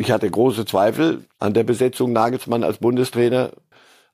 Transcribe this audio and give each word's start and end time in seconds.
Ich 0.00 0.10
hatte 0.10 0.30
große 0.30 0.64
Zweifel 0.64 1.26
an 1.38 1.52
der 1.52 1.62
Besetzung 1.62 2.14
Nagelsmann 2.14 2.64
als 2.64 2.78
Bundestrainer, 2.78 3.50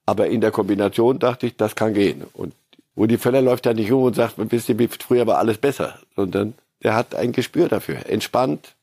aber 0.04 0.26
in 0.26 0.40
der 0.40 0.50
Kombination 0.50 1.20
dachte 1.20 1.46
ich, 1.46 1.56
das 1.56 1.76
kann 1.76 1.94
gehen. 1.94 2.24
Und 2.32 2.54
Rudi 2.96 3.18
Völler 3.18 3.40
läuft 3.40 3.66
ja 3.66 3.72
nicht 3.72 3.92
um 3.92 4.02
und 4.02 4.16
sagt, 4.16 4.34
wisst 4.36 4.68
ihr, 4.68 4.88
früher 4.98 5.28
war 5.28 5.38
alles 5.38 5.58
besser, 5.58 6.00
sondern 6.16 6.54
der 6.82 6.96
hat 6.96 7.14
ein 7.14 7.30
Gespür 7.30 7.68
dafür, 7.68 7.98
entspannt. 8.08 8.74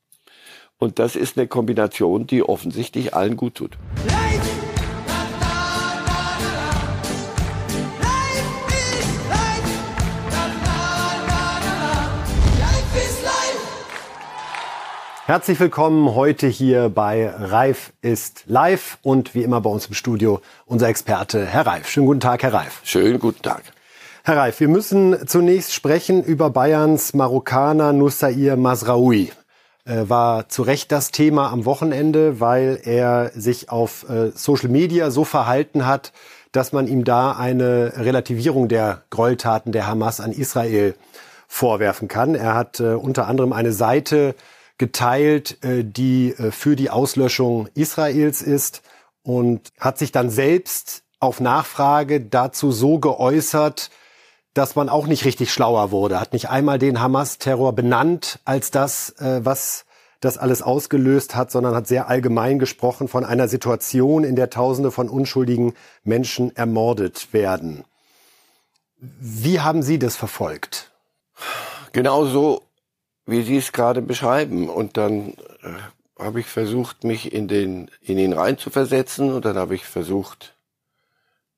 Und 0.77 0.97
das 0.97 1.17
ist 1.17 1.37
eine 1.37 1.47
Kombination, 1.47 2.25
die 2.25 2.41
offensichtlich 2.41 3.13
allen 3.13 3.35
gut 3.35 3.55
tut. 3.55 3.77
Herzlich 15.25 15.57
willkommen 15.61 16.15
heute 16.15 16.47
hier 16.47 16.89
bei 16.89 17.29
Reif 17.29 17.93
ist 18.01 18.43
live 18.47 18.97
und 19.04 19.33
wie 19.33 19.43
immer 19.43 19.61
bei 19.61 19.69
uns 19.69 19.86
im 19.86 19.93
Studio 19.93 20.41
unser 20.65 20.89
Experte 20.89 21.45
Herr 21.45 21.65
Reif. 21.65 21.87
Schönen 21.87 22.07
guten 22.07 22.19
Tag, 22.19 22.43
Herr 22.43 22.54
Reif. 22.54 22.81
Schönen 22.83 23.19
guten 23.19 23.41
Tag. 23.41 23.64
Herr 24.25 24.36
Reif, 24.36 24.59
wir 24.59 24.67
müssen 24.67 25.25
zunächst 25.25 25.73
sprechen 25.73 26.25
über 26.25 26.50
Bayerns 26.50 27.14
Marokkaner 27.14 27.93
Nussair 27.93 28.57
Masraoui. 28.57 29.31
Äh, 29.86 30.09
war 30.09 30.50
zu 30.50 30.61
Recht 30.61 30.91
das 30.91 31.11
Thema 31.11 31.53
am 31.53 31.64
Wochenende, 31.64 32.42
weil 32.42 32.81
er 32.83 33.31
sich 33.33 33.69
auf 33.69 34.05
äh, 34.09 34.31
Social 34.36 34.67
Media 34.67 35.09
so 35.09 35.23
verhalten 35.23 35.86
hat, 35.88 36.11
dass 36.52 36.73
man 36.73 36.86
ihm 36.86 37.05
da 37.05 37.31
eine 37.31 37.94
Relativierung 37.95 38.67
der 38.67 39.03
Gräueltaten 39.09 39.72
der 39.72 39.88
Hamas 39.88 40.19
an 40.19 40.33
Israel 40.33 40.95
vorwerfen 41.47 42.09
kann. 42.09 42.36
Er 42.36 42.55
hat 42.55 42.81
äh, 42.81 42.95
unter 42.95 43.30
anderem 43.30 43.53
eine 43.53 43.72
Seite 43.72 44.36
geteilt, 44.83 45.64
äh, 45.64 45.86
die 45.86 46.36
äh, 46.38 46.52
für 46.52 46.75
die 46.75 46.89
Auslöschung 46.89 47.69
Israels 47.73 48.42
ist 48.42 48.81
und 49.22 49.72
hat 49.80 49.97
sich 49.97 50.11
dann 50.11 50.30
selbst 50.30 51.03
auf 51.22 51.39
Nachfrage 51.39 52.20
dazu 52.20 52.73
so 52.73 53.00
geäußert, 53.00 53.92
dass 54.54 54.76
man 54.76 54.89
auch 54.89 55.08
nicht 55.08 55.23
richtig 55.23 55.54
schlauer 55.54 55.92
wurde. 55.92 56.20
Hat 56.20 56.34
nicht 56.34 56.50
einmal 56.50 56.80
den 56.80 57.00
Hamas-Terror 57.00 57.72
benannt 57.72 58.42
als 58.44 58.72
das, 58.72 59.11
äh, 59.22 59.39
was 59.45 59.86
das 60.20 60.38
alles 60.38 60.61
ausgelöst 60.61 61.34
hat, 61.34 61.50
sondern 61.50 61.76
hat 61.76 61.88
sehr 61.88 62.09
allgemein 62.09 62.59
gesprochen 62.59 63.08
von 63.08 63.23
einer 63.23 63.48
Situation, 63.48 64.26
in 64.26 64.36
der 64.36 64.50
Tausende 64.50 64.92
von 64.92 65.08
unschuldigen 65.08 65.76
Menschen 66.04 66.54
ermordet 66.58 67.30
werden. 67.31 67.86
Wie 69.00 69.61
haben 69.61 69.81
Sie 69.81 69.98
das 69.98 70.17
verfolgt? 70.17 70.92
Genauso 71.94 72.64
wie 73.26 73.42
Sie 73.44 73.58
es 73.58 73.72
gerade 73.72 74.02
beschreiben. 74.02 74.70
Und 74.70 74.98
dann 74.98 75.34
äh, 75.62 75.74
habe 76.18 76.40
ich 76.40 76.48
versucht, 76.48 77.04
mich 77.04 77.34
in 77.34 77.48
den 77.48 77.90
in 78.02 78.18
ihn 78.18 78.34
reinzuversetzen 78.34 79.32
und 79.34 79.46
dann 79.46 79.58
habe 79.58 79.76
ich 79.76 79.86
versucht, 79.86 80.56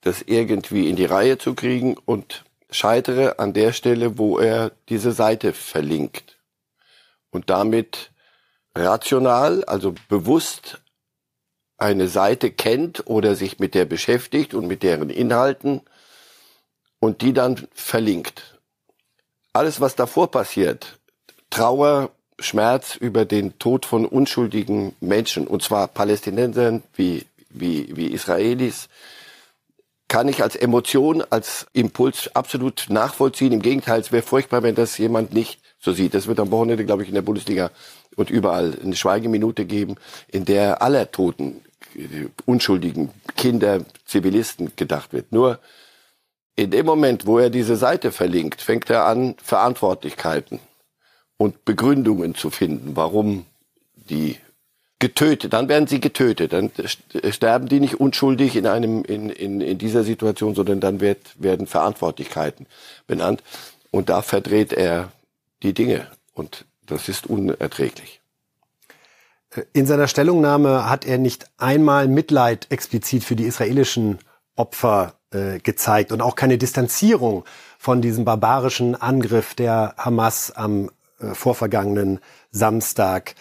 das 0.01 0.21
irgendwie 0.21 0.89
in 0.89 0.95
die 0.95 1.05
Reihe 1.05 1.37
zu 1.37 1.55
kriegen 1.55 1.97
und 1.97 2.45
scheitere 2.69 3.39
an 3.39 3.53
der 3.53 3.73
Stelle, 3.73 4.17
wo 4.17 4.37
er 4.37 4.71
diese 4.89 5.11
Seite 5.11 5.53
verlinkt 5.53 6.39
und 7.31 7.49
damit 7.49 8.11
rational, 8.75 9.63
also 9.65 9.95
bewusst 10.09 10.81
eine 11.77 12.07
Seite 12.07 12.51
kennt 12.51 13.07
oder 13.07 13.35
sich 13.35 13.59
mit 13.59 13.73
der 13.75 13.85
beschäftigt 13.85 14.53
und 14.53 14.67
mit 14.67 14.83
deren 14.83 15.09
Inhalten 15.09 15.81
und 16.99 17.21
die 17.21 17.33
dann 17.33 17.67
verlinkt. 17.73 18.59
Alles, 19.53 19.81
was 19.81 19.95
davor 19.95 20.31
passiert, 20.31 20.99
Trauer, 21.55 22.11
Schmerz 22.37 22.97
über 22.97 23.23
den 23.23 23.57
Tod 23.59 23.85
von 23.85 24.05
unschuldigen 24.05 24.93
Menschen, 24.99 25.47
und 25.47 25.63
zwar 25.63 25.87
Palästinensern 25.87 26.83
wie, 26.97 27.25
wie, 27.49 27.95
wie 27.95 28.07
Israelis, 28.07 28.89
kann 30.09 30.27
ich 30.27 30.43
als 30.43 30.57
Emotion, 30.57 31.23
als 31.29 31.65
Impuls 31.71 32.29
absolut 32.35 32.87
nachvollziehen. 32.89 33.53
Im 33.53 33.61
Gegenteil, 33.61 34.01
es 34.01 34.11
wäre 34.11 34.21
furchtbar, 34.21 34.63
wenn 34.63 34.75
das 34.75 34.97
jemand 34.97 35.33
nicht 35.33 35.61
so 35.79 35.93
sieht. 35.93 36.13
Das 36.13 36.27
wird 36.27 36.41
am 36.41 36.51
Wochenende, 36.51 36.83
glaube 36.83 37.03
ich, 37.03 37.07
in 37.07 37.15
der 37.15 37.21
Bundesliga 37.21 37.71
und 38.17 38.29
überall 38.29 38.77
eine 38.83 38.97
Schweigeminute 38.97 39.63
geben, 39.63 39.95
in 40.27 40.43
der 40.43 40.81
aller 40.81 41.09
Toten, 41.09 41.61
unschuldigen 42.45 43.11
Kinder, 43.37 43.79
Zivilisten 44.05 44.73
gedacht 44.75 45.13
wird. 45.13 45.31
Nur 45.31 45.59
in 46.57 46.71
dem 46.71 46.85
Moment, 46.85 47.25
wo 47.25 47.39
er 47.39 47.49
diese 47.49 47.77
Seite 47.77 48.11
verlinkt, 48.11 48.61
fängt 48.61 48.89
er 48.89 49.05
an, 49.05 49.35
Verantwortlichkeiten 49.41 50.59
und 51.37 51.65
Begründungen 51.65 52.35
zu 52.35 52.49
finden, 52.49 52.95
warum 52.95 53.45
die 53.95 54.37
getötet, 54.99 55.53
dann 55.53 55.67
werden 55.67 55.87
sie 55.87 55.99
getötet, 55.99 56.53
dann 56.53 56.71
sterben 57.29 57.67
die 57.67 57.79
nicht 57.79 57.99
unschuldig 57.99 58.55
in 58.55 58.65
einem 58.65 59.03
in, 59.03 59.29
in, 59.29 59.61
in 59.61 59.77
dieser 59.77 60.03
Situation, 60.03 60.55
sondern 60.55 60.79
dann 60.79 61.01
wird, 61.01 61.19
werden 61.37 61.67
Verantwortlichkeiten 61.67 62.65
benannt. 63.05 63.43
Und 63.91 64.09
da 64.09 64.21
verdreht 64.21 64.73
er 64.73 65.11
die 65.63 65.73
Dinge. 65.73 66.07
Und 66.33 66.65
das 66.85 67.09
ist 67.09 67.27
unerträglich. 67.27 68.21
In 69.73 69.85
seiner 69.85 70.07
Stellungnahme 70.07 70.89
hat 70.89 71.05
er 71.05 71.17
nicht 71.17 71.45
einmal 71.57 72.07
Mitleid 72.07 72.67
explizit 72.69 73.23
für 73.23 73.35
die 73.35 73.45
israelischen 73.45 74.19
Opfer 74.55 75.13
äh, 75.31 75.59
gezeigt 75.59 76.11
und 76.11 76.21
auch 76.21 76.35
keine 76.35 76.57
Distanzierung 76.57 77.45
von 77.77 78.01
diesem 78.01 78.25
barbarischen 78.25 78.95
Angriff 78.95 79.53
der 79.53 79.95
Hamas 79.97 80.51
am 80.51 80.89
äh, 81.19 81.33
vorvergangenen 81.33 82.19
Samstag. 82.51 83.35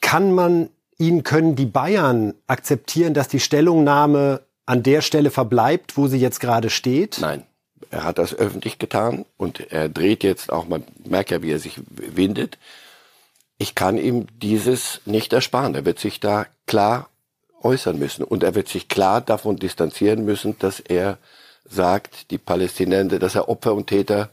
Kann 0.00 0.32
man 0.32 0.70
ihn, 0.98 1.22
können 1.22 1.56
die 1.56 1.66
Bayern 1.66 2.34
akzeptieren, 2.46 3.14
dass 3.14 3.28
die 3.28 3.40
Stellungnahme 3.40 4.42
an 4.66 4.82
der 4.82 5.00
Stelle 5.00 5.30
verbleibt, 5.30 5.96
wo 5.96 6.06
sie 6.06 6.18
jetzt 6.18 6.40
gerade 6.40 6.70
steht? 6.70 7.18
Nein. 7.20 7.44
Er 7.90 8.04
hat 8.04 8.18
das 8.18 8.34
öffentlich 8.34 8.78
getan 8.78 9.24
und 9.36 9.72
er 9.72 9.88
dreht 9.88 10.22
jetzt 10.22 10.52
auch, 10.52 10.68
man 10.68 10.84
merkt 11.04 11.30
ja, 11.30 11.42
wie 11.42 11.50
er 11.50 11.58
sich 11.58 11.80
windet. 11.90 12.56
Ich 13.58 13.74
kann 13.74 13.98
ihm 13.98 14.26
dieses 14.38 15.00
nicht 15.06 15.32
ersparen. 15.32 15.74
Er 15.74 15.84
wird 15.84 15.98
sich 15.98 16.20
da 16.20 16.46
klar 16.66 17.08
äußern 17.62 17.98
müssen 17.98 18.22
und 18.22 18.44
er 18.44 18.54
wird 18.54 18.68
sich 18.68 18.88
klar 18.88 19.20
davon 19.20 19.56
distanzieren 19.56 20.24
müssen, 20.24 20.56
dass 20.60 20.78
er 20.78 21.18
sagt, 21.68 22.30
die 22.30 22.38
Palästinenser, 22.38 23.18
dass 23.18 23.34
er 23.34 23.48
Opfer 23.48 23.74
und 23.74 23.88
Täter 23.88 24.30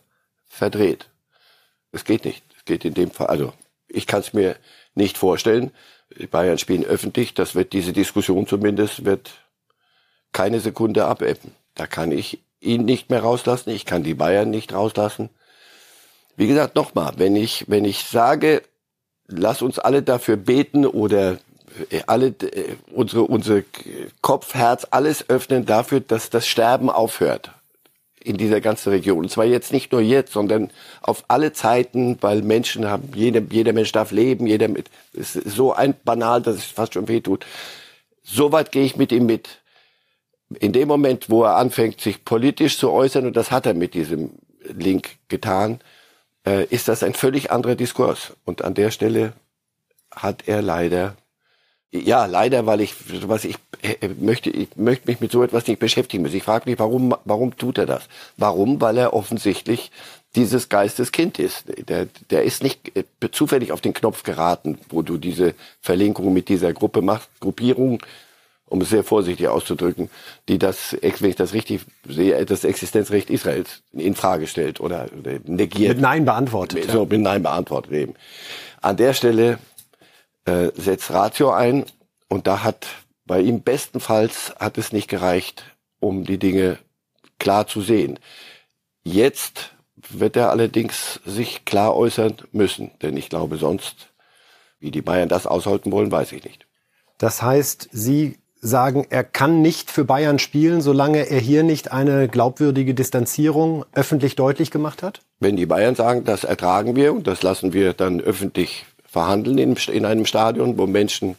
verdreht. 0.48 1.10
Es 1.92 2.06
geht 2.06 2.26
nicht 2.26 2.44
geht 2.68 2.86
in 2.86 2.94
dem 2.94 3.12
Fall, 3.12 3.28
also 3.28 3.54
ich 3.88 4.06
kann 4.06 4.20
es 4.20 4.34
mir 4.34 4.56
nicht 4.94 5.18
vorstellen. 5.18 5.72
Bayern 6.32 6.58
spielen 6.58 6.84
öffentlich, 6.84 7.34
das 7.34 7.56
wird 7.56 7.74
diese 7.74 7.94
Diskussion 7.94 8.48
zumindest 8.48 9.06
wird 9.06 9.32
keine 10.32 10.60
Sekunde 10.60 11.06
abebben. 11.06 11.52
Da 11.76 11.88
kann 11.88 12.12
ich 12.12 12.40
ihn 12.60 12.86
nicht 12.86 13.10
mehr 13.10 13.22
rauslassen, 13.22 13.72
ich 13.72 13.86
kann 13.86 14.04
die 14.04 14.14
Bayern 14.14 14.50
nicht 14.50 14.74
rauslassen. 14.74 15.30
Wie 16.36 16.48
gesagt, 16.48 16.76
nochmal, 16.76 17.14
wenn 17.18 17.36
ich, 17.36 17.66
wenn 17.68 17.86
ich 17.86 18.04
sage, 18.04 18.62
lass 19.28 19.62
uns 19.62 19.80
alle 19.80 20.04
dafür 20.04 20.38
beten 20.38 20.86
oder 20.86 21.40
äh, 21.90 22.02
alle 22.08 22.28
äh, 22.28 22.76
unsere 22.92 23.24
unsere 23.24 23.64
Kopf, 24.22 24.54
Herz, 24.54 24.88
alles 24.92 25.30
öffnen 25.30 25.66
dafür, 25.66 26.00
dass 26.00 26.30
das 26.30 26.48
Sterben 26.48 26.90
aufhört 26.90 27.52
in 28.28 28.38
dieser 28.38 28.60
ganzen 28.62 28.90
Region. 28.90 29.20
Und 29.20 29.32
zwar 29.32 29.46
jetzt 29.46 29.72
nicht 29.72 29.92
nur 29.92 30.02
jetzt, 30.02 30.34
sondern 30.34 30.70
auf 31.02 31.24
alle 31.30 31.54
Zeiten, 31.54 32.18
weil 32.22 32.42
Menschen 32.42 32.86
haben, 32.86 33.10
jeder, 33.16 33.42
jeder 33.50 33.74
Mensch 33.74 33.92
darf 33.94 34.12
leben, 34.12 34.48
jeder 34.48 34.68
mit, 34.68 34.90
ist 35.14 35.34
so 35.34 35.74
ein 35.74 35.96
banal, 36.04 36.42
dass 36.42 36.58
es 36.58 36.66
fast 36.66 36.94
schon 36.94 37.08
weh 37.08 37.22
tut. 37.22 37.46
So 38.24 38.52
weit 38.52 38.72
gehe 38.72 38.84
ich 38.84 38.98
mit 38.98 39.12
ihm 39.12 39.26
mit. 39.26 39.62
In 40.60 40.74
dem 40.74 40.88
Moment, 40.88 41.30
wo 41.30 41.44
er 41.44 41.56
anfängt, 41.56 42.02
sich 42.02 42.26
politisch 42.26 42.78
zu 42.78 42.92
äußern, 42.92 43.26
und 43.26 43.38
das 43.38 43.52
hat 43.52 43.66
er 43.66 43.74
mit 43.74 43.94
diesem 43.94 44.32
Link 44.62 45.18
getan, 45.30 45.80
äh, 46.46 46.66
ist 46.66 46.90
das 46.90 47.04
ein 47.04 47.14
völlig 47.14 47.52
anderer 47.52 47.76
Diskurs. 47.76 48.34
Und 48.44 48.62
an 48.64 48.74
der 48.74 48.92
Stelle 48.92 49.34
hat 50.12 50.48
er 50.48 50.62
leider 50.62 51.16
ja, 51.92 52.26
leider, 52.26 52.66
weil 52.66 52.82
ich 52.82 52.96
was 53.28 53.46
ich 53.46 53.56
möchte, 54.20 54.50
ich 54.50 54.70
möchte 54.76 55.10
mich 55.10 55.20
mit 55.20 55.32
so 55.32 55.44
etwas 55.44 55.68
nicht 55.68 55.80
beschäftigen 55.80 56.24
müssen. 56.24 56.38
Ich 56.38 56.44
frage 56.44 56.70
mich, 56.70 56.80
warum, 56.80 57.16
warum 57.26 57.56
tut 57.56 57.78
er 57.78 57.86
das? 57.86 58.08
Warum? 58.38 58.82
Weil 58.82 58.98
er 58.98 59.14
offensichtlich 59.14 59.92
dieses 60.36 60.70
Geisteskind 60.70 61.40
ist. 61.40 61.66
Der, 61.90 62.08
der 62.30 62.44
ist 62.44 62.64
nicht 62.64 62.96
äh, 62.96 63.04
zufällig 63.32 63.72
auf 63.72 63.82
den 63.82 63.94
Knopf 63.94 64.24
geraten, 64.24 64.78
wo 64.90 65.02
du 65.02 65.18
diese 65.18 65.56
Verlinkung 65.82 66.34
mit 66.34 66.50
dieser 66.50 66.74
Gruppe 66.74 67.02
machst, 67.02 67.30
Gruppierung, 67.40 68.04
um 68.68 68.82
es 68.82 68.90
sehr 68.90 69.04
vorsichtig 69.04 69.48
auszudrücken, 69.48 70.10
die 70.50 70.60
das, 70.60 70.96
wenn 71.02 71.30
ich 71.30 71.36
das 71.36 71.54
richtig 71.54 71.82
sehe, 72.08 72.46
das 72.46 72.64
Existenzrecht 72.66 73.30
Israels 73.30 73.82
in 73.94 74.14
Frage 74.14 74.46
stellt 74.48 74.80
oder, 74.80 75.08
oder 75.18 75.40
negiert. 75.46 75.96
Mit 75.96 76.02
Nein 76.02 76.26
beantwortet. 76.26 76.92
So, 76.92 77.06
mit 77.06 77.22
Nein 77.22 77.44
beantwortet 77.44 77.94
eben. 77.94 78.14
An 78.82 78.98
der 78.98 79.14
Stelle 79.14 79.58
äh, 80.46 80.70
setzt 80.76 81.10
Ratio 81.12 81.52
ein 81.52 81.86
und 82.28 82.46
da 82.46 82.64
hat 82.64 82.88
bei 83.28 83.42
ihm 83.42 83.62
bestenfalls 83.62 84.56
hat 84.60 84.78
es 84.78 84.92
nicht 84.92 85.10
gereicht, 85.10 85.76
um 86.00 86.24
die 86.24 86.40
Dinge 86.40 86.80
klar 87.40 87.68
zu 87.68 87.82
sehen. 87.82 88.20
Jetzt 89.04 89.76
wird 90.10 90.36
er 90.36 90.50
allerdings 90.50 91.20
sich 91.26 91.66
klar 91.66 91.96
äußern 91.96 92.36
müssen, 92.52 92.92
denn 93.02 93.18
ich 93.18 93.30
glaube 93.30 93.58
sonst, 93.58 94.10
wie 94.80 94.92
die 94.92 95.02
Bayern 95.02 95.30
das 95.30 95.46
aushalten 95.46 95.92
wollen, 95.92 96.12
weiß 96.12 96.32
ich 96.32 96.44
nicht. 96.44 96.68
Das 97.18 97.42
heißt, 97.42 97.90
Sie 97.92 98.38
sagen, 98.62 99.06
er 99.10 99.24
kann 99.24 99.62
nicht 99.62 99.92
für 99.92 100.06
Bayern 100.06 100.40
spielen, 100.40 100.82
solange 100.82 101.30
er 101.30 101.40
hier 101.40 101.64
nicht 101.64 101.92
eine 101.92 102.28
glaubwürdige 102.28 102.94
Distanzierung 102.94 103.86
öffentlich 103.94 104.36
deutlich 104.36 104.72
gemacht 104.72 105.04
hat? 105.04 105.22
Wenn 105.40 105.58
die 105.58 105.66
Bayern 105.66 105.96
sagen, 105.96 106.24
das 106.24 106.44
ertragen 106.44 106.96
wir 106.96 107.14
und 107.14 107.28
das 107.28 107.44
lassen 107.44 107.74
wir 107.74 107.94
dann 107.94 108.20
öffentlich 108.20 108.86
verhandeln 109.06 109.58
in, 109.58 109.76
in 109.92 110.06
einem 110.06 110.26
Stadion, 110.26 110.78
wo 110.78 110.88
Menschen 110.88 111.36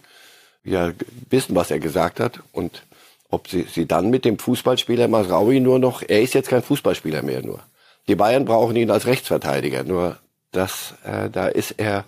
ja 0.71 0.93
wissen, 1.31 1.55
was 1.55 1.71
er 1.71 1.79
gesagt 1.79 2.21
hat 2.21 2.41
und 2.53 2.83
ob 3.31 3.49
sie, 3.49 3.67
sie 3.71 3.87
dann 3.87 4.11
mit 4.11 4.25
dem 4.25 4.39
Fußballspieler 4.39 5.09
Masraui 5.09 5.61
nur 5.61 5.79
noch, 5.79 6.03
er 6.03 6.23
ist 6.23 6.35
jetzt 6.35 6.49
kein 6.49 6.63
Fußballspieler 6.63 7.23
mehr 7.23 7.43
nur. 7.43 7.61
Die 8.07 8.15
Bayern 8.15 8.47
brauchen 8.47 8.77
ihn 8.77 8.91
als 8.91 9.07
Rechtsverteidiger, 9.07 9.85
nur 9.85 10.19
das, 10.53 10.95
äh, 11.05 11.29
da 11.29 11.49
ist 11.49 11.73
er 11.73 12.05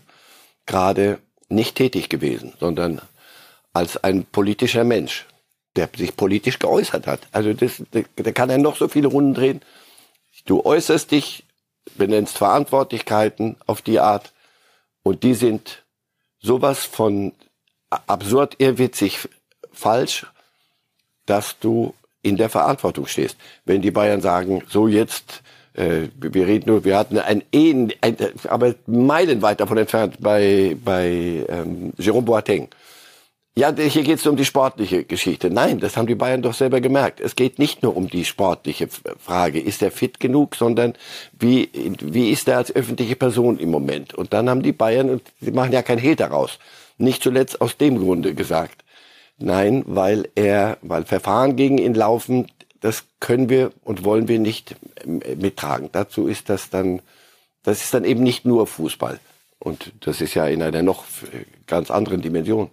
gerade 0.65 1.19
nicht 1.49 1.77
tätig 1.77 2.09
gewesen, 2.09 2.55
sondern 2.59 3.03
als 3.73 4.03
ein 4.03 4.25
politischer 4.25 4.85
Mensch, 4.85 5.27
der 5.77 5.91
sich 5.95 6.17
politisch 6.17 6.59
geäußert 6.59 7.07
hat. 7.07 7.21
Also 7.33 7.53
das, 7.53 7.83
da 7.91 8.33
kann 8.33 8.51
er 8.51 8.59
noch 8.59 8.77
so 8.77 8.89
viele 8.89 9.09
Runden 9.09 9.35
drehen. 9.35 9.61
Du 10.47 10.65
äußerst 10.65 11.11
dich, 11.11 11.45
benennst 11.97 12.39
Verantwortlichkeiten 12.39 13.57
auf 13.67 13.83
die 13.83 14.01
Art 14.01 14.33
und 15.03 15.23
die 15.23 15.35
sind 15.35 15.83
sowas 16.41 16.85
von 16.85 17.33
absurd, 17.91 18.55
irrwitzig, 18.59 19.29
falsch, 19.73 20.27
dass 21.27 21.59
du 21.59 21.95
in 22.23 22.37
der 22.37 22.49
Verantwortung 22.49 23.07
stehst. 23.07 23.37
Wenn 23.65 23.83
die 23.83 23.91
Bayern 23.91 24.21
sagen, 24.21 24.63
so 24.69 24.89
jetzt, 24.89 25.43
äh, 25.75 26.09
wir 26.17 26.47
reden 26.47 26.71
nur, 26.71 26.85
wir 26.85 26.97
hatten 26.99 27.19
ein 27.19 27.43
Ehen, 27.53 27.93
ein, 28.01 28.17
aber 28.49 28.75
meilenweit 28.87 29.61
davon 29.61 29.79
entfernt 29.79 30.17
bei, 30.21 30.77
bei 30.85 31.45
ähm, 31.49 31.93
Jerome 31.99 32.27
Boateng. 32.27 32.69
Ja, 33.57 33.75
hier 33.75 34.05
geht 34.05 34.21
es 34.21 34.27
um 34.27 34.37
die 34.37 34.45
sportliche 34.45 35.05
Geschichte. 35.05 35.51
Nein, 35.51 35.81
das 35.81 35.97
haben 35.97 36.07
die 36.07 36.15
Bayern 36.15 36.41
doch 36.41 36.55
selber 36.55 36.81
gemerkt. 36.81 37.21
Es 37.21 37.35
geht 37.35 37.59
nicht 37.59 37.83
nur 37.83 37.97
um 37.97 38.09
die 38.09 38.25
sportliche 38.25 38.89
Frage, 39.19 39.61
ist 39.61 39.83
er 39.83 39.91
fit 39.91 40.21
genug, 40.21 40.55
sondern 40.55 40.95
wie, 41.33 41.69
wie 42.01 42.31
ist 42.31 42.49
er 42.49 42.59
als 42.59 42.75
öffentliche 42.75 43.17
Person 43.17 43.59
im 43.59 43.71
Moment? 43.71 44.15
Und 44.15 44.33
dann 44.33 44.49
haben 44.49 44.63
die 44.63 44.73
Bayern, 44.73 45.11
und 45.11 45.23
sie 45.41 45.51
machen 45.51 45.73
ja 45.73 45.83
kein 45.83 45.99
Hehl 45.99 46.15
daraus, 46.15 46.59
nicht 47.01 47.23
zuletzt 47.23 47.61
aus 47.61 47.77
dem 47.77 47.99
Grunde 47.99 48.35
gesagt, 48.35 48.85
nein, 49.39 49.85
weil 49.87 50.29
er, 50.35 50.79
weil 50.83 51.05
Verfahren 51.05 51.57
gegen 51.57 51.79
ihn 51.79 51.95
laufen, 51.95 52.47
das 52.81 53.05
können 53.21 53.49
wir 53.49 53.73
und 53.85 54.05
wollen 54.05 54.29
wir 54.29 54.39
nicht 54.39 54.77
mittragen. 55.05 55.91
Dazu 55.93 56.27
ist 56.27 56.49
das 56.49 56.71
dann, 56.71 57.01
das 57.63 57.83
ist 57.83 57.93
dann 57.93 58.05
eben 58.05 58.23
nicht 58.23 58.45
nur 58.45 58.67
Fußball. 58.67 59.21
Und 59.59 59.93
das 60.01 60.21
ist 60.23 60.35
ja 60.35 60.47
in 60.47 60.63
einer 60.63 60.83
noch 60.83 61.05
ganz 61.67 61.91
anderen 61.91 62.23
Dimension. 62.23 62.71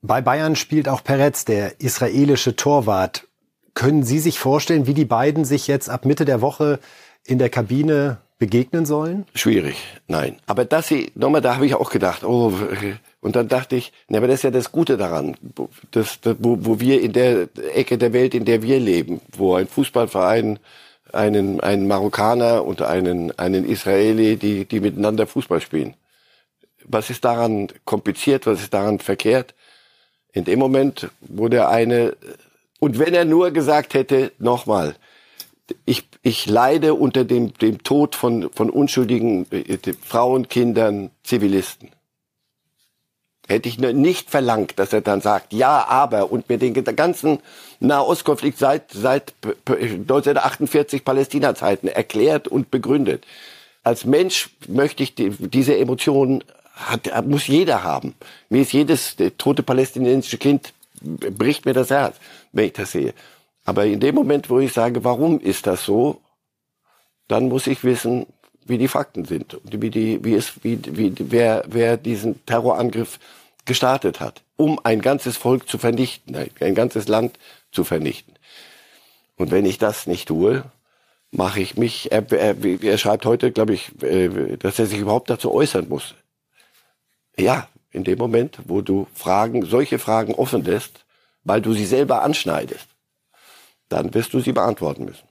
Bei 0.00 0.20
Bayern 0.20 0.56
spielt 0.56 0.88
auch 0.88 1.04
Peretz, 1.04 1.44
der 1.44 1.80
israelische 1.80 2.56
Torwart. 2.56 3.26
Können 3.74 4.02
Sie 4.02 4.18
sich 4.18 4.38
vorstellen, 4.38 4.86
wie 4.86 4.94
die 4.94 5.04
beiden 5.04 5.44
sich 5.44 5.66
jetzt 5.66 5.90
ab 5.90 6.04
Mitte 6.04 6.24
der 6.24 6.40
Woche 6.40 6.78
in 7.24 7.38
der 7.38 7.50
Kabine 7.50 8.18
begegnen 8.38 8.86
sollen? 8.86 9.26
Schwierig, 9.34 9.76
nein. 10.06 10.36
Aber 10.46 10.64
dass 10.64 10.88
sie, 10.88 11.12
nochmal, 11.14 11.40
da 11.40 11.54
habe 11.54 11.66
ich 11.66 11.74
auch 11.74 11.90
gedacht, 11.90 12.24
oh, 12.24 12.52
und 13.24 13.36
dann 13.36 13.48
dachte 13.48 13.74
ich, 13.74 13.90
na, 14.08 14.18
aber 14.18 14.26
das 14.26 14.40
ist 14.40 14.42
ja 14.42 14.50
das 14.50 14.70
Gute 14.70 14.98
daran, 14.98 15.34
das, 15.92 16.20
das, 16.20 16.36
wo, 16.40 16.58
wo 16.60 16.78
wir 16.78 17.00
in 17.00 17.14
der 17.14 17.48
Ecke 17.72 17.96
der 17.96 18.12
Welt, 18.12 18.34
in 18.34 18.44
der 18.44 18.62
wir 18.62 18.78
leben, 18.78 19.22
wo 19.34 19.54
ein 19.54 19.66
Fußballverein 19.66 20.58
einen, 21.10 21.58
einen 21.60 21.88
Marokkaner 21.88 22.66
und 22.66 22.82
einen, 22.82 23.36
einen 23.38 23.64
Israeli, 23.64 24.36
die, 24.36 24.66
die 24.66 24.80
miteinander 24.80 25.26
Fußball 25.26 25.62
spielen. 25.62 25.94
Was 26.84 27.08
ist 27.08 27.24
daran 27.24 27.68
kompliziert, 27.86 28.44
was 28.44 28.60
ist 28.60 28.74
daran 28.74 28.98
verkehrt? 28.98 29.54
In 30.34 30.44
dem 30.44 30.58
Moment, 30.58 31.08
wo 31.20 31.48
der 31.48 31.70
eine, 31.70 32.18
und 32.78 32.98
wenn 32.98 33.14
er 33.14 33.24
nur 33.24 33.52
gesagt 33.52 33.94
hätte, 33.94 34.32
nochmal, 34.38 34.96
ich, 35.86 36.06
ich 36.20 36.44
leide 36.44 36.92
unter 36.92 37.24
dem, 37.24 37.54
dem 37.54 37.82
Tod 37.82 38.16
von, 38.16 38.50
von 38.52 38.68
unschuldigen 38.68 39.50
äh, 39.50 39.78
Frauen, 40.02 40.46
Kindern, 40.46 41.10
Zivilisten. 41.22 41.93
Hätte 43.46 43.68
ich 43.68 43.78
nicht 43.78 44.30
verlangt, 44.30 44.78
dass 44.78 44.94
er 44.94 45.02
dann 45.02 45.20
sagt, 45.20 45.52
ja, 45.52 45.86
aber, 45.86 46.32
und 46.32 46.48
mir 46.48 46.56
den 46.56 46.72
ganzen 46.72 47.40
Nahostkonflikt 47.78 48.58
seit, 48.58 48.90
seit 48.92 49.34
1948 49.66 51.04
Palästina-Zeiten 51.04 51.88
erklärt 51.88 52.48
und 52.48 52.70
begründet. 52.70 53.26
Als 53.82 54.06
Mensch 54.06 54.48
möchte 54.66 55.02
ich 55.02 55.14
die, 55.14 55.28
diese 55.28 55.76
Emotionen 55.76 56.42
hat, 56.74 57.26
muss 57.26 57.46
jeder 57.46 57.82
haben. 57.82 58.14
Mir 58.48 58.62
ist 58.62 58.72
jedes 58.72 59.16
tote 59.36 59.62
palästinensische 59.62 60.38
Kind, 60.38 60.72
bricht 61.02 61.66
mir 61.66 61.74
das 61.74 61.90
Herz, 61.90 62.16
wenn 62.52 62.66
ich 62.66 62.72
das 62.72 62.92
sehe. 62.92 63.12
Aber 63.66 63.84
in 63.84 64.00
dem 64.00 64.14
Moment, 64.14 64.48
wo 64.48 64.58
ich 64.58 64.72
sage, 64.72 65.04
warum 65.04 65.38
ist 65.38 65.66
das 65.66 65.84
so, 65.84 66.20
dann 67.28 67.48
muss 67.48 67.66
ich 67.66 67.84
wissen, 67.84 68.26
wie 68.64 68.78
die 68.78 68.88
Fakten 68.88 69.24
sind 69.24 69.54
und 69.54 69.82
wie 69.82 69.90
die, 69.90 70.24
wie 70.24 70.34
es, 70.34 70.62
wie, 70.62 70.78
wie, 70.84 71.12
wer, 71.18 71.64
wer 71.66 71.96
diesen 71.96 72.44
Terrorangriff 72.46 73.18
gestartet 73.64 74.20
hat, 74.20 74.42
um 74.56 74.80
ein 74.84 75.00
ganzes 75.00 75.36
Volk 75.36 75.68
zu 75.68 75.78
vernichten, 75.78 76.36
ein 76.60 76.74
ganzes 76.74 77.08
Land 77.08 77.38
zu 77.72 77.84
vernichten. 77.84 78.34
Und 79.36 79.50
wenn 79.50 79.66
ich 79.66 79.78
das 79.78 80.06
nicht 80.06 80.28
tue, 80.28 80.64
mache 81.30 81.60
ich 81.60 81.76
mich, 81.76 82.12
er, 82.12 82.30
er, 82.32 82.56
er 82.64 82.98
schreibt 82.98 83.26
heute, 83.26 83.50
glaube 83.52 83.74
ich, 83.74 83.90
äh, 84.02 84.56
dass 84.56 84.78
er 84.78 84.86
sich 84.86 85.00
überhaupt 85.00 85.30
dazu 85.30 85.52
äußern 85.52 85.88
muss. 85.88 86.14
Ja, 87.36 87.68
in 87.90 88.04
dem 88.04 88.18
Moment, 88.18 88.58
wo 88.66 88.80
du 88.80 89.06
Fragen, 89.14 89.64
solche 89.64 89.98
Fragen 89.98 90.34
offen 90.34 90.64
lässt, 90.64 91.04
weil 91.42 91.60
du 91.60 91.72
sie 91.72 91.86
selber 91.86 92.22
anschneidest, 92.22 92.86
dann 93.88 94.14
wirst 94.14 94.32
du 94.32 94.40
sie 94.40 94.52
beantworten 94.52 95.04
müssen. 95.04 95.26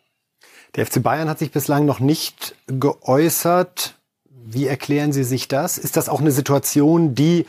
Der 0.75 0.86
FC 0.88 1.04
Bayern 1.04 1.30
hat 1.30 1.40
sich 1.40 1.52
bislang 1.52 1.86
noch 1.86 2.00
nicht 2.00 2.56
geäußert. 2.68 3.96
Wie 4.25 4.68
erklären 4.68 5.14
Sie 5.14 5.24
sich 5.24 5.48
das? 5.48 5.78
Ist 5.78 5.98
das 5.98 6.10
auch 6.10 6.20
eine 6.20 6.31
Situation, 6.31 7.14
die 7.14 7.46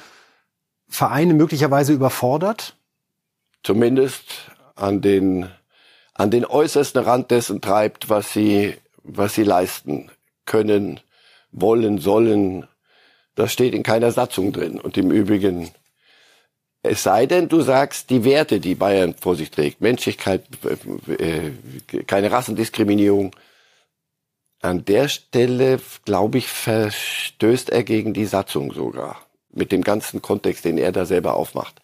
Vereine 0.88 1.34
möglicherweise 1.34 1.92
überfordert? 1.92 2.76
Zumindest 3.62 4.52
an 4.74 5.00
den, 5.00 5.48
an 6.12 6.30
den 6.30 6.44
äußersten 6.44 7.02
Rand 7.02 7.30
dessen 7.30 7.62
treibt, 7.62 8.10
was 8.10 8.32
sie, 8.32 8.76
was 9.02 9.34
sie 9.34 9.42
leisten 9.42 10.10
können, 10.44 11.00
wollen, 11.50 11.98
sollen, 11.98 12.68
das 13.34 13.52
steht 13.52 13.74
in 13.74 13.82
keiner 13.82 14.12
Satzung 14.12 14.52
drin. 14.52 14.78
Und 14.78 14.98
im 14.98 15.10
Übrigen, 15.10 15.70
es 16.84 17.02
sei 17.02 17.26
denn, 17.26 17.48
du 17.48 17.62
sagst, 17.62 18.10
die 18.10 18.24
Werte, 18.24 18.60
die 18.60 18.74
Bayern 18.74 19.14
vor 19.18 19.36
sich 19.36 19.50
trägt, 19.50 19.80
Menschlichkeit, 19.80 20.42
äh, 21.18 21.50
keine 22.06 22.30
Rassendiskriminierung, 22.30 23.34
an 24.60 24.84
der 24.84 25.08
Stelle, 25.08 25.80
glaube 26.04 26.38
ich, 26.38 26.46
verstößt 26.46 27.70
er 27.70 27.84
gegen 27.84 28.12
die 28.12 28.26
Satzung 28.26 28.72
sogar. 28.72 29.20
Mit 29.50 29.72
dem 29.72 29.82
ganzen 29.82 30.20
Kontext, 30.20 30.64
den 30.64 30.78
er 30.78 30.92
da 30.92 31.06
selber 31.06 31.34
aufmacht. 31.34 31.80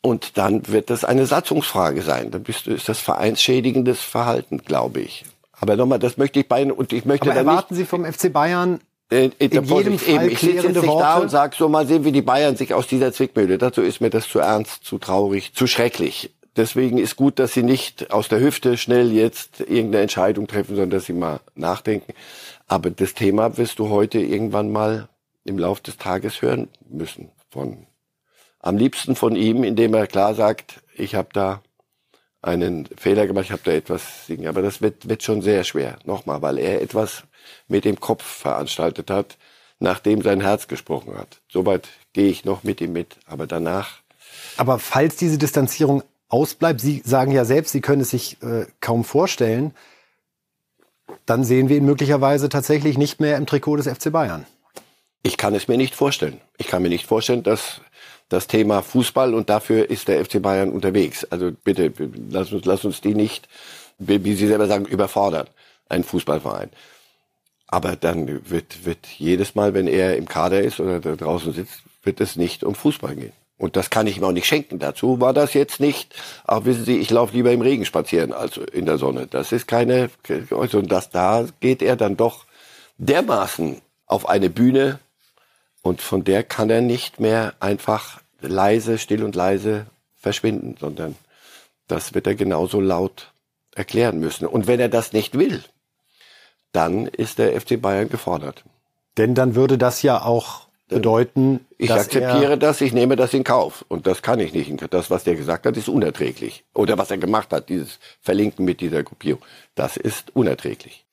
Und 0.00 0.36
dann 0.36 0.68
wird 0.68 0.90
das 0.90 1.04
eine 1.04 1.24
Satzungsfrage 1.24 2.02
sein. 2.02 2.30
Dann 2.30 2.42
bist 2.42 2.66
du, 2.66 2.72
ist 2.72 2.88
das 2.88 2.98
vereinsschädigendes 2.98 4.00
Verhalten, 4.00 4.58
glaube 4.58 5.00
ich. 5.00 5.24
Aber 5.52 5.76
nochmal, 5.76 5.98
das 5.98 6.18
möchte 6.18 6.40
ich 6.40 6.48
bei, 6.48 6.70
und 6.70 6.92
ich 6.92 7.06
möchte 7.06 7.30
Aber 7.30 7.38
erwarten 7.38 7.74
Sie 7.74 7.86
vom 7.86 8.04
FC 8.04 8.30
Bayern 8.30 8.80
äh, 9.10 9.26
in, 9.38 9.50
in 9.50 9.64
jedem 9.64 9.98
Fall 9.98 10.14
eben. 10.14 10.30
Ich 10.30 10.38
sitze 10.40 10.54
jetzt 10.54 10.68
nicht 10.68 10.86
Worte. 10.86 11.02
da 11.02 11.16
und 11.18 11.30
sage 11.30 11.56
so, 11.56 11.68
mal 11.68 11.86
sehen, 11.86 12.04
wie 12.04 12.12
die 12.12 12.22
Bayern 12.22 12.56
sich 12.56 12.74
aus 12.74 12.86
dieser 12.86 13.12
Zwickmühle. 13.12 13.58
Dazu 13.58 13.82
ist 13.82 14.00
mir 14.00 14.10
das 14.10 14.28
zu 14.28 14.38
ernst, 14.38 14.84
zu 14.84 14.98
traurig, 14.98 15.54
zu 15.54 15.66
schrecklich. 15.66 16.34
Deswegen 16.56 16.98
ist 16.98 17.16
gut, 17.16 17.38
dass 17.38 17.52
sie 17.52 17.64
nicht 17.64 18.12
aus 18.12 18.28
der 18.28 18.40
Hüfte 18.40 18.76
schnell 18.76 19.12
jetzt 19.12 19.60
irgendeine 19.60 20.02
Entscheidung 20.02 20.46
treffen, 20.46 20.76
sondern 20.76 20.90
dass 20.90 21.06
sie 21.06 21.12
mal 21.12 21.40
nachdenken. 21.56 22.12
Aber 22.68 22.90
das 22.90 23.14
Thema 23.14 23.56
wirst 23.56 23.78
du 23.80 23.88
heute 23.88 24.20
irgendwann 24.20 24.70
mal 24.70 25.08
im 25.44 25.58
Laufe 25.58 25.82
des 25.82 25.96
Tages 25.96 26.42
hören 26.42 26.68
müssen. 26.88 27.30
Von, 27.50 27.86
am 28.60 28.76
liebsten 28.76 29.16
von 29.16 29.34
ihm, 29.36 29.64
indem 29.64 29.94
er 29.94 30.06
klar 30.06 30.34
sagt, 30.34 30.80
ich 30.94 31.16
habe 31.16 31.28
da 31.32 31.62
einen 32.40 32.86
Fehler 32.96 33.26
gemacht, 33.26 33.46
ich 33.46 33.52
habe 33.52 33.62
da 33.64 33.72
etwas 33.72 34.26
singen. 34.26 34.46
Aber 34.46 34.62
das 34.62 34.80
wird, 34.80 35.08
wird 35.08 35.22
schon 35.22 35.42
sehr 35.42 35.64
schwer. 35.64 35.98
Nochmal, 36.04 36.40
weil 36.40 36.58
er 36.58 36.82
etwas 36.82 37.24
mit 37.68 37.84
dem 37.84 38.00
Kopf 38.00 38.24
veranstaltet 38.24 39.10
hat, 39.10 39.36
nachdem 39.78 40.22
sein 40.22 40.40
Herz 40.40 40.68
gesprochen 40.68 41.16
hat. 41.16 41.40
Soweit 41.48 41.88
gehe 42.12 42.28
ich 42.28 42.44
noch 42.44 42.62
mit 42.62 42.80
ihm 42.80 42.92
mit. 42.92 43.16
Aber 43.26 43.46
danach. 43.46 43.98
Aber 44.56 44.78
falls 44.78 45.16
diese 45.16 45.38
Distanzierung 45.38 46.02
ausbleibt, 46.28 46.80
Sie 46.80 47.02
sagen 47.04 47.32
ja 47.32 47.44
selbst, 47.44 47.72
Sie 47.72 47.80
können 47.80 48.02
es 48.02 48.10
sich 48.10 48.42
äh, 48.42 48.66
kaum 48.80 49.04
vorstellen, 49.04 49.74
dann 51.26 51.44
sehen 51.44 51.68
wir 51.68 51.76
ihn 51.76 51.84
möglicherweise 51.84 52.48
tatsächlich 52.48 52.98
nicht 52.98 53.20
mehr 53.20 53.36
im 53.36 53.46
Trikot 53.46 53.76
des 53.76 53.86
FC 53.86 54.10
Bayern. 54.10 54.46
Ich 55.22 55.36
kann 55.36 55.54
es 55.54 55.68
mir 55.68 55.76
nicht 55.76 55.94
vorstellen. 55.94 56.40
Ich 56.58 56.66
kann 56.66 56.82
mir 56.82 56.88
nicht 56.88 57.06
vorstellen, 57.06 57.42
dass 57.42 57.80
das 58.28 58.46
Thema 58.46 58.82
Fußball 58.82 59.34
und 59.34 59.48
dafür 59.48 59.88
ist 59.88 60.08
der 60.08 60.22
FC 60.24 60.40
Bayern 60.40 60.70
unterwegs. 60.70 61.24
Also 61.24 61.50
bitte, 61.52 61.92
lass 62.30 62.52
uns, 62.52 62.64
lass 62.64 62.84
uns 62.84 63.00
die 63.00 63.14
nicht, 63.14 63.48
wie 63.98 64.34
Sie 64.34 64.46
selber 64.46 64.66
sagen, 64.66 64.86
überfordern. 64.86 65.46
Ein 65.88 66.04
Fußballverein. 66.04 66.70
Aber 67.74 67.96
dann 67.96 68.48
wird, 68.48 68.84
wird 68.84 69.04
jedes 69.18 69.56
Mal, 69.56 69.74
wenn 69.74 69.88
er 69.88 70.16
im 70.16 70.28
Kader 70.28 70.60
ist 70.60 70.78
oder 70.78 71.00
da 71.00 71.16
draußen 71.16 71.52
sitzt, 71.52 71.82
wird 72.04 72.20
es 72.20 72.36
nicht 72.36 72.62
um 72.62 72.76
Fußball 72.76 73.16
gehen. 73.16 73.32
Und 73.58 73.74
das 73.74 73.90
kann 73.90 74.06
ich 74.06 74.16
ihm 74.16 74.22
auch 74.22 74.30
nicht 74.30 74.46
schenken. 74.46 74.78
Dazu 74.78 75.20
war 75.20 75.32
das 75.32 75.54
jetzt 75.54 75.80
nicht, 75.80 76.14
ach 76.44 76.66
wissen 76.66 76.84
Sie, 76.84 76.98
ich 76.98 77.10
laufe 77.10 77.34
lieber 77.34 77.50
im 77.50 77.62
Regen 77.62 77.84
spazieren 77.84 78.32
als 78.32 78.58
in 78.58 78.86
der 78.86 78.96
Sonne. 78.96 79.26
Das 79.26 79.50
ist 79.50 79.66
keine, 79.66 80.08
und 80.50 80.92
das, 80.92 81.10
da 81.10 81.46
geht 81.58 81.82
er 81.82 81.96
dann 81.96 82.16
doch 82.16 82.46
dermaßen 82.98 83.80
auf 84.06 84.28
eine 84.28 84.50
Bühne 84.50 85.00
und 85.82 86.00
von 86.00 86.22
der 86.22 86.44
kann 86.44 86.70
er 86.70 86.80
nicht 86.80 87.18
mehr 87.18 87.54
einfach 87.58 88.20
leise, 88.40 88.98
still 88.98 89.24
und 89.24 89.34
leise 89.34 89.86
verschwinden, 90.14 90.76
sondern 90.78 91.16
das 91.88 92.14
wird 92.14 92.28
er 92.28 92.36
genauso 92.36 92.80
laut 92.80 93.32
erklären 93.74 94.20
müssen. 94.20 94.46
Und 94.46 94.68
wenn 94.68 94.78
er 94.78 94.88
das 94.88 95.12
nicht 95.12 95.36
will, 95.36 95.64
dann 96.74 97.06
ist 97.06 97.38
der 97.38 97.58
FC 97.58 97.80
Bayern 97.80 98.08
gefordert. 98.08 98.64
Denn 99.16 99.34
dann 99.34 99.54
würde 99.54 99.78
das 99.78 100.02
ja 100.02 100.22
auch 100.22 100.66
bedeuten, 100.88 101.60
ich 101.78 101.92
akzeptiere 101.92 102.58
das, 102.58 102.80
ich 102.80 102.92
nehme 102.92 103.16
das 103.16 103.32
in 103.32 103.44
Kauf. 103.44 103.84
Und 103.88 104.06
das 104.06 104.22
kann 104.22 104.40
ich 104.40 104.52
nicht. 104.52 104.92
Das, 104.92 105.10
was 105.10 105.24
der 105.24 105.36
gesagt 105.36 105.66
hat, 105.66 105.76
ist 105.76 105.88
unerträglich. 105.88 106.64
Oder 106.74 106.98
was 106.98 107.10
er 107.10 107.18
gemacht 107.18 107.52
hat, 107.52 107.68
dieses 107.68 107.98
Verlinken 108.20 108.64
mit 108.64 108.80
dieser 108.80 109.02
Gruppierung, 109.02 109.40
das 109.74 109.96
ist 109.96 110.34
unerträglich. 110.36 111.04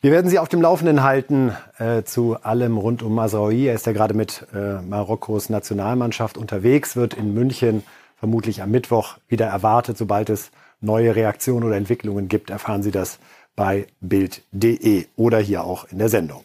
Wir 0.00 0.10
werden 0.10 0.28
Sie 0.28 0.38
auf 0.38 0.48
dem 0.48 0.62
Laufenden 0.62 1.04
halten 1.04 1.54
äh, 1.78 2.02
zu 2.02 2.36
allem 2.42 2.76
rund 2.76 3.02
um 3.02 3.14
Masraoui. 3.14 3.66
Er 3.66 3.74
ist 3.74 3.86
ja 3.86 3.92
gerade 3.92 4.14
mit 4.14 4.46
äh, 4.52 4.80
Marokkos 4.82 5.48
Nationalmannschaft 5.48 6.36
unterwegs, 6.36 6.96
wird 6.96 7.14
in 7.14 7.34
München 7.34 7.84
vermutlich 8.16 8.62
am 8.62 8.70
Mittwoch 8.70 9.18
wieder 9.28 9.46
erwartet. 9.46 9.96
Sobald 9.98 10.28
es 10.30 10.50
neue 10.80 11.14
Reaktionen 11.14 11.64
oder 11.64 11.76
Entwicklungen 11.76 12.28
gibt, 12.28 12.50
erfahren 12.50 12.82
Sie 12.82 12.90
das 12.90 13.20
bei 13.56 13.86
Bild.de 14.00 15.06
oder 15.16 15.38
hier 15.38 15.64
auch 15.64 15.86
in 15.90 15.98
der 15.98 16.08
Sendung. 16.08 16.44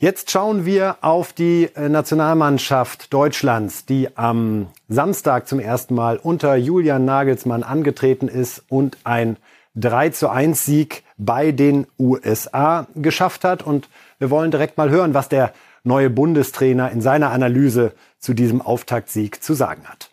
Jetzt 0.00 0.30
schauen 0.30 0.64
wir 0.64 0.98
auf 1.00 1.32
die 1.32 1.70
äh, 1.74 1.88
Nationalmannschaft 1.88 3.12
Deutschlands, 3.12 3.84
die 3.84 4.16
am 4.16 4.68
Samstag 4.88 5.48
zum 5.48 5.58
ersten 5.58 5.96
Mal 5.96 6.18
unter 6.18 6.54
Julian 6.54 7.04
Nagelsmann 7.04 7.64
angetreten 7.64 8.28
ist 8.28 8.62
und 8.68 8.96
ein 9.02 9.38
3 9.74 10.10
zu 10.10 10.28
1 10.28 10.64
Sieg 10.64 11.02
bei 11.16 11.50
den 11.50 11.88
USA 11.98 12.86
geschafft 12.94 13.42
hat. 13.42 13.64
Und 13.64 13.88
wir 14.20 14.30
wollen 14.30 14.52
direkt 14.52 14.78
mal 14.78 14.88
hören, 14.88 15.14
was 15.14 15.28
der 15.28 15.52
neue 15.82 16.10
Bundestrainer 16.10 16.92
in 16.92 17.00
seiner 17.00 17.32
Analyse 17.32 17.92
zu 18.20 18.34
diesem 18.34 18.62
Auftaktsieg 18.62 19.42
zu 19.42 19.54
sagen 19.54 19.82
hat. 19.88 20.10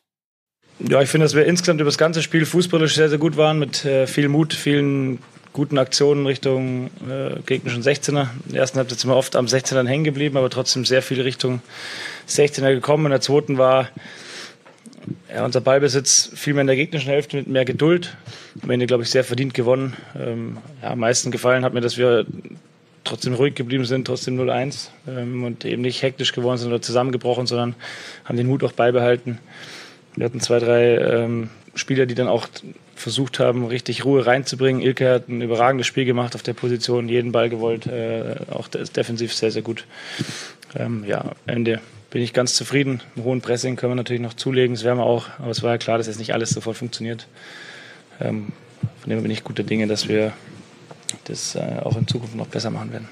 Ja, 0.80 1.02
ich 1.02 1.10
finde, 1.10 1.26
dass 1.26 1.36
wir 1.36 1.46
insgesamt 1.46 1.80
über 1.80 1.90
das 1.90 2.00
ganze 2.00 2.24
Spiel 2.24 2.46
fußballisch 2.46 2.96
sehr, 2.96 3.10
sehr 3.10 3.20
gut 3.20 3.38
waren, 3.38 3.60
mit 3.60 3.86
äh, 3.86 4.08
viel 4.08 4.30
Mut, 4.30 4.54
vielen 4.54 5.20
guten 5.56 5.78
Aktionen 5.78 6.28
Richtung 6.28 6.88
äh, 7.10 7.40
gegnerischen 7.46 7.82
16er. 7.82 8.28
In 8.46 8.52
der 8.52 8.60
ersten 8.60 8.78
Halbzeit 8.78 9.00
sind 9.00 9.10
wir 9.10 9.16
oft 9.16 9.38
am 9.38 9.46
16er 9.46 9.88
hängen 9.88 10.04
geblieben, 10.04 10.36
aber 10.36 10.50
trotzdem 10.50 10.84
sehr 10.84 11.02
viel 11.02 11.22
Richtung 11.22 11.62
16er 12.28 12.74
gekommen. 12.74 13.06
In 13.06 13.12
der 13.12 13.22
zweiten 13.22 13.58
war 13.58 13.88
ja, 15.34 15.46
unser 15.46 15.62
Ballbesitz 15.62 16.30
viel 16.36 16.54
mehr 16.56 16.62
in 16.62 16.68
der 16.68 16.76
gegnerischen 16.76 17.10
Hälfte 17.10 17.38
mit 17.38 17.48
mehr 17.48 17.64
Geduld. 17.64 18.18
Am 18.64 18.70
Ende, 18.70 18.86
glaube 18.86 19.04
ich, 19.04 19.10
sehr 19.10 19.24
verdient 19.24 19.54
gewonnen. 19.54 19.96
Ähm, 20.20 20.58
ja, 20.82 20.92
am 20.92 21.00
meisten 21.00 21.32
gefallen 21.32 21.64
hat 21.64 21.74
mir, 21.74 21.80
dass 21.80 21.98
wir 21.98 22.26
trotzdem 23.06 23.34
ruhig 23.34 23.56
geblieben 23.56 23.86
sind, 23.86 24.08
trotzdem 24.08 24.38
0-1 24.38 24.90
ähm, 25.08 25.46
und 25.46 25.64
eben 25.64 25.84
nicht 25.84 26.02
hektisch 26.02 26.34
geworden 26.34 26.58
sind 26.58 26.68
oder 26.68 26.82
zusammengebrochen, 26.82 27.48
sondern 27.48 27.76
haben 28.26 28.36
den 28.36 28.48
Mut 28.48 28.62
auch 28.66 28.74
beibehalten. 28.74 29.38
Wir 30.18 30.26
hatten 30.26 30.42
zwei, 30.42 30.60
drei 30.60 30.98
ähm, 30.98 31.50
Spieler, 31.76 32.08
die 32.08 32.16
dann 32.16 32.28
auch 32.28 32.50
versucht 32.96 33.40
haben, 33.40 33.66
richtig 33.66 34.06
Ruhe 34.06 34.26
reinzubringen. 34.26 34.82
Ilke 34.82 35.12
hat 35.12 35.28
ein 35.28 35.42
überragendes 35.42 35.88
Spiel 35.88 36.06
gemacht 36.06 36.36
auf 36.36 36.44
der 36.44 36.54
Position, 36.54 37.10
jeden 37.10 37.32
Ball 37.32 37.50
gewollt, 37.50 37.88
äh, 37.88 38.36
auch 38.50 38.68
defensiv 38.68 39.34
sehr, 39.34 39.52
sehr 39.52 39.62
gut. 39.62 39.86
Ähm, 40.76 41.04
ja, 41.06 41.32
Ende 41.46 41.82
bin 42.10 42.22
ich 42.22 42.34
ganz 42.34 42.54
zufrieden. 42.54 43.02
Im 43.16 43.24
hohen 43.26 43.42
Pressing 43.42 43.76
können 43.76 43.92
wir 43.92 43.96
natürlich 43.96 44.22
noch 44.22 44.34
zulegen, 44.34 44.76
das 44.76 44.84
werden 44.84 45.00
wir 45.00 45.06
auch, 45.06 45.28
aber 45.38 45.52
es 45.52 45.62
war 45.62 45.72
ja 45.72 45.78
klar, 45.78 45.98
dass 45.98 46.08
jetzt 46.08 46.20
nicht 46.20 46.34
alles 46.34 46.50
sofort 46.50 46.78
funktioniert. 46.78 47.28
Ähm, 48.20 48.54
von 49.02 49.10
dem 49.10 49.22
bin 49.22 49.32
ich 49.32 49.44
guter 49.44 49.64
Dinge, 49.64 49.88
dass 49.88 50.08
wir 50.08 50.34
das 51.26 51.56
äh, 51.56 51.80
auch 51.84 51.98
in 51.98 52.08
Zukunft 52.08 52.36
noch 52.36 52.48
besser 52.48 52.72
machen 52.72 52.92
werden. 52.92 53.10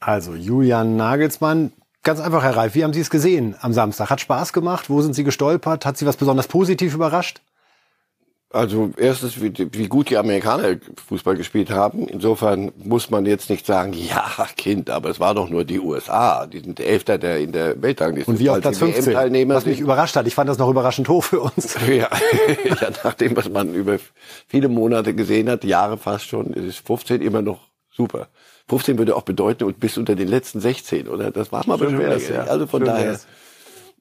Also 0.00 0.34
Julian 0.34 0.96
Nagelsmann, 0.96 1.72
Ganz 2.06 2.20
einfach, 2.20 2.44
Herr 2.44 2.56
Reif, 2.56 2.76
wie 2.76 2.84
haben 2.84 2.92
Sie 2.92 3.00
es 3.00 3.10
gesehen 3.10 3.56
am 3.60 3.72
Samstag? 3.72 4.10
Hat 4.10 4.20
Spaß 4.20 4.52
gemacht? 4.52 4.88
Wo 4.88 5.02
sind 5.02 5.14
Sie 5.14 5.24
gestolpert? 5.24 5.84
Hat 5.84 5.98
Sie 5.98 6.06
was 6.06 6.16
besonders 6.16 6.46
positiv 6.46 6.94
überrascht? 6.94 7.40
Also 8.56 8.90
erstens, 8.96 9.40
wie, 9.40 9.52
wie, 9.72 9.86
gut 9.86 10.08
die 10.08 10.16
Amerikaner 10.16 10.76
Fußball 11.08 11.36
gespielt 11.36 11.70
haben. 11.70 12.08
Insofern 12.08 12.72
muss 12.76 13.10
man 13.10 13.26
jetzt 13.26 13.50
nicht 13.50 13.66
sagen, 13.66 13.92
ja, 14.08 14.26
Kind, 14.56 14.88
aber 14.88 15.10
es 15.10 15.20
war 15.20 15.34
doch 15.34 15.50
nur 15.50 15.64
die 15.64 15.78
USA. 15.78 16.46
Die 16.46 16.60
sind 16.60 16.80
Elfter 16.80 17.18
der 17.18 17.38
in 17.38 17.52
der 17.52 17.80
Weltrangliste. 17.82 18.30
Und 18.30 18.38
wie 18.38 18.48
auf 18.48 18.60
Platz 18.60 18.78
15, 18.78 19.48
was 19.48 19.66
mich 19.66 19.80
überrascht 19.80 20.16
hat. 20.16 20.26
Ich 20.26 20.34
fand 20.34 20.48
das 20.48 20.56
noch 20.56 20.70
überraschend 20.70 21.08
hoch 21.08 21.24
für 21.24 21.40
uns. 21.40 21.76
Ja, 21.86 22.10
ja, 22.64 22.90
nach 23.04 23.14
dem, 23.14 23.36
was 23.36 23.48
man 23.48 23.72
über 23.72 23.98
viele 24.48 24.68
Monate 24.68 25.14
gesehen 25.14 25.48
hat, 25.48 25.62
Jahre 25.62 25.98
fast 25.98 26.26
schon, 26.26 26.52
ist 26.52 26.84
15 26.84 27.22
immer 27.22 27.42
noch 27.42 27.60
super. 27.90 28.28
15 28.68 28.98
würde 28.98 29.14
auch 29.14 29.22
bedeuten, 29.22 29.64
und 29.64 29.78
bis 29.78 29.96
unter 29.96 30.16
den 30.16 30.28
letzten 30.28 30.60
16, 30.60 31.08
oder? 31.08 31.30
Das 31.30 31.52
war 31.52 31.66
mal 31.66 31.78
schwer. 31.78 32.18
Ja. 32.18 32.44
Also 32.44 32.66
von 32.66 32.80
Schön 32.80 32.88
daher, 32.88 33.06
wär's. 33.06 33.26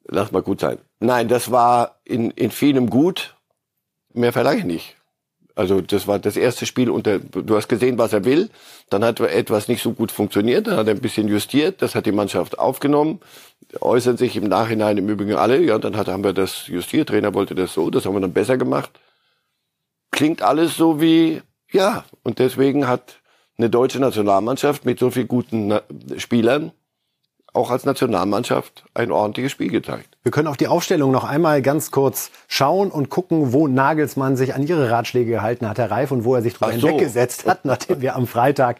lass 0.07 0.31
mal 0.31 0.41
gut 0.41 0.61
sein. 0.61 0.79
Nein, 0.99 1.27
das 1.27 1.51
war 1.51 1.99
in, 2.05 2.31
in 2.31 2.49
vielem 2.49 2.89
gut. 2.89 3.35
Mehr 4.15 4.33
verlange 4.33 4.59
ich 4.59 4.65
nicht. 4.65 4.95
Also 5.55 5.79
das 5.79 6.05
war 6.05 6.19
das 6.19 6.35
erste 6.35 6.65
Spiel 6.65 6.89
unter, 6.89 7.19
du 7.19 7.55
hast 7.55 7.69
gesehen, 7.69 7.97
was 7.97 8.11
er 8.11 8.25
will. 8.25 8.49
Dann 8.89 9.05
hat 9.05 9.21
etwas 9.21 9.69
nicht 9.69 9.81
so 9.81 9.93
gut 9.93 10.11
funktioniert, 10.11 10.67
dann 10.67 10.75
hat 10.77 10.87
er 10.87 10.95
ein 10.95 11.01
bisschen 11.01 11.29
justiert, 11.29 11.81
das 11.81 11.95
hat 11.95 12.05
die 12.05 12.11
Mannschaft 12.11 12.59
aufgenommen. 12.59 13.21
Äußern 13.79 14.17
sich 14.17 14.35
im 14.35 14.45
Nachhinein 14.45 14.97
im 14.97 15.07
Übrigen 15.07 15.35
alle, 15.35 15.61
ja, 15.61 15.79
dann 15.79 15.95
hat, 15.95 16.07
haben 16.07 16.25
wir 16.25 16.33
das 16.33 16.67
justiert, 16.67 17.09
Trainer 17.09 17.33
wollte 17.33 17.55
das 17.55 17.73
so, 17.73 17.89
das 17.89 18.05
haben 18.05 18.13
wir 18.13 18.19
dann 18.19 18.33
besser 18.33 18.57
gemacht. 18.57 18.91
Klingt 20.11 20.41
alles 20.41 20.75
so 20.75 20.99
wie, 20.99 21.41
ja, 21.71 22.03
und 22.23 22.39
deswegen 22.39 22.87
hat 22.87 23.21
eine 23.57 23.69
deutsche 23.69 23.99
Nationalmannschaft 23.99 24.85
mit 24.85 24.99
so 24.99 25.09
vielen 25.09 25.29
guten 25.29 25.79
Spielern 26.17 26.73
auch 27.55 27.71
als 27.71 27.85
Nationalmannschaft 27.85 28.83
ein 28.93 29.11
ordentliches 29.11 29.51
Spiel 29.51 29.69
gezeigt. 29.69 30.17
Wir 30.23 30.31
können 30.31 30.47
auf 30.47 30.57
die 30.57 30.67
Aufstellung 30.67 31.11
noch 31.11 31.23
einmal 31.23 31.61
ganz 31.61 31.91
kurz 31.91 32.31
schauen 32.47 32.91
und 32.91 33.09
gucken, 33.09 33.53
wo 33.53 33.67
Nagelsmann 33.67 34.35
sich 34.37 34.55
an 34.55 34.65
Ihre 34.65 34.89
Ratschläge 34.89 35.31
gehalten 35.31 35.67
hat, 35.67 35.77
Herr 35.77 35.91
Reif, 35.91 36.11
und 36.11 36.25
wo 36.25 36.35
er 36.35 36.41
sich 36.41 36.53
drüber 36.53 36.73
so. 36.73 36.87
hinweggesetzt 36.87 37.45
hat, 37.45 37.63
nachdem 37.65 38.01
wir 38.01 38.15
am 38.15 38.27
Freitag 38.27 38.77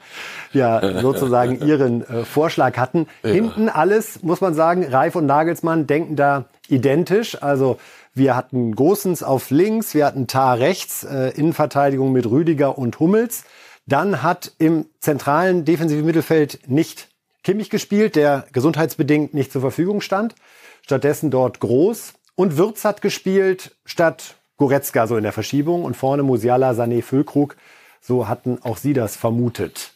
ja 0.53 1.01
sozusagen 1.01 1.65
Ihren 1.65 2.07
äh, 2.07 2.25
Vorschlag 2.25 2.77
hatten. 2.77 3.07
Ja. 3.23 3.31
Hinten 3.31 3.69
alles, 3.69 4.23
muss 4.23 4.41
man 4.41 4.53
sagen, 4.53 4.85
Reif 4.85 5.15
und 5.15 5.25
Nagelsmann 5.25 5.87
denken 5.87 6.15
da 6.15 6.45
identisch. 6.67 7.41
Also 7.41 7.77
wir 8.13 8.35
hatten 8.35 8.75
Gosens 8.75 9.23
auf 9.23 9.49
links, 9.49 9.93
wir 9.93 10.05
hatten 10.05 10.27
Tar 10.27 10.59
rechts, 10.59 11.03
äh, 11.03 11.29
Innenverteidigung 11.29 12.11
mit 12.11 12.25
Rüdiger 12.25 12.77
und 12.77 12.99
Hummels. 12.99 13.43
Dann 13.87 14.23
hat 14.23 14.51
im 14.57 14.85
zentralen 14.99 15.63
defensiven 15.63 16.05
Mittelfeld 16.05 16.59
nicht 16.67 17.09
Kimmich 17.45 17.69
gespielt, 17.69 18.15
der 18.15 18.47
gesundheitsbedingt 18.51 19.35
nicht 19.35 19.51
zur 19.51 19.61
Verfügung 19.61 20.01
stand. 20.01 20.33
Stattdessen 20.81 21.29
dort 21.29 21.59
Groß. 21.59 22.13
Und 22.33 22.57
Würz 22.57 22.83
hat 22.83 23.01
gespielt 23.01 23.75
statt 23.85 24.35
Goretzka 24.57 25.05
so 25.05 25.15
in 25.15 25.23
der 25.23 25.31
Verschiebung. 25.31 25.83
Und 25.83 25.95
vorne 25.95 26.23
Musiala, 26.23 26.71
Sané, 26.71 27.03
Füllkrug. 27.03 27.55
So 28.01 28.27
hatten 28.27 28.57
auch 28.63 28.77
Sie 28.77 28.93
das 28.93 29.15
vermutet. 29.15 29.93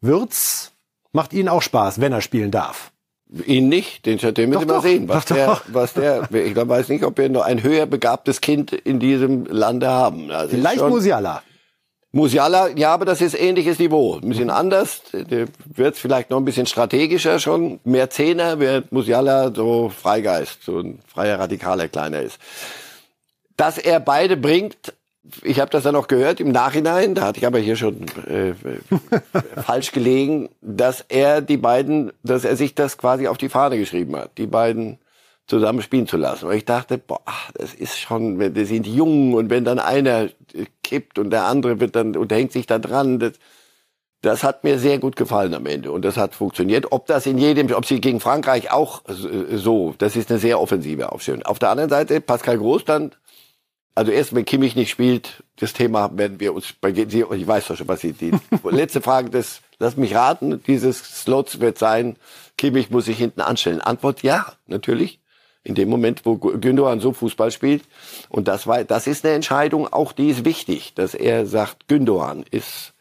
Würz 0.00 0.72
macht 1.12 1.32
Ihnen 1.32 1.48
auch 1.48 1.62
Spaß, 1.62 2.00
wenn 2.00 2.12
er 2.12 2.20
spielen 2.20 2.50
darf. 2.50 2.90
Ihn 3.46 3.68
nicht, 3.68 4.06
den, 4.06 4.18
den 4.18 4.50
müssen 4.50 4.68
wir 4.68 4.80
sehen. 4.80 5.08
Was 5.08 5.26
der, 5.26 5.60
was 5.68 5.92
der, 5.94 6.28
ich 6.32 6.56
weiß 6.56 6.88
nicht, 6.88 7.04
ob 7.04 7.18
wir 7.18 7.28
noch 7.28 7.42
ein 7.42 7.62
höher 7.62 7.86
begabtes 7.86 8.40
Kind 8.40 8.72
in 8.72 8.98
diesem 8.98 9.44
Lande 9.46 9.88
haben. 9.88 10.32
Also 10.32 10.56
Vielleicht 10.56 10.82
Musiala. 10.82 11.42
Musiala, 12.18 12.70
ja, 12.74 12.92
aber 12.92 13.04
das 13.04 13.20
ist 13.20 13.38
ähnliches 13.38 13.78
Niveau. 13.78 14.16
Ein 14.16 14.28
bisschen 14.28 14.50
anders. 14.50 15.02
Der 15.12 15.46
wird 15.64 15.96
vielleicht 15.96 16.30
noch 16.30 16.38
ein 16.38 16.44
bisschen 16.44 16.66
strategischer 16.66 17.38
schon. 17.38 17.78
Mehr 17.84 18.10
Zehner, 18.10 18.58
wird 18.58 18.90
Musiala 18.90 19.52
so 19.54 19.88
Freigeist, 19.88 20.64
so 20.64 20.80
ein 20.80 20.98
freier 21.06 21.38
Radikaler 21.38 21.86
kleiner 21.86 22.20
ist. 22.22 22.40
Dass 23.56 23.78
er 23.78 24.00
beide 24.00 24.36
bringt, 24.36 24.94
ich 25.44 25.60
habe 25.60 25.70
das 25.70 25.84
dann 25.84 25.94
noch 25.94 26.08
gehört 26.08 26.40
im 26.40 26.50
Nachhinein, 26.50 27.14
da 27.14 27.26
hatte 27.26 27.38
ich 27.38 27.46
aber 27.46 27.60
hier 27.60 27.76
schon 27.76 28.06
äh, 28.26 28.54
falsch 29.62 29.92
gelegen, 29.92 30.48
dass 30.60 31.04
er 31.08 31.40
die 31.40 31.56
beiden, 31.56 32.10
dass 32.24 32.44
er 32.44 32.56
sich 32.56 32.74
das 32.74 32.98
quasi 32.98 33.28
auf 33.28 33.38
die 33.38 33.48
Fahne 33.48 33.78
geschrieben 33.78 34.16
hat. 34.16 34.36
Die 34.38 34.48
beiden 34.48 34.98
zusammen 35.48 35.82
spielen 35.82 36.06
zu 36.06 36.18
lassen. 36.18 36.46
Und 36.46 36.54
ich 36.54 36.66
dachte, 36.66 36.98
boah, 36.98 37.22
das 37.54 37.74
ist 37.74 37.98
schon, 37.98 38.38
wir 38.38 38.66
sind 38.66 38.86
jung 38.86 39.34
und 39.34 39.50
wenn 39.50 39.64
dann 39.64 39.78
einer 39.78 40.28
kippt 40.82 41.18
und 41.18 41.30
der 41.30 41.44
andere 41.44 41.80
wird 41.80 41.96
dann 41.96 42.16
und 42.16 42.30
hängt 42.30 42.52
sich 42.52 42.66
da 42.66 42.78
dran, 42.78 43.18
das, 43.18 43.32
das 44.20 44.44
hat 44.44 44.62
mir 44.62 44.78
sehr 44.78 44.98
gut 44.98 45.16
gefallen 45.16 45.54
am 45.54 45.64
Ende 45.66 45.90
und 45.90 46.04
das 46.04 46.18
hat 46.18 46.34
funktioniert. 46.34 46.92
Ob 46.92 47.06
das 47.06 47.24
in 47.24 47.38
jedem, 47.38 47.72
ob 47.72 47.86
sie 47.86 48.00
gegen 48.00 48.20
Frankreich 48.20 48.70
auch 48.70 49.02
so, 49.06 49.94
das 49.96 50.16
ist 50.16 50.30
eine 50.30 50.38
sehr 50.38 50.60
offensive 50.60 51.10
Aufstellung. 51.10 51.42
Auf 51.44 51.58
der 51.58 51.70
anderen 51.70 51.90
Seite 51.90 52.20
Pascal 52.20 52.58
Groß 52.58 52.84
dann, 52.84 53.12
also 53.94 54.12
erst 54.12 54.34
wenn 54.34 54.44
Kimmich 54.44 54.76
nicht 54.76 54.90
spielt, 54.90 55.42
das 55.56 55.72
Thema 55.72 56.10
werden 56.16 56.40
wir 56.40 56.52
uns 56.52 56.74
bei 56.78 56.90
ich 56.90 57.46
weiß 57.46 57.68
doch 57.68 57.76
schon, 57.76 57.88
was 57.88 58.00
sie 58.00 58.12
die 58.12 58.32
letzte 58.70 59.00
Frage 59.00 59.30
des, 59.30 59.62
lass 59.78 59.96
mich 59.96 60.14
raten, 60.14 60.62
dieses 60.66 60.98
Slots 60.98 61.60
wird 61.60 61.78
sein, 61.78 62.16
Kimmich 62.58 62.90
muss 62.90 63.06
sich 63.06 63.16
hinten 63.16 63.40
anstellen. 63.40 63.80
Antwort 63.80 64.22
ja, 64.22 64.52
natürlich 64.66 65.20
In 65.68 65.74
dem 65.74 65.90
Moment, 65.90 66.24
wo 66.24 66.36
Gündogan 66.36 66.98
so 66.98 67.12
Fußball 67.12 67.50
spielt. 67.50 67.84
Und 68.30 68.48
das 68.48 68.66
war, 68.66 68.84
das 68.84 69.06
ist 69.06 69.24
eine 69.24 69.34
Entscheidung, 69.34 69.86
auch 69.92 70.12
die 70.12 70.30
ist 70.30 70.46
wichtig, 70.46 70.94
dass 70.94 71.14
er 71.14 71.44
sagt, 71.44 71.88
Gündogan 71.88 72.44
ist 72.50 72.94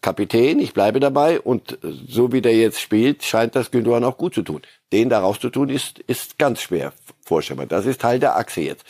Kapitän, 0.00 0.58
ich 0.58 0.74
bleibe 0.74 0.98
dabei 0.98 1.40
und 1.40 1.78
so 1.82 2.32
wie 2.32 2.42
der 2.42 2.56
jetzt 2.56 2.80
spielt, 2.80 3.22
scheint 3.22 3.54
das 3.54 3.70
Gündogan 3.70 4.02
auch 4.02 4.18
gut 4.18 4.34
zu 4.34 4.42
tun. 4.42 4.62
Den 4.92 5.10
da 5.10 5.20
rauszutun 5.20 5.68
ist, 5.68 6.00
ist 6.00 6.38
ganz 6.38 6.60
schwer 6.60 6.92
vorstellbar. 7.24 7.66
Das 7.66 7.86
ist 7.86 8.00
Teil 8.00 8.18
der 8.18 8.36
Achse 8.36 8.62
jetzt. 8.62 8.84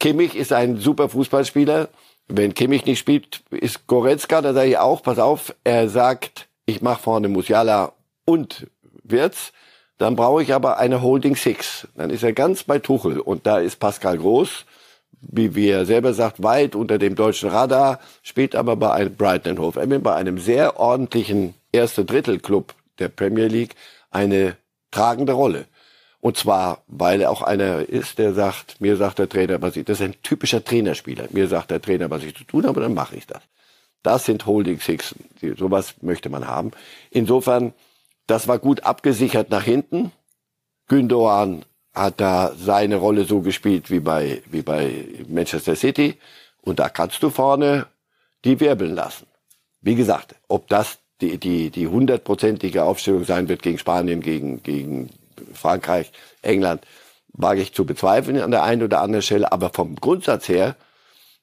Kimmich 0.00 0.34
ist 0.34 0.54
ein 0.54 0.78
super 0.78 1.10
Fußballspieler. 1.10 1.90
Wenn 2.26 2.54
Kimmich 2.54 2.86
nicht 2.86 3.00
spielt, 3.00 3.42
ist 3.50 3.86
Goretzka, 3.86 4.40
da 4.40 4.54
sage 4.54 4.70
ich 4.70 4.78
auch, 4.78 5.02
pass 5.02 5.18
auf, 5.18 5.54
er 5.62 5.90
sagt, 5.90 6.48
ich 6.64 6.80
mache 6.80 7.02
vorne 7.02 7.28
Musiala 7.28 7.92
und 8.24 8.66
Wirtz, 9.04 9.52
dann 10.02 10.16
brauche 10.16 10.42
ich 10.42 10.52
aber 10.52 10.78
eine 10.78 11.00
Holding 11.00 11.36
Six. 11.36 11.86
Dann 11.96 12.10
ist 12.10 12.22
er 12.22 12.32
ganz 12.32 12.64
bei 12.64 12.78
Tuchel 12.78 13.20
und 13.20 13.46
da 13.46 13.58
ist 13.58 13.78
Pascal 13.78 14.18
Groß, 14.18 14.64
wie, 15.20 15.54
wie 15.54 15.68
er 15.68 15.86
selber 15.86 16.12
sagt, 16.12 16.42
weit 16.42 16.74
unter 16.74 16.98
dem 16.98 17.14
deutschen 17.14 17.50
Radar, 17.50 18.00
spielt 18.22 18.56
aber 18.56 18.74
bei 18.76 18.90
einem 18.90 19.14
Brighton 19.14 19.58
Hove 19.58 19.80
Albion, 19.80 20.02
bei 20.02 20.14
einem 20.14 20.38
sehr 20.38 20.80
ordentlichen 20.80 21.54
erste 21.70 22.04
Drittelclub 22.04 22.74
der 22.98 23.08
Premier 23.08 23.46
League 23.46 23.76
eine 24.10 24.56
tragende 24.90 25.32
Rolle. 25.32 25.66
Und 26.20 26.36
zwar, 26.36 26.82
weil 26.88 27.20
er 27.20 27.30
auch 27.30 27.42
einer 27.42 27.88
ist, 27.88 28.18
der 28.18 28.32
sagt, 28.32 28.80
mir 28.80 28.96
sagt 28.96 29.18
der 29.18 29.28
Trainer, 29.28 29.62
was 29.62 29.76
ich, 29.76 29.84
das 29.84 30.00
ist 30.00 30.04
ein 30.04 30.14
typischer 30.22 30.64
Trainerspieler. 30.64 31.28
Mir 31.30 31.46
sagt 31.48 31.70
der 31.70 31.80
Trainer, 31.80 32.10
was 32.10 32.24
ich 32.24 32.36
zu 32.36 32.44
tun 32.44 32.66
habe, 32.66 32.80
dann 32.80 32.94
mache 32.94 33.16
ich 33.16 33.26
das. 33.26 33.42
Das 34.02 34.24
sind 34.24 34.46
Holding 34.46 34.80
Sixen. 34.80 35.24
Sowas 35.56 35.94
möchte 36.00 36.28
man 36.28 36.46
haben. 36.46 36.72
Insofern, 37.10 37.72
das 38.26 38.48
war 38.48 38.58
gut 38.58 38.84
abgesichert 38.84 39.50
nach 39.50 39.64
hinten. 39.64 40.12
Gündogan 40.88 41.64
hat 41.94 42.20
da 42.20 42.52
seine 42.56 42.96
Rolle 42.96 43.24
so 43.24 43.40
gespielt 43.40 43.90
wie 43.90 44.00
bei, 44.00 44.42
wie 44.50 44.62
bei 44.62 45.04
Manchester 45.28 45.76
City. 45.76 46.18
Und 46.62 46.78
da 46.78 46.88
kannst 46.88 47.22
du 47.22 47.30
vorne 47.30 47.86
die 48.44 48.60
wirbeln 48.60 48.94
lassen. 48.94 49.26
Wie 49.80 49.94
gesagt, 49.94 50.34
ob 50.48 50.68
das 50.68 50.98
die, 51.20 51.38
die, 51.38 51.70
die 51.70 51.86
hundertprozentige 51.86 52.84
Aufstellung 52.84 53.24
sein 53.24 53.48
wird 53.48 53.62
gegen 53.62 53.78
Spanien, 53.78 54.20
gegen, 54.20 54.62
gegen 54.62 55.10
Frankreich, 55.52 56.12
England, 56.40 56.84
wage 57.32 57.62
ich 57.62 57.72
zu 57.72 57.84
bezweifeln 57.84 58.40
an 58.40 58.50
der 58.50 58.62
einen 58.62 58.82
oder 58.82 59.00
anderen 59.00 59.22
Stelle. 59.22 59.52
Aber 59.52 59.70
vom 59.70 59.96
Grundsatz 59.96 60.48
her 60.48 60.76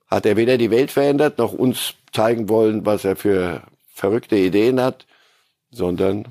hat 0.08 0.26
er 0.26 0.38
weder 0.38 0.58
die 0.58 0.72
Welt 0.72 0.92
verändert, 0.92 1.38
noch 1.38 1.54
uns 1.54 1.94
zeigen 2.12 2.50
wollen, 2.50 2.86
was 2.86 3.06
er 3.06 3.16
für 3.16 3.62
verrückte 3.94 4.36
Ideen 4.36 4.82
hat, 4.82 5.06
sondern 5.72 6.26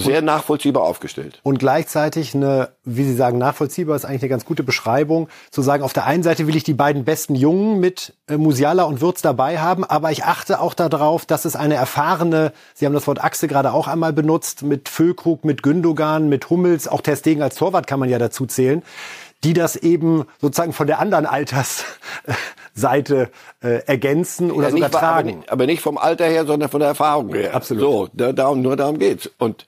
sehr 0.00 0.22
nachvollziehbar 0.22 0.82
aufgestellt. 0.82 1.40
Und 1.42 1.58
gleichzeitig 1.58 2.34
eine, 2.34 2.70
wie 2.84 3.04
Sie 3.04 3.14
sagen, 3.14 3.38
nachvollziehbar 3.38 3.96
ist 3.96 4.04
eigentlich 4.04 4.22
eine 4.22 4.30
ganz 4.30 4.44
gute 4.44 4.62
Beschreibung, 4.62 5.28
zu 5.50 5.62
sagen, 5.62 5.82
auf 5.82 5.92
der 5.92 6.06
einen 6.06 6.22
Seite 6.22 6.46
will 6.46 6.56
ich 6.56 6.64
die 6.64 6.74
beiden 6.74 7.04
besten 7.04 7.34
Jungen 7.34 7.80
mit 7.80 8.14
äh, 8.28 8.36
Musiala 8.36 8.84
und 8.84 9.00
Würz 9.00 9.22
dabei 9.22 9.58
haben, 9.58 9.84
aber 9.84 10.10
ich 10.10 10.24
achte 10.24 10.60
auch 10.60 10.74
darauf, 10.74 11.26
dass 11.26 11.44
es 11.44 11.56
eine 11.56 11.74
erfahrene, 11.74 12.52
Sie 12.74 12.86
haben 12.86 12.94
das 12.94 13.06
Wort 13.06 13.22
Achse 13.22 13.48
gerade 13.48 13.72
auch 13.72 13.88
einmal 13.88 14.12
benutzt, 14.12 14.62
mit 14.62 14.88
Füllkrug, 14.88 15.44
mit 15.44 15.62
Gündogan, 15.62 16.28
mit 16.28 16.50
Hummels, 16.50 16.88
auch 16.88 17.00
Ter 17.00 17.16
Stegen 17.16 17.42
als 17.42 17.56
Torwart 17.56 17.86
kann 17.86 18.00
man 18.00 18.08
ja 18.08 18.18
dazu 18.18 18.46
zählen, 18.46 18.82
die 19.44 19.52
das 19.52 19.76
eben 19.76 20.24
sozusagen 20.40 20.72
von 20.72 20.86
der 20.86 20.98
anderen 20.98 21.26
Altersseite 21.26 23.30
äh, 23.62 23.84
ergänzen 23.86 24.50
oder 24.50 24.68
ja, 24.68 24.70
sogar 24.70 24.90
tragen. 24.90 25.28
Aber 25.28 25.36
nicht, 25.36 25.52
aber 25.52 25.66
nicht, 25.66 25.82
vom 25.82 25.98
Alter 25.98 26.26
her, 26.26 26.46
sondern 26.46 26.68
von 26.68 26.80
der 26.80 26.90
Erfahrung 26.90 27.34
her. 27.34 27.54
Absolut. 27.54 27.82
So, 27.82 28.08
da, 28.12 28.32
darum, 28.32 28.62
nur 28.62 28.76
darum 28.76 28.98
geht's. 28.98 29.30
Und 29.38 29.66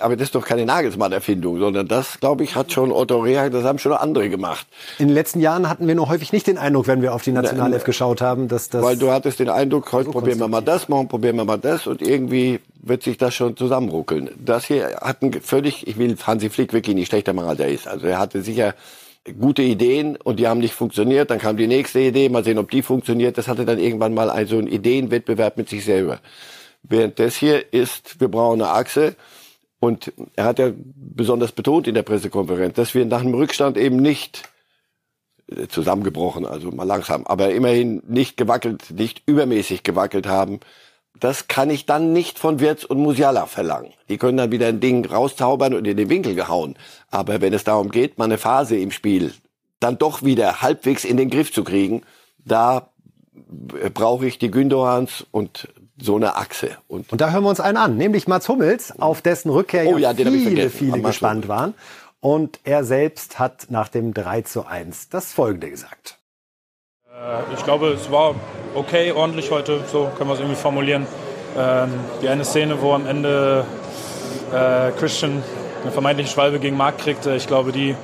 aber 0.00 0.16
das 0.16 0.28
ist 0.28 0.34
doch 0.34 0.46
keine 0.46 0.64
Nagelsmann-Erfindung, 0.64 1.58
sondern 1.58 1.86
das, 1.86 2.18
glaube 2.18 2.42
ich, 2.42 2.56
hat 2.56 2.72
schon 2.72 2.90
Otto 2.90 3.18
Rehag, 3.18 3.52
das 3.52 3.64
haben 3.64 3.78
schon 3.78 3.92
andere 3.92 4.30
gemacht. 4.30 4.66
In 4.98 5.08
den 5.08 5.14
letzten 5.14 5.40
Jahren 5.40 5.68
hatten 5.68 5.86
wir 5.86 5.94
nur 5.94 6.08
häufig 6.08 6.32
nicht 6.32 6.46
den 6.46 6.56
Eindruck, 6.56 6.86
wenn 6.86 7.02
wir 7.02 7.12
auf 7.12 7.22
die 7.22 7.32
Nationalelf 7.32 7.84
geschaut 7.84 8.22
haben, 8.22 8.48
dass 8.48 8.70
das... 8.70 8.82
Weil 8.82 8.96
du 8.96 9.10
hattest 9.10 9.40
den 9.40 9.50
Eindruck, 9.50 9.92
heute 9.92 10.06
so 10.06 10.12
probieren 10.12 10.38
wir 10.38 10.48
mal 10.48 10.62
das, 10.62 10.88
morgen 10.88 11.08
probieren 11.08 11.36
wir 11.36 11.44
mal 11.44 11.58
das 11.58 11.86
und 11.86 12.00
irgendwie 12.00 12.60
wird 12.76 13.02
sich 13.02 13.18
das 13.18 13.34
schon 13.34 13.58
zusammenruckeln. 13.58 14.30
Das 14.42 14.64
hier 14.64 14.96
hat 15.02 15.22
ein 15.22 15.34
völlig, 15.42 15.86
ich 15.86 15.98
will 15.98 16.16
Hansi 16.26 16.48
Flick 16.48 16.72
wirklich 16.72 16.94
nicht 16.94 17.08
schlechter 17.08 17.34
machen, 17.34 17.48
als 17.48 17.60
er 17.60 17.68
ist. 17.68 17.86
Also 17.86 18.06
er 18.06 18.18
hatte 18.18 18.40
sicher 18.40 18.74
gute 19.32 19.62
Ideen 19.62 20.16
und 20.16 20.38
die 20.38 20.46
haben 20.46 20.60
nicht 20.60 20.74
funktioniert. 20.74 21.30
Dann 21.30 21.38
kam 21.38 21.56
die 21.56 21.66
nächste 21.66 22.00
Idee, 22.00 22.28
mal 22.28 22.44
sehen, 22.44 22.58
ob 22.58 22.70
die 22.70 22.82
funktioniert. 22.82 23.38
Das 23.38 23.48
hatte 23.48 23.64
dann 23.64 23.78
irgendwann 23.78 24.14
mal 24.14 24.30
ein, 24.30 24.46
so 24.46 24.58
einen 24.58 24.66
Ideenwettbewerb 24.66 25.56
mit 25.56 25.68
sich 25.68 25.84
selber. 25.84 26.20
Während 26.82 27.18
das 27.18 27.36
hier 27.36 27.72
ist, 27.72 28.20
wir 28.20 28.28
brauchen 28.28 28.60
eine 28.60 28.70
Achse. 28.70 29.16
Und 29.80 30.12
er 30.36 30.44
hat 30.44 30.58
ja 30.58 30.72
besonders 30.76 31.52
betont 31.52 31.86
in 31.86 31.94
der 31.94 32.02
Pressekonferenz, 32.02 32.74
dass 32.74 32.94
wir 32.94 33.04
nach 33.04 33.22
dem 33.22 33.34
Rückstand 33.34 33.76
eben 33.76 33.96
nicht 33.96 34.42
äh, 35.48 35.68
zusammengebrochen, 35.68 36.46
also 36.46 36.70
mal 36.70 36.84
langsam, 36.84 37.26
aber 37.26 37.50
immerhin 37.50 38.02
nicht 38.06 38.36
gewackelt, 38.36 38.90
nicht 38.90 39.22
übermäßig 39.26 39.82
gewackelt 39.82 40.26
haben. 40.26 40.60
Das 41.18 41.48
kann 41.48 41.70
ich 41.70 41.86
dann 41.86 42.12
nicht 42.12 42.38
von 42.38 42.60
Wirtz 42.60 42.84
und 42.84 42.98
Musiala 42.98 43.46
verlangen. 43.46 43.92
Die 44.08 44.18
können 44.18 44.36
dann 44.36 44.50
wieder 44.50 44.66
ein 44.66 44.80
Ding 44.80 45.06
rauszaubern 45.06 45.74
und 45.74 45.86
in 45.86 45.96
den 45.96 46.08
Winkel 46.08 46.34
gehauen. 46.34 46.76
Aber 47.10 47.40
wenn 47.40 47.52
es 47.52 47.64
darum 47.64 47.90
geht, 47.90 48.18
mal 48.18 48.24
eine 48.24 48.38
Phase 48.38 48.76
im 48.76 48.90
Spiel 48.90 49.32
dann 49.80 49.98
doch 49.98 50.22
wieder 50.22 50.62
halbwegs 50.62 51.04
in 51.04 51.16
den 51.16 51.30
Griff 51.30 51.52
zu 51.52 51.62
kriegen, 51.62 52.02
da 52.44 52.88
brauche 53.92 54.26
ich 54.26 54.38
die 54.38 54.50
Gündorans 54.50 55.26
und 55.30 55.68
so 56.00 56.16
eine 56.16 56.36
Achse. 56.36 56.76
Und, 56.88 57.12
und 57.12 57.20
da 57.20 57.30
hören 57.30 57.44
wir 57.44 57.50
uns 57.50 57.60
einen 57.60 57.76
an, 57.76 57.96
nämlich 57.96 58.26
Mats 58.26 58.48
Hummels, 58.48 58.98
auf 58.98 59.22
dessen 59.22 59.50
Rückkehr 59.50 59.86
oh, 59.86 59.98
ja, 59.98 60.14
viele, 60.14 60.70
viele 60.70 61.00
gespannt 61.00 61.48
waren. 61.48 61.74
Und 62.20 62.60
er 62.64 62.84
selbst 62.84 63.38
hat 63.38 63.66
nach 63.68 63.88
dem 63.88 64.14
3 64.14 64.42
zu 64.42 64.66
1 64.66 65.10
das 65.10 65.32
Folgende 65.32 65.70
gesagt. 65.70 66.18
Äh, 67.14 67.54
ich 67.54 67.62
glaube, 67.64 67.88
es 67.88 68.10
war 68.10 68.34
okay, 68.74 69.12
ordentlich 69.12 69.50
heute, 69.50 69.80
so 69.90 70.10
können 70.16 70.28
wir 70.30 70.34
es 70.34 70.40
irgendwie 70.40 70.60
formulieren. 70.60 71.06
Ähm, 71.56 71.90
die 72.22 72.28
eine 72.28 72.44
Szene, 72.44 72.80
wo 72.80 72.92
am 72.92 73.06
Ende 73.06 73.64
äh, 74.52 74.90
Christian 74.98 75.42
eine 75.82 75.92
vermeintliche 75.92 76.32
Schwalbe 76.32 76.58
gegen 76.58 76.76
Marc 76.76 76.98
kriegt, 76.98 77.26
ich 77.26 77.46
glaube, 77.46 77.70
die, 77.70 77.94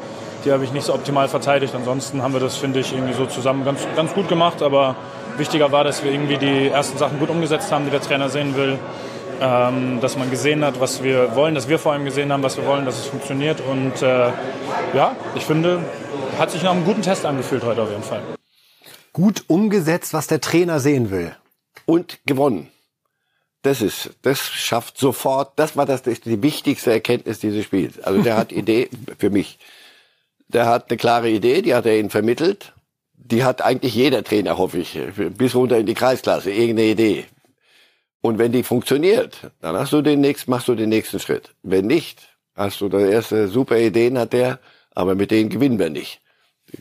die 0.45 0.53
habe 0.53 0.65
ich 0.65 0.73
nicht 0.73 0.85
so 0.85 0.95
optimal 0.95 1.29
verteidigt. 1.29 1.75
Ansonsten 1.75 2.23
haben 2.23 2.33
wir 2.33 2.41
das, 2.41 2.57
finde 2.57 2.81
ich, 2.81 2.93
irgendwie 2.93 3.15
so 3.15 3.27
zusammen 3.27 3.65
ganz, 3.65 3.87
ganz 3.97 4.15
gut 4.15 4.29
gemacht. 4.29 4.63
Aber 4.63 4.95
wichtiger 5.37 5.73
war, 5.73 5.83
dass 5.83 6.05
wir 6.05 6.13
irgendwie 6.13 6.37
die 6.37 6.69
ersten 6.69 6.99
Sachen 6.99 7.19
gut 7.19 7.31
umgesetzt 7.31 7.73
haben, 7.73 7.85
die 7.85 7.91
der 7.91 8.01
Trainer 8.01 8.29
sehen 8.29 8.57
will. 8.57 8.79
Ähm, 9.43 10.01
dass 10.03 10.19
man 10.19 10.31
gesehen 10.31 10.63
hat, 10.63 10.81
was 10.81 11.03
wir 11.03 11.35
wollen, 11.35 11.55
dass 11.55 11.67
wir 11.67 11.79
vor 11.79 11.93
allem 11.93 12.05
gesehen 12.05 12.31
haben, 12.31 12.43
was 12.43 12.59
wir 12.59 12.67
wollen, 12.67 12.85
dass 12.85 12.99
es 12.99 13.07
funktioniert. 13.07 13.63
Und 13.63 14.03
äh, 14.03 14.29
ja, 14.93 15.17
ich 15.35 15.47
finde, 15.47 15.79
hat 16.39 16.51
sich 16.51 16.63
nach 16.63 16.73
einem 16.73 16.85
guten 16.85 17.01
Test 17.01 17.25
angefühlt 17.25 17.65
heute 17.65 17.81
auf 17.81 17.91
jeden 17.91 18.03
Fall. 18.03 18.21
Gut 19.13 19.45
umgesetzt, 19.49 20.13
was 20.13 20.27
der 20.27 20.41
Trainer 20.41 20.81
sehen 20.81 21.11
will. 21.11 21.35
Und 21.87 22.19
gewonnen. 22.27 22.69
Das 23.63 23.83
ist, 23.83 24.11
das 24.23 24.41
schafft 24.41 24.97
sofort, 24.97 25.59
das 25.59 25.77
war 25.77 25.85
das, 25.85 26.03
das 26.03 26.21
die 26.21 26.43
wichtigste 26.43 26.93
Erkenntnis 26.93 27.41
dieses 27.41 27.65
Spiels. 27.65 28.01
Also 28.01 28.23
der 28.23 28.37
hat 28.37 28.53
Idee, 28.53 28.89
für 29.19 29.31
mich, 29.31 29.59
der 30.49 30.67
hat 30.67 30.91
eine 30.91 30.97
klare 30.97 31.29
Idee, 31.29 31.63
die 31.63 31.75
hat 31.75 31.87
er 31.87 31.99
ihnen 31.99 32.11
vermittelt. 32.11 32.73
Die 33.15 33.45
hat 33.45 33.63
eigentlich 33.63 33.95
jeder 33.95 34.25
Trainer, 34.25 34.59
hoffe 34.59 34.79
ich, 34.79 34.99
bis 35.37 35.55
runter 35.55 35.79
in 35.79 35.87
die 35.87 35.95
Kreisklasse, 35.95 36.51
irgendeine 36.51 36.89
Idee. 36.89 37.27
Und 38.23 38.39
wenn 38.39 38.51
die 38.51 38.63
funktioniert, 38.63 39.51
dann 39.61 39.77
hast 39.77 39.93
du 39.93 40.03
den 40.03 40.21
nächsten, 40.21 40.51
machst 40.51 40.69
du 40.69 40.75
den 40.75 40.89
nächsten 40.89 41.21
Schritt. 41.21 41.55
Wenn 41.63 41.87
nicht, 41.87 42.37
hast 42.55 42.81
du 42.81 42.89
da 42.89 42.99
erste 42.99 43.49
super 43.49 43.79
Ideen 43.79 44.19
hat 44.19 44.33
der, 44.33 44.59
aber 44.95 45.15
mit 45.15 45.31
denen 45.31 45.49
gewinnen 45.49 45.79
wir 45.79 45.91
nicht. 45.91 46.21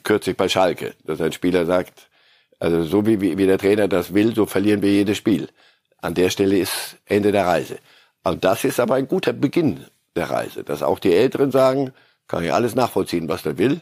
Kürzlich 0.04 0.36
bei 0.36 0.50
Schalke, 0.50 0.96
dass 1.06 1.22
ein 1.22 1.32
Spieler 1.32 1.66
sagt, 1.66 2.09
also 2.60 2.84
so 2.84 3.06
wie, 3.06 3.20
wie 3.22 3.46
der 3.46 3.58
Trainer 3.58 3.88
das 3.88 4.14
will, 4.14 4.36
so 4.36 4.46
verlieren 4.46 4.82
wir 4.82 4.92
jedes 4.92 5.18
Spiel. 5.18 5.48
An 5.98 6.14
der 6.14 6.30
Stelle 6.30 6.58
ist 6.58 6.98
Ende 7.06 7.32
der 7.32 7.46
Reise. 7.46 7.80
Und 8.24 8.44
das 8.44 8.64
ist 8.64 8.80
aber 8.80 8.96
ein 8.96 9.08
guter 9.08 9.34
Beginn 9.34 9.86
der 10.16 10.30
Reise, 10.30 10.64
dass 10.64 10.84
auch 10.84 11.00
die 11.00 11.14
Älteren 11.14 11.52
sagen, 11.52 11.94
kann 12.28 12.44
ich 12.44 12.54
alles 12.54 12.76
nachvollziehen, 12.76 13.28
was 13.30 13.44
der 13.44 13.58
will. 13.58 13.82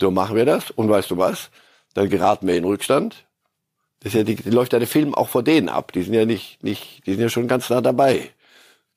So 0.00 0.10
machen 0.10 0.36
wir 0.36 0.44
das. 0.44 0.70
Und 0.70 0.88
weißt 0.88 1.10
du 1.10 1.18
was? 1.18 1.50
Dann 1.94 2.08
geraten 2.08 2.46
wir 2.46 2.56
in 2.56 2.64
Rückstand. 2.64 3.24
Das 4.00 4.12
ist 4.12 4.18
ja 4.18 4.24
die, 4.24 4.36
die 4.36 4.50
läuft 4.50 4.72
ja 4.72 4.78
der 4.78 4.88
Film 4.88 5.14
auch 5.14 5.28
vor 5.28 5.42
denen 5.42 5.68
ab. 5.68 5.92
Die 5.92 6.02
sind 6.02 6.14
ja 6.14 6.24
nicht, 6.24 6.62
nicht, 6.62 7.06
die 7.06 7.12
sind 7.12 7.20
ja 7.20 7.28
schon 7.28 7.48
ganz 7.48 7.70
nah 7.70 7.80
dabei. 7.80 8.30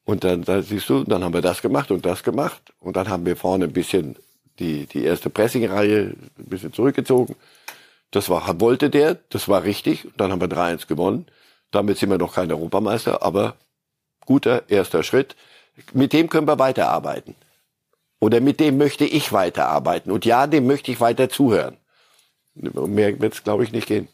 Und 0.04 0.24
dann, 0.24 0.44
dann 0.44 0.64
siehst 0.64 0.90
du, 0.90 1.04
dann 1.04 1.24
haben 1.24 1.34
wir 1.34 1.42
das 1.42 1.62
gemacht 1.62 1.92
und 1.92 2.06
das 2.06 2.24
gemacht. 2.24 2.62
Und 2.80 2.96
dann 2.96 3.10
haben 3.10 3.26
wir 3.26 3.36
vorne 3.36 3.66
ein 3.66 3.74
bisschen 3.74 4.16
die, 4.60 4.86
die 4.86 5.04
erste 5.04 5.30
Pressing-Reihe 5.30 6.14
ein 6.40 6.46
bisschen 6.46 6.74
zurückgezogen. 6.74 7.36
Das 8.12 8.30
war, 8.30 8.60
wollte 8.60 8.90
der, 8.90 9.16
das 9.30 9.48
war 9.48 9.64
richtig. 9.64 10.06
Und 10.06 10.20
dann 10.20 10.32
haben 10.32 10.42
wir 10.42 10.48
3-1 10.48 10.88
gewonnen. 10.88 11.26
Damit 11.72 11.98
sind 11.98 12.10
wir 12.10 12.18
noch 12.18 12.36
kein 12.36 12.52
Europameister, 12.52 13.22
aber 13.22 13.56
guter 14.26 14.70
erster 14.70 15.04
Schritt. 15.04 15.36
Mit 15.94 16.14
dem 16.14 16.30
können 16.30 16.48
wir 16.48 16.60
weiterarbeiten. 16.60 17.36
Oder 18.20 18.42
mit 18.42 18.60
dem 18.60 18.78
möchte 18.78 19.06
ich 19.06 19.32
weiterarbeiten. 19.32 20.12
Und 20.12 20.26
ja, 20.26 20.48
dem 20.48 20.66
möchte 20.66 20.92
ich 20.92 21.00
weiter 21.00 21.30
zuhören. 21.30 21.78
Mehr 22.56 23.20
wird 23.20 23.34
es, 23.34 23.44
glaube 23.44 23.64
ich, 23.64 23.72
nicht 23.72 23.88
gehen. 23.88 24.08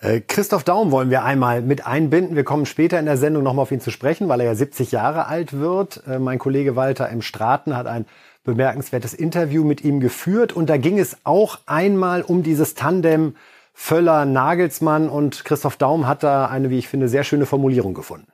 Äh, 0.00 0.20
Christoph 0.20 0.64
Daum 0.64 0.90
wollen 0.90 1.08
wir 1.08 1.24
einmal 1.24 1.62
mit 1.62 1.86
einbinden. 1.86 2.36
Wir 2.36 2.44
kommen 2.44 2.66
später 2.66 2.98
in 2.98 3.06
der 3.06 3.16
Sendung 3.16 3.42
nochmal 3.42 3.62
auf 3.62 3.72
ihn 3.72 3.80
zu 3.80 3.90
sprechen, 3.90 4.28
weil 4.28 4.40
er 4.40 4.46
ja 4.46 4.54
70 4.54 4.92
Jahre 4.92 5.26
alt 5.26 5.54
wird. 5.54 6.02
Äh, 6.06 6.18
mein 6.18 6.38
Kollege 6.38 6.76
Walter 6.76 7.08
M. 7.08 7.22
Straten 7.22 7.74
hat 7.74 7.86
ein 7.86 8.04
bemerkenswertes 8.44 9.14
Interview 9.14 9.64
mit 9.64 9.84
ihm 9.84 10.00
geführt. 10.00 10.52
Und 10.52 10.68
da 10.68 10.76
ging 10.76 10.98
es 10.98 11.16
auch 11.24 11.58
einmal 11.66 12.22
um 12.22 12.42
dieses 12.42 12.74
Tandem 12.74 13.34
Völler, 13.72 14.24
Nagelsmann 14.24 15.08
und 15.08 15.44
Christoph 15.44 15.76
Daum 15.76 16.06
hat 16.06 16.22
da 16.22 16.46
eine, 16.46 16.70
wie 16.70 16.78
ich 16.78 16.86
finde, 16.86 17.08
sehr 17.08 17.24
schöne 17.24 17.44
Formulierung 17.44 17.92
gefunden. 17.92 18.28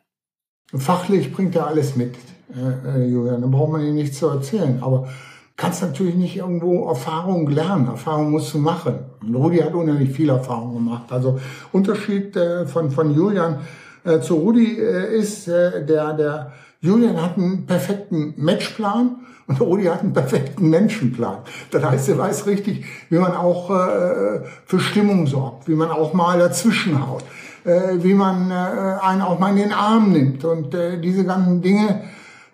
Fachlich 0.75 1.33
bringt 1.33 1.57
er 1.57 1.67
alles 1.67 1.97
mit, 1.97 2.15
äh, 2.55 2.99
äh 2.99 3.07
Julian. 3.07 3.41
Da 3.41 3.47
braucht 3.47 3.73
man 3.73 3.81
ihm 3.81 3.95
nichts 3.95 4.19
zu 4.19 4.29
erzählen. 4.29 4.83
Aber 4.83 5.09
kannst 5.57 5.83
natürlich 5.83 6.15
nicht 6.15 6.37
irgendwo 6.37 6.89
Erfahrung 6.89 7.49
lernen. 7.49 7.87
Erfahrung 7.87 8.31
musst 8.31 8.53
du 8.53 8.59
machen. 8.59 9.01
Und 9.23 9.35
Rudi 9.35 9.59
hat 9.59 9.75
unheimlich 9.75 10.11
viel 10.11 10.29
Erfahrung 10.29 10.75
gemacht. 10.75 11.11
Also 11.11 11.41
Unterschied 11.73 12.37
äh, 12.37 12.67
von, 12.67 12.91
von 12.91 13.15
Julian 13.15 13.61
äh, 14.05 14.21
zu 14.21 14.35
Rudi 14.35 14.79
äh, 14.79 15.19
ist, 15.19 15.49
äh, 15.49 15.85
der, 15.85 16.13
der 16.15 16.53
Julian 16.83 17.21
hat 17.21 17.37
einen 17.37 17.67
perfekten 17.67 18.33
Matchplan 18.39 19.17
und 19.47 19.61
Rudi 19.61 19.85
hat 19.85 20.01
einen 20.01 20.15
perfekten 20.15 20.71
Menschenplan. 20.71 21.41
Das 21.71 21.85
heißt, 21.85 22.09
er 22.09 22.19
weiß 22.19 22.47
richtig, 22.47 22.87
wie 23.11 23.19
man 23.19 23.33
auch 23.33 23.69
äh, 23.71 24.41
für 24.65 24.81
Stimmung 24.81 25.27
sorgt, 25.27 25.69
wie 25.69 25.75
man 25.75 25.91
auch 25.91 26.15
mal 26.15 26.39
dazwischen 26.39 27.07
haut, 27.07 27.25
äh, 27.65 28.03
wie 28.03 28.15
man 28.15 28.51
äh, 28.51 28.55
einen 28.55 29.21
auch 29.21 29.39
mal 29.39 29.51
in 29.51 29.57
den 29.57 29.73
Arm 29.73 30.13
nimmt 30.13 30.45
und 30.47 30.75
äh, 30.75 30.99
diese 30.99 31.25
ganzen 31.27 31.61
Dinge, 31.61 32.05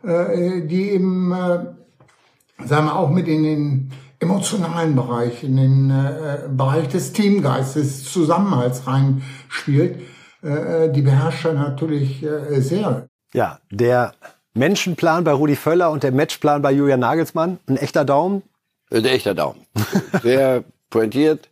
äh, 0.02 0.62
die 0.62 0.90
eben, 0.90 1.30
äh, 1.30 2.66
sagen 2.66 2.86
wir 2.86 2.96
auch 2.96 3.10
mit 3.10 3.28
in 3.28 3.44
den 3.44 3.92
emotionalen 4.18 4.96
Bereich, 4.96 5.44
in 5.44 5.56
den 5.56 5.90
äh, 5.90 6.48
Bereich 6.48 6.88
des 6.88 7.12
Teamgeistes, 7.12 8.10
Zusammenhalts 8.10 8.88
reinspielt, 8.88 10.00
äh, 10.42 10.90
die 10.90 11.02
beherrscht 11.02 11.44
er 11.44 11.52
natürlich 11.52 12.24
äh, 12.24 12.60
sehr. 12.60 13.06
Ja, 13.37 13.61
der 13.70 14.14
Menschenplan 14.55 15.22
bei 15.22 15.33
Rudi 15.33 15.57
Völler 15.57 15.90
und 15.90 16.03
der 16.03 16.11
Matchplan 16.11 16.62
bei 16.62 16.72
Julian 16.72 17.01
Nagelsmann. 17.01 17.59
Ein 17.66 17.77
echter 17.77 18.07
Daumen? 18.07 18.42
Ein 18.90 19.05
echter 19.05 19.35
Daumen. 19.35 19.66
Sehr 20.22 20.64
pointiert. 20.88 21.51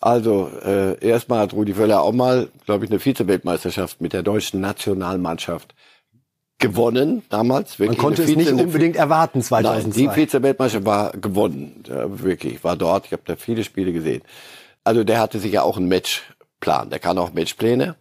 Also 0.00 0.48
äh, 0.64 1.04
erstmal 1.04 1.40
hat 1.40 1.54
Rudi 1.54 1.74
Völler 1.74 2.02
auch 2.02 2.12
mal, 2.12 2.50
glaube 2.66 2.84
ich, 2.84 2.90
eine 2.92 3.00
Vize-Weltmeisterschaft 3.00 4.00
mit 4.00 4.12
der 4.12 4.22
deutschen 4.22 4.60
Nationalmannschaft 4.60 5.74
gewonnen 6.58 7.24
damals. 7.30 7.80
Wirklich 7.80 7.98
Man 7.98 8.06
konnte 8.06 8.22
es 8.22 8.36
nicht 8.36 8.52
unbedingt 8.52 8.94
erwarten 8.94 9.42
2002. 9.42 9.82
Nein, 9.82 9.90
die 9.90 10.20
Vize-Weltmeisterschaft 10.20 10.86
war 10.86 11.10
gewonnen. 11.10 11.82
Ja, 11.88 12.22
wirklich, 12.22 12.54
ich 12.54 12.64
war 12.64 12.76
dort, 12.76 13.06
ich 13.06 13.12
habe 13.12 13.22
da 13.24 13.34
viele 13.34 13.64
Spiele 13.64 13.92
gesehen. 13.92 14.22
Also 14.84 15.02
der 15.02 15.18
hatte 15.18 15.40
sich 15.40 15.50
ja 15.50 15.62
auch 15.62 15.78
einen 15.78 15.88
Matchplan. 15.88 16.90
Der 16.90 17.00
kann 17.00 17.18
auch 17.18 17.32
Matchpläne. 17.32 17.96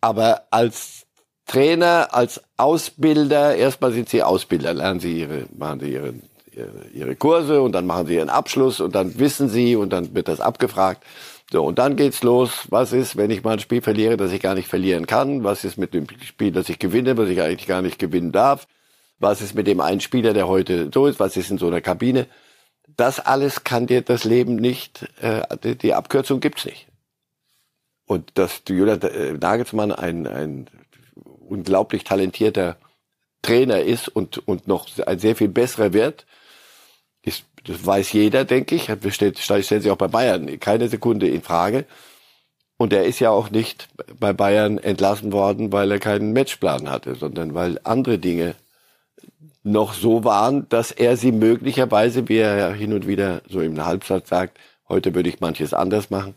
Aber 0.00 0.48
als 0.50 1.03
Trainer, 1.46 2.08
als 2.12 2.42
Ausbilder, 2.56 3.54
erstmal 3.54 3.92
sind 3.92 4.08
sie 4.08 4.22
Ausbilder, 4.22 4.72
lernen 4.72 5.00
sie 5.00 5.20
ihre, 5.20 5.46
machen 5.56 5.80
sie 5.80 5.92
ihre, 5.92 6.14
ihre, 6.52 6.86
ihre 6.92 7.16
Kurse 7.16 7.60
und 7.60 7.72
dann 7.72 7.86
machen 7.86 8.06
sie 8.06 8.14
ihren 8.14 8.30
Abschluss 8.30 8.80
und 8.80 8.94
dann 8.94 9.18
wissen 9.18 9.48
sie 9.48 9.76
und 9.76 9.92
dann 9.92 10.14
wird 10.14 10.28
das 10.28 10.40
abgefragt. 10.40 11.04
So, 11.50 11.64
und 11.64 11.78
dann 11.78 11.96
geht's 11.96 12.22
los. 12.22 12.66
Was 12.70 12.92
ist, 12.92 13.16
wenn 13.16 13.30
ich 13.30 13.44
mal 13.44 13.52
ein 13.52 13.58
Spiel 13.60 13.82
verliere, 13.82 14.16
das 14.16 14.32
ich 14.32 14.40
gar 14.40 14.54
nicht 14.54 14.68
verlieren 14.68 15.06
kann? 15.06 15.44
Was 15.44 15.64
ist 15.64 15.76
mit 15.76 15.92
dem 15.92 16.06
Spiel, 16.22 16.52
das 16.52 16.68
ich 16.68 16.78
gewinne, 16.78 17.16
was 17.18 17.28
ich 17.28 17.42
eigentlich 17.42 17.66
gar 17.66 17.82
nicht 17.82 17.98
gewinnen 17.98 18.32
darf? 18.32 18.66
Was 19.18 19.40
ist 19.40 19.54
mit 19.54 19.66
dem 19.66 19.80
einen 19.80 20.00
Spieler, 20.00 20.32
der 20.32 20.48
heute 20.48 20.90
so 20.92 21.06
ist? 21.06 21.20
Was 21.20 21.36
ist 21.36 21.50
in 21.50 21.58
so 21.58 21.66
einer 21.66 21.80
Kabine? 21.80 22.26
Das 22.96 23.20
alles 23.20 23.64
kann 23.64 23.86
dir 23.86 24.02
das 24.02 24.24
Leben 24.24 24.56
nicht, 24.56 25.08
äh, 25.20 25.42
die, 25.74 25.94
Abkürzung 25.94 26.40
gibt's 26.40 26.64
nicht. 26.64 26.86
Und 28.06 28.36
dass 28.36 28.62
Julian 28.68 29.00
äh, 29.02 29.32
Nagelsmann 29.32 29.92
ein, 29.92 30.26
ein 30.26 30.66
unglaublich 31.48 32.04
talentierter 32.04 32.76
Trainer 33.42 33.80
ist 33.80 34.08
und, 34.08 34.46
und 34.48 34.66
noch 34.68 34.86
ein 35.06 35.18
sehr 35.18 35.36
viel 35.36 35.48
besserer 35.48 35.92
wird. 35.92 36.26
Das, 37.24 37.42
das 37.64 37.84
weiß 37.84 38.12
jeder, 38.12 38.44
denke 38.44 38.74
ich. 38.74 38.90
Stellt, 39.14 39.38
stellt 39.38 39.64
sich 39.64 39.90
auch 39.90 39.96
bei 39.96 40.08
Bayern 40.08 40.58
keine 40.60 40.88
Sekunde 40.88 41.28
in 41.28 41.42
Frage. 41.42 41.84
Und 42.76 42.92
er 42.92 43.04
ist 43.04 43.20
ja 43.20 43.30
auch 43.30 43.50
nicht 43.50 43.88
bei 44.18 44.32
Bayern 44.32 44.78
entlassen 44.78 45.32
worden, 45.32 45.72
weil 45.72 45.90
er 45.92 46.00
keinen 46.00 46.32
Matchplan 46.32 46.90
hatte, 46.90 47.14
sondern 47.14 47.54
weil 47.54 47.78
andere 47.84 48.18
Dinge 48.18 48.56
noch 49.62 49.94
so 49.94 50.24
waren, 50.24 50.68
dass 50.68 50.90
er 50.90 51.16
sie 51.16 51.32
möglicherweise, 51.32 52.28
wie 52.28 52.38
er 52.38 52.72
hin 52.72 52.92
und 52.92 53.06
wieder 53.06 53.42
so 53.48 53.60
im 53.60 53.82
Halbsatz 53.84 54.28
sagt, 54.28 54.58
heute 54.88 55.14
würde 55.14 55.28
ich 55.28 55.40
manches 55.40 55.72
anders 55.72 56.10
machen, 56.10 56.34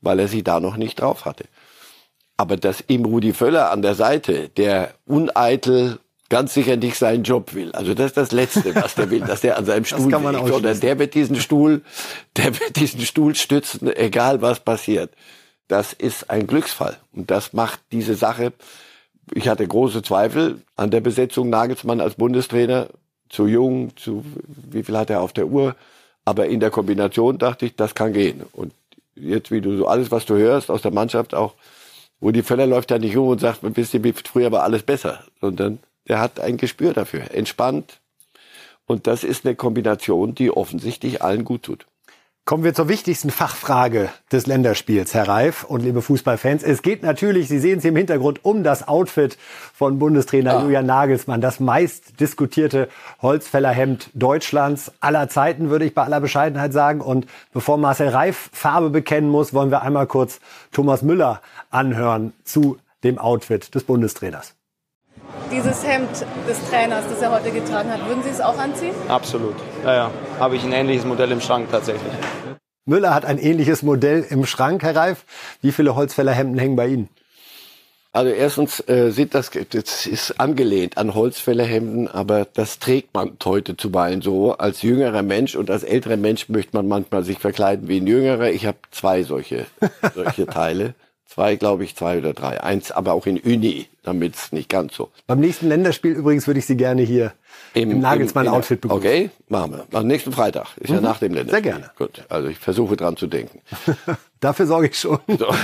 weil 0.00 0.18
er 0.18 0.28
sie 0.28 0.42
da 0.42 0.60
noch 0.60 0.76
nicht 0.76 1.00
drauf 1.00 1.24
hatte. 1.24 1.46
Aber 2.36 2.56
dass 2.56 2.84
ihm 2.88 3.04
Rudi 3.04 3.32
Völler 3.32 3.70
an 3.70 3.82
der 3.82 3.94
Seite, 3.94 4.50
der 4.50 4.94
uneitel 5.06 5.98
ganz 6.28 6.54
sicher 6.54 6.76
nicht 6.76 6.96
seinen 6.96 7.22
Job 7.22 7.54
will. 7.54 7.72
Also 7.72 7.94
das 7.94 8.06
ist 8.06 8.16
das 8.16 8.32
Letzte, 8.32 8.74
was 8.74 8.94
der 8.94 9.10
will, 9.10 9.20
dass 9.20 9.40
der 9.40 9.56
an 9.56 9.64
seinem 9.64 9.84
Stuhl 9.84 10.10
kann 10.10 10.34
liegt, 10.34 10.48
sondern 10.48 10.80
der 10.80 10.98
wird 10.98 11.14
diesen 11.14 11.36
Stuhl, 11.36 11.82
der 12.36 12.58
wird 12.58 12.76
diesen 12.76 13.00
Stuhl 13.02 13.34
stützen, 13.34 13.94
egal 13.94 14.42
was 14.42 14.60
passiert. 14.60 15.10
Das 15.68 15.92
ist 15.92 16.30
ein 16.30 16.46
Glücksfall 16.46 16.96
und 17.12 17.30
das 17.30 17.52
macht 17.52 17.80
diese 17.92 18.14
Sache. 18.14 18.52
Ich 19.34 19.48
hatte 19.48 19.66
große 19.66 20.02
Zweifel 20.02 20.60
an 20.76 20.90
der 20.90 21.00
Besetzung 21.00 21.50
Nagelsmann 21.50 22.00
als 22.00 22.14
Bundestrainer. 22.14 22.88
Zu 23.28 23.48
jung, 23.48 23.96
zu 23.96 24.24
wie 24.70 24.84
viel 24.84 24.96
hat 24.96 25.10
er 25.10 25.20
auf 25.20 25.32
der 25.32 25.48
Uhr? 25.48 25.74
Aber 26.24 26.46
in 26.46 26.60
der 26.60 26.70
Kombination 26.70 27.38
dachte 27.38 27.66
ich, 27.66 27.74
das 27.74 27.96
kann 27.96 28.12
gehen. 28.12 28.44
Und 28.52 28.72
jetzt, 29.16 29.50
wie 29.50 29.60
du 29.60 29.76
so 29.76 29.88
alles, 29.88 30.12
was 30.12 30.26
du 30.26 30.36
hörst 30.36 30.70
aus 30.70 30.82
der 30.82 30.92
Mannschaft 30.92 31.34
auch 31.34 31.54
Rudi 32.22 32.42
Völler 32.42 32.66
läuft 32.66 32.90
ja 32.90 32.98
nicht 32.98 33.16
rum 33.16 33.28
und 33.28 33.40
sagt, 33.40 33.60
wisst 33.62 33.94
ihr, 33.94 34.14
früher 34.14 34.52
war 34.52 34.62
alles 34.62 34.82
besser, 34.82 35.24
sondern 35.40 35.78
der 36.08 36.20
hat 36.20 36.40
ein 36.40 36.56
Gespür 36.56 36.92
dafür, 36.92 37.30
entspannt. 37.32 38.00
Und 38.86 39.06
das 39.06 39.24
ist 39.24 39.44
eine 39.44 39.56
Kombination, 39.56 40.34
die 40.34 40.50
offensichtlich 40.50 41.22
allen 41.22 41.44
gut 41.44 41.64
tut. 41.64 41.86
Kommen 42.48 42.62
wir 42.62 42.74
zur 42.74 42.88
wichtigsten 42.88 43.30
Fachfrage 43.30 44.08
des 44.30 44.46
Länderspiels, 44.46 45.14
Herr 45.14 45.26
Reif 45.26 45.64
und 45.64 45.80
liebe 45.80 46.00
Fußballfans. 46.00 46.62
Es 46.62 46.80
geht 46.82 47.02
natürlich, 47.02 47.48
Sie 47.48 47.58
sehen 47.58 47.80
es 47.80 47.84
im 47.84 47.96
Hintergrund, 47.96 48.44
um 48.44 48.62
das 48.62 48.86
Outfit 48.86 49.36
von 49.74 49.98
Bundestrainer 49.98 50.58
ah. 50.58 50.62
Julian 50.62 50.86
Nagelsmann. 50.86 51.40
Das 51.40 51.58
meist 51.58 52.20
diskutierte 52.20 52.88
Holzfällerhemd 53.20 54.10
Deutschlands 54.14 54.92
aller 55.00 55.28
Zeiten, 55.28 55.70
würde 55.70 55.86
ich 55.86 55.94
bei 55.94 56.04
aller 56.04 56.20
Bescheidenheit 56.20 56.72
sagen. 56.72 57.00
Und 57.00 57.26
bevor 57.52 57.78
Marcel 57.78 58.10
Reif 58.10 58.48
Farbe 58.52 58.90
bekennen 58.90 59.28
muss, 59.28 59.52
wollen 59.52 59.72
wir 59.72 59.82
einmal 59.82 60.06
kurz 60.06 60.38
Thomas 60.70 61.02
Müller 61.02 61.40
anhören 61.70 62.32
zu 62.44 62.78
dem 63.02 63.18
Outfit 63.18 63.74
des 63.74 63.82
Bundestrainers. 63.82 64.55
Dieses 65.50 65.86
Hemd 65.86 66.10
des 66.48 66.58
Trainers, 66.68 67.04
das 67.08 67.22
er 67.22 67.30
heute 67.30 67.50
getragen 67.50 67.90
hat, 67.90 68.06
würden 68.08 68.22
Sie 68.22 68.30
es 68.30 68.40
auch 68.40 68.58
anziehen? 68.58 68.94
Absolut. 69.08 69.54
Ja, 69.84 69.94
ja. 69.94 70.10
Habe 70.40 70.56
ich 70.56 70.64
ein 70.64 70.72
ähnliches 70.72 71.04
Modell 71.04 71.30
im 71.30 71.40
Schrank 71.40 71.68
tatsächlich. 71.70 72.12
Müller 72.84 73.14
hat 73.14 73.24
ein 73.24 73.38
ähnliches 73.38 73.82
Modell 73.82 74.24
im 74.28 74.46
Schrank, 74.46 74.82
Herr 74.82 74.94
Reif. 74.96 75.24
Wie 75.60 75.72
viele 75.72 75.94
Holzfällerhemden 75.94 76.58
hängen 76.58 76.76
bei 76.76 76.88
Ihnen? 76.88 77.08
Also 78.12 78.30
erstens 78.30 78.80
äh, 78.88 79.10
sieht 79.10 79.34
das, 79.34 79.50
das 79.50 80.06
ist 80.06 80.40
angelehnt 80.40 80.96
an 80.96 81.14
Holzfällerhemden, 81.14 82.08
aber 82.08 82.46
das 82.46 82.78
trägt 82.78 83.12
man 83.12 83.36
heute 83.44 83.76
zuweilen 83.76 84.22
so. 84.22 84.56
Als 84.56 84.80
jüngerer 84.80 85.22
Mensch 85.22 85.54
und 85.54 85.70
als 85.70 85.82
älterer 85.82 86.16
Mensch 86.16 86.48
möchte 86.48 86.74
man 86.74 86.88
manchmal 86.88 87.24
sich 87.24 87.38
verkleiden 87.38 87.88
wie 87.88 88.00
ein 88.00 88.06
jüngerer. 88.06 88.50
Ich 88.50 88.64
habe 88.64 88.78
zwei 88.90 89.22
solche, 89.22 89.66
solche 90.14 90.46
Teile. 90.46 90.94
Zwei, 91.26 91.56
glaube 91.56 91.84
ich, 91.84 91.96
zwei 91.96 92.18
oder 92.18 92.32
drei. 92.32 92.62
Eins 92.62 92.92
aber 92.92 93.12
auch 93.12 93.26
in 93.26 93.38
Uni, 93.38 93.88
damit 94.02 94.36
es 94.36 94.52
nicht 94.52 94.68
ganz 94.68 94.94
so. 94.94 95.10
Beim 95.26 95.40
nächsten 95.40 95.68
Länderspiel 95.68 96.12
übrigens 96.12 96.46
würde 96.46 96.60
ich 96.60 96.66
Sie 96.66 96.76
gerne 96.76 97.02
hier 97.02 97.32
im, 97.74 97.90
im 97.90 98.00
Nagelsmann-Outfit 98.00 98.80
begrüßen. 98.80 99.06
Okay, 99.06 99.30
machen 99.48 99.72
wir. 99.72 99.86
Am 99.98 100.06
nächsten 100.06 100.32
Freitag. 100.32 100.76
Ist 100.78 100.88
mhm. 100.88 100.96
ja 100.96 101.00
nach 101.02 101.18
dem 101.18 101.34
Länderspiel. 101.34 101.62
Sehr 101.62 101.72
gerne. 101.72 101.90
Gut, 101.98 102.24
also 102.28 102.48
ich 102.48 102.58
versuche 102.58 102.96
dran 102.96 103.16
zu 103.16 103.26
denken. 103.26 103.60
Dafür 104.40 104.66
sorge 104.66 104.86
ich 104.86 104.98
schon. 104.98 105.18
So. 105.26 105.46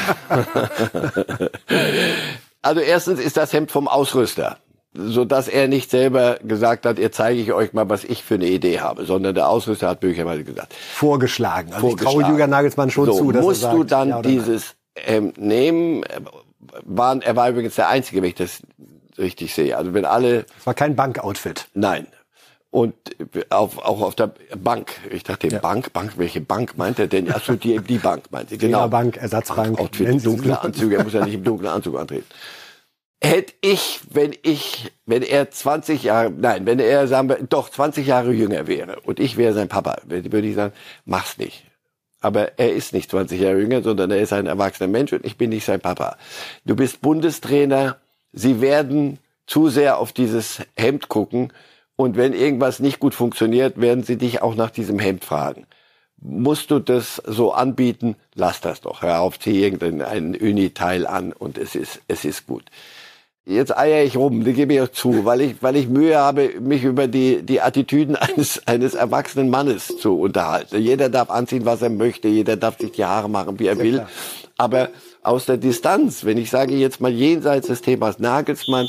also 2.63 2.81
erstens 2.81 3.21
ist 3.21 3.37
das 3.37 3.53
Hemd 3.53 3.71
vom 3.71 3.89
Ausrüster 3.89 4.59
so 4.95 5.25
dass 5.25 5.49
er 5.49 5.69
nicht 5.69 5.91
selber 5.91 6.39
gesagt 6.43 6.85
hat, 6.85 6.99
ihr 6.99 7.13
zeige 7.13 7.41
ich 7.41 7.53
euch 7.53 7.73
mal, 7.73 7.89
was 7.89 8.05
ich 8.05 8.23
für 8.23 8.35
eine 8.35 8.47
Idee 8.47 8.81
habe, 8.81 9.07
sondern 9.07 9.35
der 9.35 9.49
Ausrüster 9.49 9.89
hat 9.89 10.03
möglicherweise 10.03 10.45
gesagt. 10.45 10.75
Vorgeschlagen. 10.75 11.73
Also 11.73 11.89
Vorgeschlagen. 11.89 12.19
ich 12.19 12.23
traue 12.25 12.33
Julian 12.33 12.51
Nagelsmann 12.51 12.91
schon 12.91 13.07
so, 13.07 13.13
zu, 13.13 13.33
dass 13.33 13.43
musst 13.43 13.63
er 13.63 13.69
sagt, 13.69 13.79
du 13.79 13.85
dann 13.85 14.09
ja 14.11 14.23
dieses 14.23 14.75
ähm, 14.97 15.33
nehmen. 15.37 16.05
Waren, 16.85 17.23
er 17.23 17.37
war 17.37 17.49
übrigens 17.51 17.75
der 17.75 17.89
Einzige, 17.89 18.23
wenn 18.23 18.29
ich 18.29 18.35
das 18.35 18.63
richtig 19.19 19.55
sehe. 19.55 19.77
Also 19.77 19.95
wenn 19.95 20.05
alle. 20.05 20.47
Es 20.59 20.67
war 20.67 20.75
kein 20.75 20.97
Bankoutfit. 20.97 21.69
Nein. 21.75 22.07
Und 22.71 22.95
auf, 23.51 23.79
auch 23.79 24.01
auf 24.01 24.15
der 24.15 24.33
Bank. 24.57 24.93
Ich 25.11 25.25
dachte, 25.25 25.49
ja. 25.49 25.59
Bank, 25.59 25.93
Bank, 25.93 26.15
welche 26.17 26.41
Bank 26.41 26.79
meint 26.79 26.99
er 26.99 27.07
denn? 27.07 27.31
Achso, 27.31 27.55
die, 27.55 27.79
die 27.81 27.99
Bank 27.99 28.25
meint 28.31 28.51
er. 28.51 28.57
Genau. 28.57 28.89
Bank, 28.89 29.19
Ersatzbank. 29.19 29.79
Outfit, 29.79 30.25
dunkle 30.25 30.59
Anzüge. 30.59 30.97
Er 30.97 31.05
muss 31.05 31.13
ja 31.13 31.23
nicht 31.25 31.35
im 31.35 31.45
dunklen 31.45 31.71
Anzug 31.71 31.99
antreten. 31.99 32.25
Hätte 33.23 33.53
ich, 33.61 34.01
wenn 34.11 34.35
ich, 34.43 34.91
wenn 35.07 35.23
er 35.23 35.51
20 35.51 36.03
Jahre, 36.03 36.31
nein, 36.31 36.67
wenn 36.67 36.81
er, 36.81 37.07
sagen 37.07 37.29
wir, 37.29 37.37
doch 37.43 37.69
20 37.69 38.07
Jahre 38.07 38.33
jünger 38.33 38.67
wäre 38.67 39.01
und 39.01 39.21
ich 39.21 39.37
wäre 39.37 39.53
sein 39.53 39.69
Papa, 39.69 39.99
würde 40.07 40.47
ich 40.47 40.55
sagen, 40.57 40.73
mach's 41.05 41.39
nicht. 41.39 41.65
Aber 42.23 42.59
er 42.59 42.73
ist 42.73 42.95
nicht 42.95 43.11
20 43.11 43.41
Jahre 43.41 43.61
jünger, 43.61 43.83
sondern 43.83 44.11
er 44.11 44.21
ist 44.21 44.33
ein 44.33 44.47
erwachsener 44.47 44.89
Mensch 44.89 45.13
und 45.13 45.27
ich 45.27 45.37
bin 45.37 45.51
nicht 45.51 45.65
sein 45.65 45.81
Papa. 45.81 46.17
Du 46.65 46.75
bist 46.77 47.03
Bundestrainer. 47.03 47.99
Sie 48.33 48.61
werden 48.63 49.19
zu 49.47 49.69
sehr 49.69 49.99
auf 49.99 50.13
dieses 50.13 50.63
Hemd 50.77 51.09
gucken 51.09 51.53
Und 51.97 52.17
wenn 52.17 52.33
irgendwas 52.33 52.81
nicht 52.81 53.01
gut 53.01 53.15
funktioniert, 53.15 53.81
werden 53.81 54.03
sie 54.03 54.17
dich 54.17 54.43
auch 54.43 54.55
nach 54.55 54.71
diesem 54.71 54.99
Hemd 54.99 55.25
fragen. 55.25 55.67
Musst 56.17 56.71
du 56.71 56.79
das 56.79 57.17
so 57.27 57.53
anbieten? 57.53 58.17
Lass 58.35 58.61
das 58.61 58.81
doch. 58.81 59.03
Hör 59.03 59.21
auf, 59.21 59.39
zieh 59.39 59.63
irgendein 59.63 60.35
Uni-Teil 60.35 61.07
an 61.07 61.33
und 61.33 61.59
es 61.59 61.75
ist, 61.75 62.01
es 62.09 62.25
ist 62.25 62.47
gut. 62.47 62.65
Jetzt 63.45 63.77
eier 63.77 64.05
ich 64.05 64.17
rum, 64.17 64.45
das 64.45 64.55
gebe 64.55 64.75
ich 64.75 64.81
auch 64.81 64.89
zu, 64.89 65.25
weil 65.25 65.41
ich, 65.41 65.63
weil 65.63 65.75
ich 65.75 65.89
Mühe 65.89 66.17
habe, 66.17 66.61
mich 66.61 66.85
über 66.85 67.09
die, 67.09 67.43
die 67.43 67.61
Attitüden 67.61 68.15
eines, 68.17 68.67
eines 68.69 68.95
erwachsenen 68.95 69.51
Mannes 69.51 69.89
zu 69.99 70.17
unterhalten. 70.19 70.79
Jeder 70.79 71.09
darf 71.09 71.29
anziehen, 71.29 71.65
was 71.65 71.83
er 71.83 71.91
möchte, 71.91 72.29
jeder 72.29 72.57
darf 72.57 72.79
sich 72.79 72.93
die 72.93 73.05
Haare 73.05 73.29
machen, 73.29 73.59
wie 73.59 73.67
er 73.67 73.75
Sehr 73.77 73.85
will. 73.85 73.95
Klar. 73.95 74.09
Aber 74.59 74.89
aus 75.23 75.47
der 75.47 75.57
Distanz, 75.57 76.25
wenn 76.25 76.39
ich 76.39 76.51
sage 76.51 76.75
jetzt 76.75 77.01
mal 77.01 77.11
jenseits 77.11 77.67
des 77.67 77.83
Themas 77.83 78.21
Nagelsmann, 78.21 78.89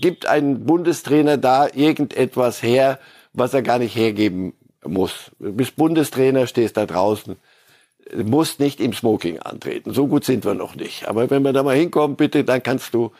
gibt 0.00 0.26
ein 0.26 0.66
Bundestrainer 0.66 1.38
da 1.38 1.68
irgendetwas 1.72 2.62
her, 2.62 2.98
was 3.32 3.54
er 3.54 3.62
gar 3.62 3.78
nicht 3.78 3.96
hergeben 3.96 4.52
muss. 4.84 5.30
Du 5.38 5.52
bist 5.52 5.76
Bundestrainer, 5.76 6.46
stehst 6.46 6.76
da 6.76 6.84
draußen, 6.84 7.36
musst 8.14 8.60
nicht 8.60 8.80
im 8.80 8.92
Smoking 8.92 9.38
antreten. 9.38 9.92
So 9.92 10.06
gut 10.06 10.24
sind 10.24 10.44
wir 10.44 10.54
noch 10.54 10.74
nicht. 10.74 11.08
Aber 11.08 11.30
wenn 11.30 11.42
wir 11.42 11.52
da 11.52 11.62
mal 11.62 11.76
hinkommen, 11.76 12.16
bitte, 12.16 12.44
dann 12.44 12.62
kannst 12.62 12.94
du. 12.94 13.12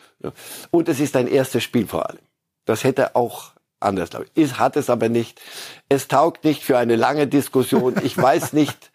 Und 0.71 0.89
es 0.89 0.99
ist 0.99 1.15
dein 1.15 1.27
erstes 1.27 1.63
Spiel 1.63 1.87
vor 1.87 2.09
allem. 2.09 2.19
Das 2.65 2.83
hätte 2.83 3.15
auch 3.15 3.51
anders, 3.79 4.09
glaube 4.09 4.25
ich. 4.33 4.43
Ist, 4.43 4.59
hat 4.59 4.77
es 4.77 4.89
aber 4.89 5.09
nicht. 5.09 5.41
Es 5.89 6.07
taugt 6.07 6.43
nicht 6.43 6.63
für 6.63 6.77
eine 6.77 6.95
lange 6.95 7.27
Diskussion. 7.27 7.95
Ich 8.03 8.17
weiß 8.17 8.53
nicht, 8.53 8.91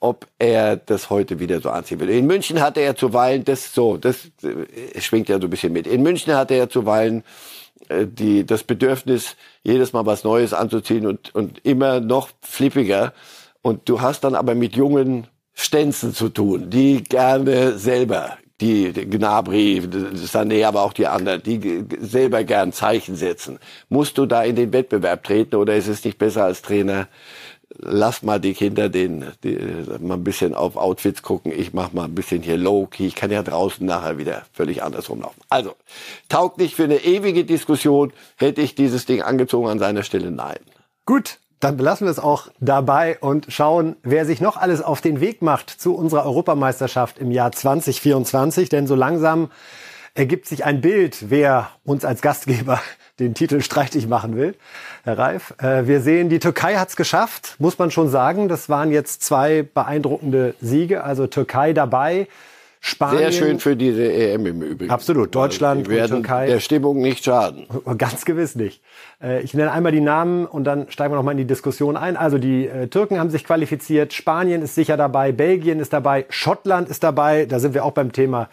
ob 0.00 0.26
er 0.38 0.76
das 0.76 1.10
heute 1.10 1.40
wieder 1.40 1.60
so 1.60 1.70
anziehen 1.70 2.00
will. 2.00 2.10
In 2.10 2.26
München 2.26 2.60
hatte 2.60 2.80
er 2.80 2.96
zuweilen 2.96 3.44
das 3.44 3.74
so, 3.74 3.96
das 3.96 4.30
äh, 4.42 5.00
schwingt 5.00 5.28
ja 5.28 5.40
so 5.40 5.46
ein 5.46 5.50
bisschen 5.50 5.72
mit. 5.72 5.86
In 5.86 6.02
München 6.02 6.34
hatte 6.34 6.54
er 6.54 6.68
zuweilen 6.68 7.24
äh, 7.88 8.06
die, 8.06 8.44
das 8.44 8.64
Bedürfnis, 8.64 9.36
jedes 9.62 9.92
Mal 9.92 10.06
was 10.06 10.24
Neues 10.24 10.52
anzuziehen 10.52 11.06
und, 11.06 11.34
und 11.34 11.64
immer 11.64 12.00
noch 12.00 12.30
flippiger. 12.42 13.12
Und 13.68 13.86
du 13.86 14.00
hast 14.00 14.24
dann 14.24 14.34
aber 14.34 14.54
mit 14.54 14.76
jungen 14.76 15.26
Stänzen 15.52 16.14
zu 16.14 16.30
tun, 16.30 16.70
die 16.70 17.04
gerne 17.04 17.76
selber, 17.76 18.38
die, 18.62 18.94
die 18.94 19.04
Gnabry, 19.04 19.82
Sané, 20.14 20.66
aber 20.66 20.80
auch 20.84 20.94
die 20.94 21.06
anderen, 21.06 21.42
die 21.42 21.84
selber 22.00 22.44
gern 22.44 22.72
Zeichen 22.72 23.14
setzen. 23.14 23.58
Musst 23.90 24.16
du 24.16 24.24
da 24.24 24.42
in 24.42 24.56
den 24.56 24.72
Wettbewerb 24.72 25.22
treten 25.22 25.56
oder 25.56 25.76
ist 25.76 25.86
es 25.86 26.02
nicht 26.02 26.16
besser 26.16 26.44
als 26.44 26.62
Trainer, 26.62 27.08
lass 27.76 28.22
mal 28.22 28.40
die 28.40 28.54
Kinder 28.54 28.88
den, 28.88 29.26
die, 29.44 29.58
mal 30.00 30.14
ein 30.14 30.24
bisschen 30.24 30.54
auf 30.54 30.76
Outfits 30.76 31.20
gucken. 31.20 31.52
Ich 31.54 31.74
mach 31.74 31.92
mal 31.92 32.04
ein 32.04 32.14
bisschen 32.14 32.40
hier 32.40 32.56
low-key. 32.56 33.06
Ich 33.06 33.16
kann 33.16 33.30
ja 33.30 33.42
draußen 33.42 33.84
nachher 33.84 34.16
wieder 34.16 34.46
völlig 34.54 34.82
anders 34.82 35.10
rumlaufen. 35.10 35.42
Also, 35.50 35.74
taugt 36.30 36.56
nicht 36.56 36.74
für 36.74 36.84
eine 36.84 37.04
ewige 37.04 37.44
Diskussion. 37.44 38.14
Hätte 38.36 38.62
ich 38.62 38.74
dieses 38.74 39.04
Ding 39.04 39.20
angezogen 39.20 39.68
an 39.68 39.78
seiner 39.78 40.04
Stelle? 40.04 40.30
Nein. 40.30 40.56
Gut. 41.04 41.38
Dann 41.60 41.76
belassen 41.76 42.06
wir 42.06 42.12
es 42.12 42.20
auch 42.20 42.48
dabei 42.60 43.18
und 43.20 43.46
schauen, 43.48 43.96
wer 44.02 44.24
sich 44.24 44.40
noch 44.40 44.56
alles 44.56 44.80
auf 44.80 45.00
den 45.00 45.20
Weg 45.20 45.42
macht 45.42 45.70
zu 45.70 45.94
unserer 45.96 46.24
Europameisterschaft 46.24 47.18
im 47.18 47.32
Jahr 47.32 47.50
2024. 47.50 48.68
Denn 48.68 48.86
so 48.86 48.94
langsam 48.94 49.50
ergibt 50.14 50.46
sich 50.46 50.64
ein 50.64 50.80
Bild, 50.80 51.30
wer 51.30 51.70
uns 51.84 52.04
als 52.04 52.22
Gastgeber 52.22 52.80
den 53.18 53.34
Titel 53.34 53.60
streitig 53.60 54.06
machen 54.06 54.36
will, 54.36 54.54
Herr 55.02 55.18
Reif. 55.18 55.54
Äh, 55.58 55.88
wir 55.88 56.00
sehen, 56.00 56.28
die 56.28 56.38
Türkei 56.38 56.76
hat 56.76 56.90
es 56.90 56.96
geschafft, 56.96 57.56
muss 57.58 57.78
man 57.78 57.90
schon 57.90 58.08
sagen. 58.08 58.48
Das 58.48 58.68
waren 58.68 58.92
jetzt 58.92 59.24
zwei 59.24 59.62
beeindruckende 59.62 60.54
Siege. 60.60 61.02
Also 61.02 61.26
Türkei 61.26 61.72
dabei. 61.72 62.28
Spanien. 62.80 63.18
Sehr 63.18 63.32
schön 63.32 63.58
für 63.58 63.76
diese 63.76 64.12
EM 64.12 64.46
im 64.46 64.62
Übrigen. 64.62 64.90
Absolut. 64.90 65.34
Deutschland 65.34 65.88
und 65.88 66.06
Türkei. 66.06 66.46
Der 66.46 66.60
Stimmung 66.60 67.00
nicht 67.00 67.24
schaden. 67.24 67.66
Ganz 67.98 68.24
gewiss 68.24 68.54
nicht. 68.54 68.82
Äh, 69.22 69.42
ich 69.42 69.54
nenne 69.54 69.72
einmal 69.72 69.92
die 69.92 70.00
Namen 70.00 70.46
und 70.46 70.64
dann 70.64 70.90
steigen 70.90 71.12
wir 71.12 71.16
noch 71.16 71.24
mal 71.24 71.32
in 71.32 71.38
die 71.38 71.46
Diskussion 71.46 71.96
ein. 71.96 72.16
Also 72.16 72.38
die 72.38 72.66
äh, 72.66 72.86
Türken 72.86 73.18
haben 73.18 73.30
sich 73.30 73.44
qualifiziert. 73.44 74.12
Spanien 74.12 74.62
ist 74.62 74.74
sicher 74.74 74.96
dabei. 74.96 75.32
Belgien 75.32 75.80
ist 75.80 75.92
dabei. 75.92 76.26
Schottland 76.28 76.88
ist 76.88 77.02
dabei. 77.02 77.46
Da 77.46 77.58
sind 77.58 77.74
wir 77.74 77.84
auch 77.84 77.92
beim 77.92 78.12
Thema 78.12 78.48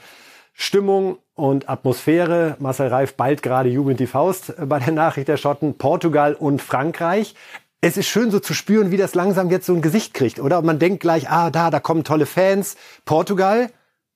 Stimmung 0.53 1.17
und 1.35 1.69
Atmosphäre. 1.69 2.55
Marcel 2.59 2.87
Reif 2.87 3.13
bald 3.15 3.43
gerade 3.43 3.69
jubelnd 3.69 3.99
die 3.99 4.07
Faust 4.07 4.53
bei 4.67 4.79
der 4.79 4.93
Nachricht 4.93 5.27
der 5.27 5.37
Schotten. 5.37 5.77
Portugal 5.77 6.33
und 6.33 6.61
Frankreich. 6.61 7.35
Es 7.81 7.97
ist 7.97 8.07
schön 8.07 8.31
so 8.31 8.39
zu 8.39 8.55
spüren, 8.55 8.89
wie 8.89 8.97
das 8.97 9.13
langsam 9.13 9.51
jetzt 9.51 9.67
so 9.67 9.73
ein 9.75 9.83
Gesicht 9.83 10.15
kriegt, 10.15 10.39
oder? 10.39 10.57
Und 10.57 10.65
man 10.65 10.79
denkt 10.79 11.01
gleich, 11.01 11.29
ah, 11.29 11.51
da, 11.51 11.69
da 11.69 11.79
kommen 11.79 12.03
tolle 12.03 12.25
Fans. 12.25 12.77
Portugal, 13.03 13.69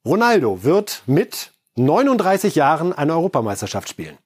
Ronaldo 0.06 0.64
wird 0.64 1.04
mit 1.06 1.52
39 1.76 2.56
Jahren 2.56 2.94
eine 2.94 3.14
Europameisterschaft 3.14 3.90
spielen. 3.90 4.18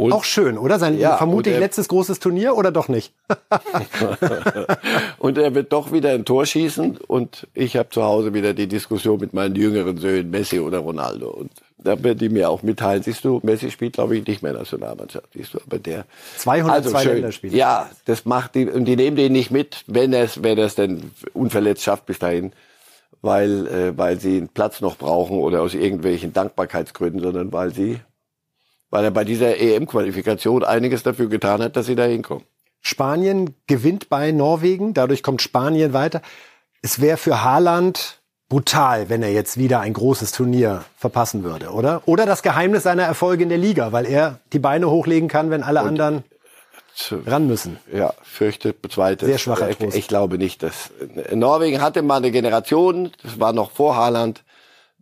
Und? 0.00 0.12
Auch 0.12 0.24
schön, 0.24 0.56
oder? 0.56 0.78
Sein 0.78 0.98
ja, 0.98 1.18
vermutlich 1.18 1.54
er, 1.54 1.60
letztes 1.60 1.86
großes 1.88 2.20
Turnier 2.20 2.56
oder 2.56 2.72
doch 2.72 2.88
nicht? 2.88 3.12
und 5.18 5.36
er 5.36 5.54
wird 5.54 5.74
doch 5.74 5.92
wieder 5.92 6.12
ein 6.12 6.24
Tor 6.24 6.46
schießen 6.46 6.96
und 7.06 7.46
ich 7.52 7.76
habe 7.76 7.90
zu 7.90 8.02
Hause 8.02 8.32
wieder 8.32 8.54
die 8.54 8.66
Diskussion 8.66 9.20
mit 9.20 9.34
meinen 9.34 9.56
jüngeren 9.56 9.98
Söhnen, 9.98 10.30
Messi 10.30 10.58
oder 10.58 10.78
Ronaldo. 10.78 11.28
Und 11.28 11.52
da 11.76 12.02
werden 12.02 12.18
die 12.18 12.30
mir 12.30 12.48
auch 12.48 12.62
mitteilen. 12.62 13.02
Siehst 13.02 13.26
du, 13.26 13.40
Messi 13.42 13.70
spielt, 13.70 13.92
glaube 13.92 14.16
ich, 14.16 14.26
nicht 14.26 14.42
mehr 14.42 14.54
Nationalmannschaft. 14.54 15.26
Siehst 15.34 15.52
du, 15.52 15.58
aber 15.66 15.78
der 15.78 16.06
202 16.38 16.96
also 16.96 17.10
Länderspiele. 17.10 17.54
Ja, 17.54 17.90
das 18.06 18.24
macht 18.24 18.54
die 18.54 18.70
und 18.70 18.86
die 18.86 18.96
nehmen 18.96 19.16
den 19.16 19.32
nicht 19.32 19.50
mit, 19.50 19.84
wenn 19.86 20.14
er 20.14 20.24
es, 20.24 20.42
wenn 20.42 20.56
er 20.56 20.64
es 20.64 20.76
denn 20.76 21.10
unverletzt 21.34 21.82
schafft 21.82 22.06
bis 22.06 22.18
dahin, 22.18 22.52
weil 23.22 23.66
äh, 23.66 23.98
weil 23.98 24.20
sie 24.20 24.36
einen 24.36 24.48
Platz 24.48 24.80
noch 24.80 24.96
brauchen 24.96 25.38
oder 25.38 25.62
aus 25.62 25.74
irgendwelchen 25.74 26.32
Dankbarkeitsgründen, 26.32 27.20
sondern 27.20 27.52
weil 27.52 27.72
sie 27.74 28.00
weil 28.90 29.04
er 29.04 29.10
bei 29.12 29.24
dieser 29.24 29.56
EM-Qualifikation 29.56 30.64
einiges 30.64 31.02
dafür 31.02 31.28
getan 31.28 31.62
hat, 31.62 31.76
dass 31.76 31.86
sie 31.86 31.94
da 31.94 32.04
hinkommen. 32.04 32.44
Spanien 32.80 33.54
gewinnt 33.66 34.08
bei 34.08 34.32
Norwegen, 34.32 34.94
dadurch 34.94 35.22
kommt 35.22 35.42
Spanien 35.42 35.92
weiter. 35.92 36.22
Es 36.82 37.00
wäre 37.00 37.16
für 37.16 37.44
Haaland 37.44 38.20
brutal, 38.48 39.08
wenn 39.08 39.22
er 39.22 39.32
jetzt 39.32 39.58
wieder 39.58 39.80
ein 39.80 39.92
großes 39.92 40.32
Turnier 40.32 40.84
verpassen 40.96 41.44
würde, 41.44 41.70
oder? 41.70 42.02
Oder 42.06 42.26
das 42.26 42.42
Geheimnis 42.42 42.82
seiner 42.82 43.04
Erfolge 43.04 43.44
in 43.44 43.48
der 43.48 43.58
Liga, 43.58 43.92
weil 43.92 44.06
er 44.06 44.40
die 44.52 44.58
Beine 44.58 44.90
hochlegen 44.90 45.28
kann, 45.28 45.50
wenn 45.50 45.62
alle 45.62 45.82
Und 45.82 45.88
anderen 45.88 46.24
ran 47.26 47.46
müssen. 47.46 47.78
Ja, 47.92 48.14
fürchte, 48.22 48.72
bezweite. 48.72 49.26
Sehr 49.26 49.38
schwacher 49.38 49.70
Trost. 49.70 49.94
Ich, 49.94 50.04
ich 50.04 50.08
glaube 50.08 50.38
nicht, 50.38 50.62
dass 50.62 50.90
Norwegen 51.32 51.80
hatte 51.80 52.02
mal 52.02 52.16
eine 52.16 52.30
Generation, 52.30 53.12
das 53.22 53.40
war 53.40 53.52
noch 53.52 53.70
vor 53.70 53.96
Haaland, 53.96 54.42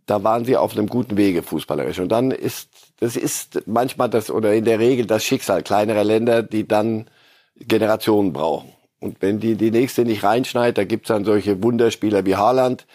da 0.05 0.23
waren 0.23 0.45
sie 0.45 0.57
auf 0.57 0.73
einem 0.75 0.87
guten 0.87 1.17
Wege 1.17 1.43
fußballerisch. 1.43 1.99
Und 1.99 2.09
dann 2.09 2.31
ist, 2.31 2.69
das 2.99 3.15
ist 3.15 3.67
manchmal 3.67 4.09
das, 4.09 4.31
oder 4.31 4.53
in 4.53 4.65
der 4.65 4.79
Regel 4.79 5.05
das 5.05 5.23
Schicksal 5.23 5.61
kleinerer 5.61 6.03
Länder, 6.03 6.41
die 6.41 6.67
dann 6.67 7.07
Generationen 7.59 8.33
brauchen. 8.33 8.73
Und 8.99 9.21
wenn 9.21 9.39
die, 9.39 9.55
die 9.55 9.71
nächste 9.71 10.03
nicht 10.03 10.23
reinschneit, 10.23 10.77
da 10.77 10.83
gibt's 10.83 11.07
dann 11.07 11.25
solche 11.25 11.61
Wunderspieler 11.63 12.25
wie 12.25 12.35
Haaland. 12.35 12.85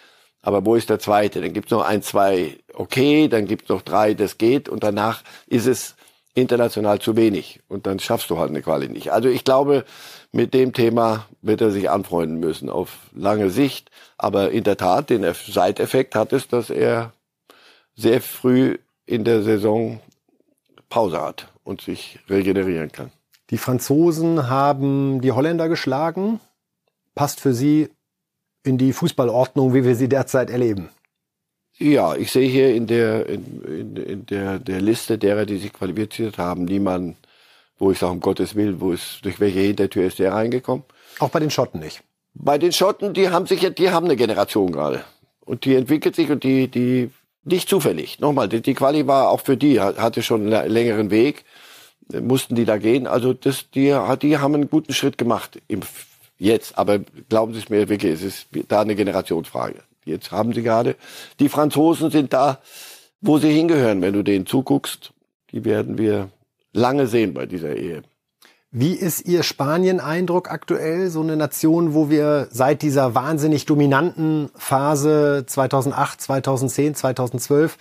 Aber 0.43 0.67
wo 0.67 0.75
ist 0.75 0.91
der 0.91 0.99
zweite? 0.99 1.41
Dann 1.41 1.55
gibt's 1.55 1.71
noch 1.71 1.85
ein, 1.85 2.03
zwei, 2.03 2.59
okay, 2.75 3.29
dann 3.29 3.47
gibt's 3.47 3.71
noch 3.71 3.83
drei, 3.83 4.13
das 4.15 4.37
geht. 4.37 4.69
Und 4.69 4.83
danach 4.83 5.23
ist 5.47 5.67
es 5.67 5.95
international 6.35 6.99
zu 7.01 7.17
wenig. 7.17 7.61
Und 7.69 7.87
dann 7.87 7.99
schaffst 7.99 8.29
du 8.31 8.39
halt 8.39 8.51
eine 8.51 8.63
Quali 8.63 8.89
nicht. 8.89 9.13
Also 9.13 9.29
ich 9.29 9.45
glaube, 9.45 9.85
mit 10.33 10.53
dem 10.53 10.73
Thema 10.73 11.27
wird 11.43 11.61
er 11.61 11.71
sich 11.71 11.91
anfreunden 11.91 12.41
müssen 12.41 12.69
auf 12.69 12.99
lange 13.15 13.51
Sicht. 13.51 13.91
Aber 14.19 14.51
in 14.51 14.65
der 14.65 14.77
Tat, 14.77 15.11
den 15.11 15.25
Seiteffekt 15.35 16.15
hat 16.15 16.33
es, 16.33 16.49
dass 16.49 16.71
er 16.71 17.13
sehr 17.95 18.21
früh 18.21 18.79
in 19.07 19.25
der 19.25 19.43
Saison 19.43 20.01
Pause 20.89 21.21
hat 21.21 21.49
und 21.63 21.81
sich 21.81 22.19
regenerieren 22.29 22.91
kann. 22.91 23.11
Die 23.51 23.59
Franzosen 23.59 24.49
haben 24.49 25.21
die 25.21 25.33
Holländer 25.33 25.69
geschlagen. 25.69 26.41
Passt 27.15 27.41
für 27.41 27.55
Sie 27.55 27.91
in 28.65 28.79
die 28.79 28.93
Fußballordnung, 28.93 29.75
wie 29.75 29.85
wir 29.85 29.95
sie 29.95 30.09
derzeit 30.09 30.51
erleben? 30.51 30.89
Ja, 31.79 32.15
ich 32.15 32.31
sehe 32.31 32.49
hier 32.49 32.75
in 32.75 32.87
der, 32.87 33.27
in, 33.27 33.63
in, 33.65 33.97
in 33.97 34.27
der, 34.27 34.59
der 34.59 34.81
Liste 34.81 35.19
derer, 35.19 35.45
die 35.45 35.59
sich 35.59 35.73
qualifiziert 35.73 36.39
haben, 36.39 36.65
niemanden, 36.65 37.17
wo 37.79 37.91
ich 37.91 37.99
sage, 37.99 38.13
um 38.13 38.21
Gottes 38.21 38.55
Willen, 38.55 38.81
wo 38.81 38.93
ist, 38.93 39.25
durch 39.25 39.41
welche 39.41 39.61
Hintertür 39.61 40.05
ist 40.05 40.21
der 40.21 40.33
reingekommen? 40.33 40.85
Auch 41.19 41.31
bei 41.31 41.41
den 41.41 41.51
Schotten 41.51 41.81
nicht. 41.81 42.03
Bei 42.35 42.59
den 42.59 42.73
Schotten, 42.73 43.13
die 43.13 43.31
haben 43.31 43.47
sich 43.47 43.63
ja, 43.63 43.71
die 43.71 43.91
haben 43.91 44.07
eine 44.07 44.17
Generation 44.17 44.71
gerade. 44.73 45.05
Und 45.45 45.65
die 45.65 45.75
entwickelt 45.75 46.17
sich 46.17 46.31
und 46.31 46.45
die, 46.45 46.69
die, 46.69 47.11
nicht 47.45 47.69
zufällig. 47.69 48.21
Nochmal, 48.21 48.49
die, 48.49 48.61
die 48.61 48.75
Quali 48.75 49.07
war 49.07 49.31
auch 49.31 49.41
für 49.41 49.57
die, 49.57 49.81
hatte 49.81 50.23
schon 50.23 50.53
einen 50.53 50.71
längeren 50.71 51.11
Weg, 51.11 51.45
mussten 52.09 52.55
die 52.55 52.65
da 52.65 52.79
gehen. 52.79 53.07
Also 53.07 53.33
das, 53.35 53.71
die, 53.71 53.97
die 54.23 54.39
haben 54.39 54.55
einen 54.55 54.71
guten 54.71 54.95
Schritt 54.95 55.19
gemacht 55.19 55.61
im, 55.69 55.81
jetzt. 56.39 56.79
Aber 56.79 57.01
glauben 57.29 57.53
Sie 57.53 57.61
es 57.61 57.69
mir 57.69 57.89
wirklich, 57.89 58.13
es 58.13 58.23
ist 58.23 58.47
da 58.69 58.81
eine 58.81 58.95
Generationsfrage. 58.95 59.83
Jetzt 60.05 60.31
haben 60.31 60.53
sie 60.53 60.63
gerade. 60.63 60.97
Die 61.41 61.49
Franzosen 61.49 62.11
sind 62.11 62.33
da, 62.33 62.61
wo 63.21 63.39
sie 63.39 63.53
hingehören, 63.53 64.03
wenn 64.03 64.13
du 64.13 64.23
denen 64.23 64.47
zuguckst. 64.47 65.13
Die 65.51 65.65
werden 65.65 65.99
wir 65.99 66.31
lange 66.73 67.07
sehen 67.07 67.35
bei 67.35 67.47
dieser 67.47 67.77
Ehe. 67.77 68.03
Wie 68.77 68.95
ist 68.95 69.25
Ihr 69.27 69.45
Spanien-Eindruck 69.45 70.51
aktuell? 70.51 71.09
So 71.09 71.21
eine 71.21 71.37
Nation, 71.37 71.95
wo 71.95 72.11
wir 72.11 72.49
seit 72.51 72.83
dieser 72.83 73.15
wahnsinnig 73.15 73.67
dominanten 73.67 74.51
Phase 74.57 75.45
2008, 75.47 76.21
2010, 76.21 76.95
2012 76.97 77.79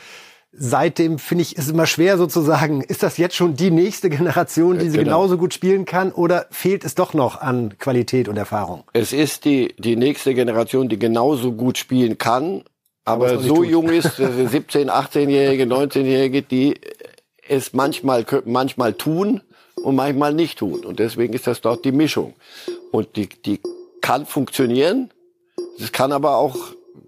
seitdem 0.55 1.17
finde 1.19 1.41
ich, 1.41 1.57
ist 1.57 1.69
immer 1.69 1.87
schwer 1.87 2.17
sozusagen, 2.17 2.81
ist 2.81 3.03
das 3.03 3.17
jetzt 3.17 3.35
schon 3.35 3.55
die 3.55 3.71
nächste 3.71 4.09
Generation, 4.09 4.77
die 4.77 4.89
sie 4.89 4.97
Genau. 4.99 5.17
genauso 5.17 5.37
gut 5.37 5.53
spielen 5.53 5.85
kann 5.85 6.11
oder 6.11 6.45
fehlt 6.51 6.85
es 6.85 6.95
doch 6.95 7.13
noch 7.13 7.41
an 7.41 7.77
Qualität 7.79 8.27
und 8.27 8.37
Erfahrung? 8.37 8.83
Es 8.93 9.13
ist 9.13 9.45
die, 9.45 9.73
die 9.77 9.95
nächste 9.95 10.33
Generation, 10.33 10.89
die 10.89 10.99
genauso 10.99 11.53
gut 11.53 11.77
spielen 11.77 12.17
kann, 12.17 12.63
aber, 13.05 13.33
es 13.33 13.39
nicht 13.39 13.47
so 13.49 13.55
tut. 13.55 13.67
jung 13.67 13.89
ist, 13.89 14.19
äh, 14.19 14.47
17, 14.47 14.89
18-Jährige, 14.89 15.63
19-Jährige, 15.65 16.41
die 16.43 16.79
es 17.47 17.73
manchmal, 17.73 18.25
manchmal 18.45 18.93
tun 18.93 19.41
und 19.83 19.95
manchmal 19.95 20.33
nicht 20.33 20.59
tun. 20.59 20.85
Und 20.85 20.99
deswegen 20.99 21.33
ist 21.33 21.47
das 21.47 21.59
dort 21.61 21.83
die 21.83 21.91
Mischung. 21.91 22.33
Und 22.91 23.15
die, 23.17 23.27
die 23.27 23.59
kann 24.01 24.25
funktionieren. 24.25 25.09
Es 25.79 25.91
kann 25.91 26.11
aber 26.13 26.37
auch, 26.37 26.55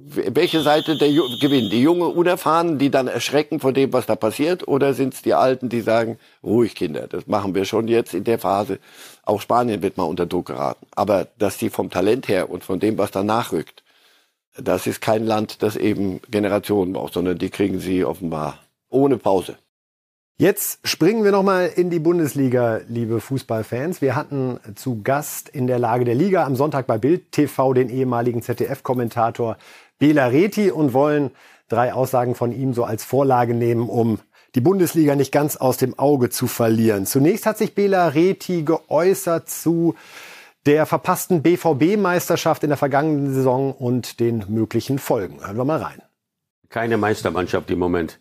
welche 0.08 0.62
Seite 0.62 0.98
der 0.98 1.10
Ju- 1.10 1.40
gewinnt? 1.40 1.72
Die 1.72 1.82
junge 1.82 2.08
Unerfahrenen, 2.08 2.78
die 2.78 2.92
dann 2.92 3.08
erschrecken 3.08 3.60
vor 3.60 3.74
dem, 3.74 3.92
was 3.92 4.06
da 4.06 4.16
passiert? 4.16 4.68
Oder 4.68 4.94
sind 4.94 5.14
es 5.16 5.22
die 5.22 5.34
Alten, 5.34 5.70
die 5.70 5.82
sagen, 5.82 6.20
ruhig 6.44 6.76
Kinder, 6.76 7.08
das 7.08 7.26
machen 7.28 7.56
wir 7.56 7.66
schon 7.66 7.88
jetzt 7.88 8.14
in 8.14 8.24
der 8.24 8.38
Phase. 8.38 8.80
Auch 9.24 9.42
Spanien 9.42 9.82
wird 9.82 9.98
mal 9.98 10.04
unter 10.04 10.26
Druck 10.26 10.48
geraten. 10.48 10.86
Aber 10.96 11.28
dass 11.40 11.58
die 11.58 11.70
vom 11.72 11.90
Talent 11.90 12.28
her 12.28 12.50
und 12.50 12.64
von 12.64 12.80
dem, 12.80 12.98
was 12.98 13.12
danach 13.12 13.52
rückt, 13.52 13.84
das 14.58 14.88
ist 14.88 15.02
kein 15.02 15.26
Land, 15.26 15.64
das 15.64 15.76
eben 15.76 16.22
Generationen 16.30 16.94
braucht, 16.94 17.14
sondern 17.14 17.38
die 17.38 17.50
kriegen 17.50 17.80
sie 17.80 18.06
offenbar 18.06 18.60
ohne 18.90 19.18
Pause. 19.18 19.56
Jetzt 20.38 20.86
springen 20.86 21.24
wir 21.24 21.32
noch 21.32 21.44
mal 21.44 21.72
in 21.74 21.90
die 21.90 22.00
Bundesliga, 22.00 22.82
liebe 22.90 23.22
Fußballfans. 23.22 24.02
Wir 24.02 24.18
hatten 24.18 24.60
zu 24.76 25.02
Gast 25.02 25.48
in 25.48 25.66
der 25.66 25.80
Lage 25.80 26.04
der 26.04 26.16
Liga 26.16 26.44
am 26.46 26.58
Sonntag 26.58 26.88
bei 26.88 26.98
Bild 26.98 27.32
TV 27.32 27.74
den 27.74 27.88
ehemaligen 27.88 28.42
ZDF-Kommentator 28.42 29.56
Bela 30.00 30.28
Reti 30.28 30.72
und 30.72 30.94
wollen 30.94 31.32
drei 31.70 31.94
Aussagen 31.94 32.36
von 32.36 32.52
ihm 32.52 32.74
so 32.74 32.84
als 32.84 33.04
Vorlage 33.04 33.54
nehmen, 33.54 33.90
um 33.90 34.20
die 34.56 34.62
Bundesliga 34.62 35.16
nicht 35.16 35.32
ganz 35.32 35.58
aus 35.58 35.78
dem 35.78 35.98
Auge 36.00 36.30
zu 36.30 36.48
verlieren. 36.48 37.06
Zunächst 37.06 37.46
hat 37.46 37.58
sich 37.58 37.76
Bela 37.76 38.08
Reti 38.08 38.64
geäußert 38.64 39.50
zu 39.50 39.96
der 40.66 40.86
verpassten 40.86 41.44
BVB-Meisterschaft 41.44 42.64
in 42.64 42.70
der 42.70 42.78
vergangenen 42.78 43.34
Saison 43.34 43.74
und 43.74 44.20
den 44.20 44.46
möglichen 44.48 44.98
Folgen. 44.98 45.40
Hören 45.46 45.58
wir 45.58 45.66
mal 45.66 45.82
rein. 45.82 46.02
Keine 46.70 46.98
Meistermannschaft 46.98 47.70
im 47.70 47.80
Moment. 47.80 48.18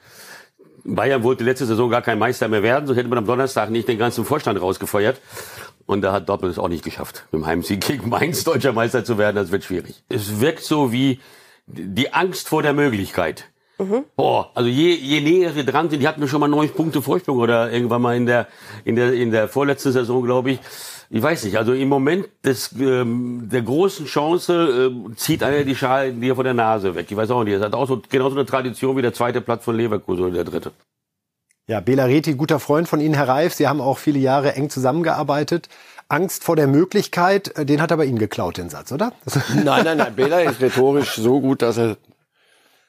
Bayern 0.84 1.22
wollte 1.22 1.44
letzte 1.44 1.64
Saison 1.64 1.88
gar 1.88 2.02
kein 2.02 2.18
Meister 2.18 2.46
mehr 2.48 2.62
werden, 2.62 2.86
so 2.86 2.94
hätte 2.94 3.08
man 3.08 3.18
am 3.18 3.26
Donnerstag 3.26 3.70
nicht 3.70 3.88
den 3.88 3.96
ganzen 3.96 4.24
Vorstand 4.24 4.60
rausgefeuert. 4.60 5.20
Und 5.86 6.02
da 6.02 6.12
hat 6.12 6.28
Dortmund 6.28 6.52
es 6.52 6.58
auch 6.58 6.68
nicht 6.68 6.84
geschafft, 6.84 7.26
mit 7.32 7.40
dem 7.40 7.46
Heimsieg 7.46 7.80
gegen 7.80 8.08
Mainz 8.10 8.44
deutscher 8.44 8.72
Meister 8.72 9.04
zu 9.04 9.16
werden. 9.16 9.36
Das 9.36 9.50
wird 9.50 9.64
schwierig. 9.64 10.04
Es 10.08 10.40
wirkt 10.40 10.62
so 10.62 10.92
wie 10.92 11.20
die 11.66 12.12
Angst 12.12 12.48
vor 12.48 12.62
der 12.62 12.72
Möglichkeit. 12.72 13.46
Boah, 14.16 14.50
also 14.54 14.68
je, 14.68 14.94
je 14.94 15.20
näher 15.20 15.56
wir 15.56 15.64
dran 15.64 15.90
sind, 15.90 16.00
die 16.00 16.06
hatten 16.06 16.20
wir 16.20 16.28
schon 16.28 16.40
mal 16.40 16.48
neun 16.48 16.68
Punkte 16.70 17.02
Vorsprung 17.02 17.38
oder 17.38 17.72
irgendwann 17.72 18.02
mal 18.02 18.16
in 18.16 18.24
der 18.24 18.46
in 18.84 18.94
der 18.94 19.12
in 19.12 19.32
der 19.32 19.48
vorletzten 19.48 19.90
Saison, 19.90 20.22
glaube 20.22 20.52
ich. 20.52 20.60
Ich 21.10 21.20
weiß 21.22 21.44
nicht. 21.44 21.58
Also 21.58 21.72
im 21.72 21.88
Moment 21.88 22.28
des 22.44 22.72
ähm, 22.78 23.48
der 23.50 23.62
großen 23.62 24.06
Chance 24.06 24.92
ähm, 24.92 25.16
zieht 25.16 25.42
einer 25.42 25.64
die 25.64 25.74
Schale 25.74 26.12
dir 26.12 26.36
von 26.36 26.44
der 26.44 26.54
Nase 26.54 26.94
weg. 26.94 27.06
Ich 27.10 27.16
weiß 27.16 27.30
auch 27.30 27.42
nicht. 27.42 27.54
Es 27.54 27.62
hat 27.62 27.74
auch 27.74 27.88
so 27.88 28.00
genauso 28.08 28.36
eine 28.36 28.46
Tradition 28.46 28.96
wie 28.96 29.02
der 29.02 29.12
zweite 29.12 29.40
Platz 29.40 29.64
von 29.64 29.76
Leverkusen 29.76 30.24
oder 30.24 30.34
der 30.34 30.44
dritte. 30.44 30.72
Ja, 31.66 31.80
Bela 31.80 32.04
Reti, 32.04 32.34
guter 32.34 32.60
Freund 32.60 32.88
von 32.88 33.00
Ihnen, 33.00 33.14
Herr 33.14 33.26
Reif. 33.28 33.54
Sie 33.54 33.66
haben 33.66 33.80
auch 33.80 33.98
viele 33.98 34.18
Jahre 34.18 34.54
eng 34.54 34.70
zusammengearbeitet. 34.70 35.68
Angst 36.14 36.44
vor 36.44 36.54
der 36.54 36.68
Möglichkeit, 36.68 37.58
äh, 37.58 37.66
den 37.66 37.82
hat 37.82 37.90
aber 37.90 38.04
Ihnen 38.04 38.18
geklaut, 38.18 38.56
den 38.56 38.70
Satz, 38.70 38.92
oder? 38.92 39.12
Nein, 39.54 39.84
nein, 39.84 39.98
nein. 39.98 40.14
Bela 40.14 40.40
ist 40.40 40.60
rhetorisch 40.60 41.16
so 41.16 41.40
gut, 41.40 41.60
dass 41.60 41.76
er 41.76 41.96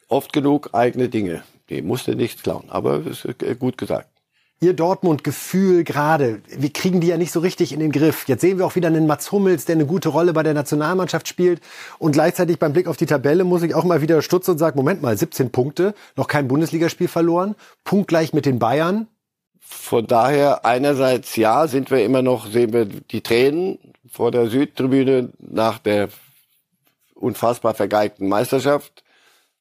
oft 0.08 0.32
genug 0.32 0.70
eigene 0.74 1.10
Dinge, 1.10 1.44
die 1.70 1.82
musste 1.82 2.16
nichts 2.16 2.44
klauen, 2.44 2.70
aber 2.70 3.06
es 3.08 3.26
ist 3.26 3.42
äh, 3.42 3.56
gut 3.56 3.80
gesagt. 3.80 4.10
Ihr 4.62 4.74
Dortmund-Gefühl 4.74 5.84
gerade, 5.84 6.42
wir 6.48 6.72
kriegen 6.72 7.02
die 7.02 7.08
ja 7.08 7.18
nicht 7.18 7.32
so 7.32 7.42
richtig 7.42 7.74
in 7.74 7.82
den 7.82 7.92
Griff. 7.92 8.26
Jetzt 8.28 8.42
sehen 8.42 8.58
wir 8.58 8.66
auch 8.66 8.76
wieder 8.76 8.88
einen 8.88 9.06
Mats 9.06 9.32
Hummels, 9.32 9.66
der 9.66 9.76
eine 9.76 9.86
gute 9.86 10.10
Rolle 10.10 10.32
bei 10.32 10.44
der 10.44 10.54
Nationalmannschaft 10.54 11.28
spielt. 11.28 11.62
Und 12.00 12.14
gleichzeitig 12.14 12.58
beim 12.58 12.72
Blick 12.72 12.88
auf 12.88 12.96
die 12.96 13.06
Tabelle 13.06 13.44
muss 13.44 13.64
ich 13.64 13.76
auch 13.76 13.84
mal 13.84 14.02
wieder 14.02 14.22
stutzen 14.22 14.52
und 14.52 14.58
sagen, 14.58 14.78
Moment 14.78 15.02
mal, 15.02 15.18
17 15.18 15.52
Punkte, 15.52 15.94
noch 16.16 16.28
kein 16.28 16.48
Bundesligaspiel 16.48 17.10
verloren, 17.10 17.56
punktgleich 17.84 18.32
mit 18.34 18.46
den 18.46 18.58
Bayern. 18.58 19.08
Von 19.68 20.08
daher 20.08 20.66
einerseits 20.66 21.36
ja, 21.36 21.68
sind 21.68 21.92
wir 21.92 22.04
immer 22.04 22.22
noch, 22.22 22.48
sehen 22.48 22.74
wir 22.74 22.86
die 22.86 23.22
Tränen 23.22 23.80
vor 24.10 24.32
der 24.32 24.48
Südtribüne 24.48 25.30
nach 25.40 25.80
der 25.80 26.10
unfassbar 27.16 27.74
vergeigten 27.74 28.28
Meisterschaft. 28.28 29.04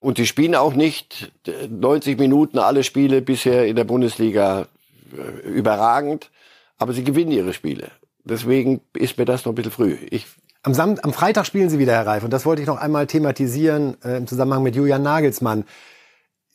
Und 0.01 0.19
die 0.19 0.27
spielen 0.27 0.55
auch 0.55 0.75
nicht 0.75 1.33
90 1.69 2.19
Minuten 2.19 2.59
alle 2.59 2.85
Spiele 2.85 3.23
bisher 3.23 3.67
in 3.67 3.77
der 3.77 3.85
Bundesliga 3.85 4.67
äh, 5.13 5.49
überragend, 5.49 6.31
aber 6.77 6.93
sie 6.93 7.05
gewinnen 7.05 7.33
ihre 7.33 7.55
Spiele. 7.55 7.91
Deswegen 8.25 8.81
ist 8.93 9.17
mir 9.17 9.25
das 9.25 9.45
noch 9.45 9.53
ein 9.53 9.55
bisschen 9.55 9.73
früh. 9.73 9.97
Ich, 10.11 10.27
Am, 10.63 10.75
Sam 10.75 10.99
am 11.03 11.13
Freitag 11.13 11.47
spielen 11.47 11.71
sie 11.71 11.79
wieder, 11.79 11.93
Herr 11.93 12.07
Reif. 12.07 12.25
Und 12.25 12.33
das 12.33 12.47
wollte 12.47 12.63
ich 12.63 12.69
noch 12.69 12.79
einmal 12.79 13.07
thematisieren 13.07 13.97
äh, 14.03 14.17
im 14.17 14.27
Zusammenhang 14.27 14.63
mit 14.63 14.77
Julian 14.77 15.03
Nagelsmann. 15.03 15.65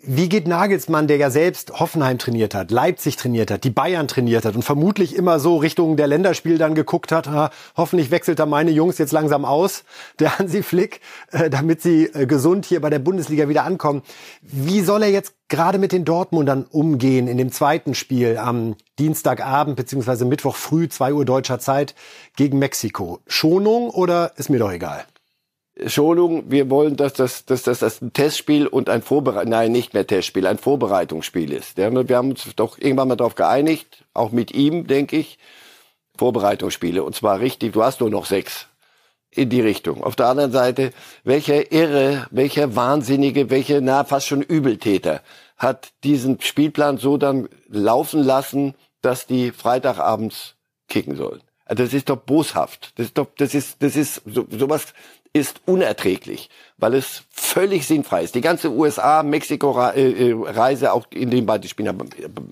Wie 0.02 0.30
geht 0.30 0.48
Nagelsmann, 0.48 1.08
der 1.08 1.18
ja 1.18 1.30
selbst 1.30 1.78
Hoffenheim 1.78 2.18
trainiert 2.20 2.56
hat, 2.56 2.72
Leipzig 2.72 3.18
trainiert 3.18 3.52
hat, 3.52 3.66
die 3.66 3.70
Bayern 3.70 4.08
trainiert 4.08 4.46
hat 4.46 4.56
und 4.56 4.64
vermutlich 4.64 5.14
immer 5.14 5.42
so 5.42 5.58
Richtung 5.58 5.98
der 5.98 6.08
Länderspiel 6.08 6.58
dann 6.58 6.74
geguckt 6.74 7.12
hat, 7.12 7.28
ah, 7.28 7.52
hoffentlich 7.76 8.10
wechselt 8.10 8.40
da 8.40 8.46
meine 8.46 8.72
Jungs 8.72 8.98
jetzt 8.98 9.12
langsam 9.12 9.44
aus, 9.44 9.84
der 10.20 10.40
Hansi 10.40 10.64
Flick, 10.64 11.02
äh, 11.32 11.50
damit 11.50 11.82
sie 11.82 12.06
äh, 12.06 12.26
gesund 12.28 12.66
hier 12.66 12.80
bei 12.80 12.90
der 12.90 13.00
Bundesliga 13.00 13.50
wieder 13.50 13.66
ankommen. 13.66 14.02
Wie 14.42 14.80
soll 14.80 15.04
er 15.04 15.10
jetzt 15.10 15.34
gerade 15.50 15.80
mit 15.80 15.92
den 15.92 16.06
Dortmundern 16.06 16.66
umgehen 16.72 17.28
in 17.28 17.38
dem 17.38 17.52
zweiten 17.52 17.94
Spiel 17.94 18.38
am 18.38 18.78
Dienstagabend 19.00 19.76
beziehungsweise 19.76 20.24
Mittwoch 20.24 20.56
früh, 20.56 20.88
2 20.88 21.14
Uhr 21.14 21.26
deutscher 21.26 21.60
Zeit 21.60 21.94
gegen 22.38 22.58
Mexiko? 22.58 23.20
Schonung 23.28 23.90
oder 23.90 24.32
ist 24.38 24.50
mir 24.50 24.60
doch 24.60 24.72
egal? 24.72 25.04
Schonung, 25.88 26.52
wir 26.52 26.70
wollen, 26.70 26.96
dass 26.96 27.14
das, 27.14 27.46
dass 27.46 27.64
das, 27.64 27.80
das 27.80 28.02
ein 28.02 28.14
Testspiel 28.14 28.68
und 28.68 28.90
ein 28.90 29.02
Vorbereit 29.02 29.48
nein, 29.48 29.72
nicht 29.72 29.94
mehr 29.94 30.06
Testspiel, 30.06 30.48
ein 30.48 30.58
Vorbereitungsspiel 30.58 31.54
ist. 31.54 31.78
Ja, 31.78 31.92
Wir 31.92 32.18
haben 32.18 32.32
uns 32.32 32.48
doch 32.56 32.78
irgendwann 32.78 33.08
mal 33.08 33.16
darauf 33.16 33.36
geeinigt, 33.36 34.04
auch 34.14 34.32
mit 34.32 34.52
ihm, 34.52 34.88
denke 34.88 35.18
ich, 35.18 35.40
Vorbereitungsspiele. 36.18 37.04
Und 37.04 37.16
zwar 37.16 37.40
richtig, 37.40 37.74
du 37.74 37.84
hast 37.84 38.02
nur 38.02 38.10
noch 38.10 38.26
sechs 38.26 38.68
in 39.32 39.50
die 39.50 39.62
Richtung. 39.62 40.04
Auf 40.04 40.16
der 40.16 40.28
anderen 40.28 40.52
Seite, 40.52 40.92
welcher 41.24 41.72
Irre, 41.72 42.28
welcher 42.32 42.76
Wahnsinnige, 42.76 43.50
welcher, 43.50 43.80
na, 43.82 44.04
fast 44.04 44.28
schon 44.28 44.42
Übeltäter 44.42 45.22
hat 45.58 45.90
diesen 46.04 46.42
Spielplan 46.42 46.98
so 46.98 47.18
dann 47.18 47.48
laufen 47.68 48.24
lassen, 48.24 48.76
dass 49.02 49.28
die 49.28 49.52
Freitagabends 49.52 50.56
kicken 50.88 51.16
sollen. 51.16 51.42
Also 51.66 51.84
Das 51.84 51.94
ist 51.94 52.10
doch 52.10 52.18
boshaft. 52.18 52.94
Das 52.96 53.08
ist 53.08 53.18
doch, 53.18 53.28
das 53.38 53.54
ist, 53.54 53.82
das 53.84 53.96
ist, 53.96 54.22
so, 54.26 54.48
sowas 54.50 54.94
ist 55.32 55.62
unerträglich, 55.66 56.50
weil 56.78 56.96
es 56.96 57.24
völlig 57.30 57.86
sinnfrei 57.86 58.24
ist. 58.24 58.34
Die 58.34 58.42
ganze 58.42 58.72
USA-Mexiko-Reise, 58.72 60.92
auch 60.92 61.06
in 61.12 61.30
den 61.30 61.46
beide 61.46 61.68
Spielen, 61.68 61.96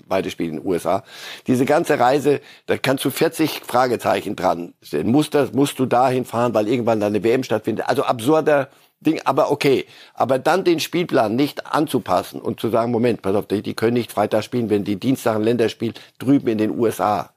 beide 0.08 0.30
spielen 0.30 0.50
in 0.50 0.58
den 0.58 0.66
USA, 0.66 1.02
diese 1.46 1.64
ganze 1.64 1.98
Reise, 1.98 2.40
da 2.66 2.78
kannst 2.78 3.04
du 3.04 3.10
40 3.10 3.62
Fragezeichen 3.66 4.36
dran. 4.36 4.74
stellen. 4.82 5.08
Musst, 5.08 5.34
das, 5.34 5.52
musst 5.52 5.80
du 5.80 5.86
dahin 5.86 6.24
fahren, 6.24 6.54
weil 6.54 6.68
irgendwann 6.68 7.00
dann 7.00 7.14
eine 7.14 7.24
WM 7.24 7.42
stattfindet. 7.42 7.88
Also 7.88 8.04
absurder 8.04 8.68
Ding, 9.00 9.20
aber 9.24 9.50
okay. 9.50 9.86
Aber 10.14 10.38
dann 10.38 10.62
den 10.64 10.80
Spielplan 10.80 11.36
nicht 11.36 11.66
anzupassen 11.66 12.40
und 12.40 12.60
zu 12.60 12.68
sagen, 12.68 12.92
Moment, 12.92 13.22
pass 13.22 13.34
auf, 13.34 13.46
die, 13.46 13.62
die 13.62 13.74
können 13.74 13.94
nicht 13.94 14.12
Freitag 14.12 14.44
spielen, 14.44 14.70
wenn 14.70 14.84
die 14.84 14.96
Dienstag 14.96 15.36
ein 15.36 15.42
Länderspiel 15.42 15.94
drüben 16.18 16.48
in 16.48 16.58
den 16.58 16.78
USA 16.78 17.30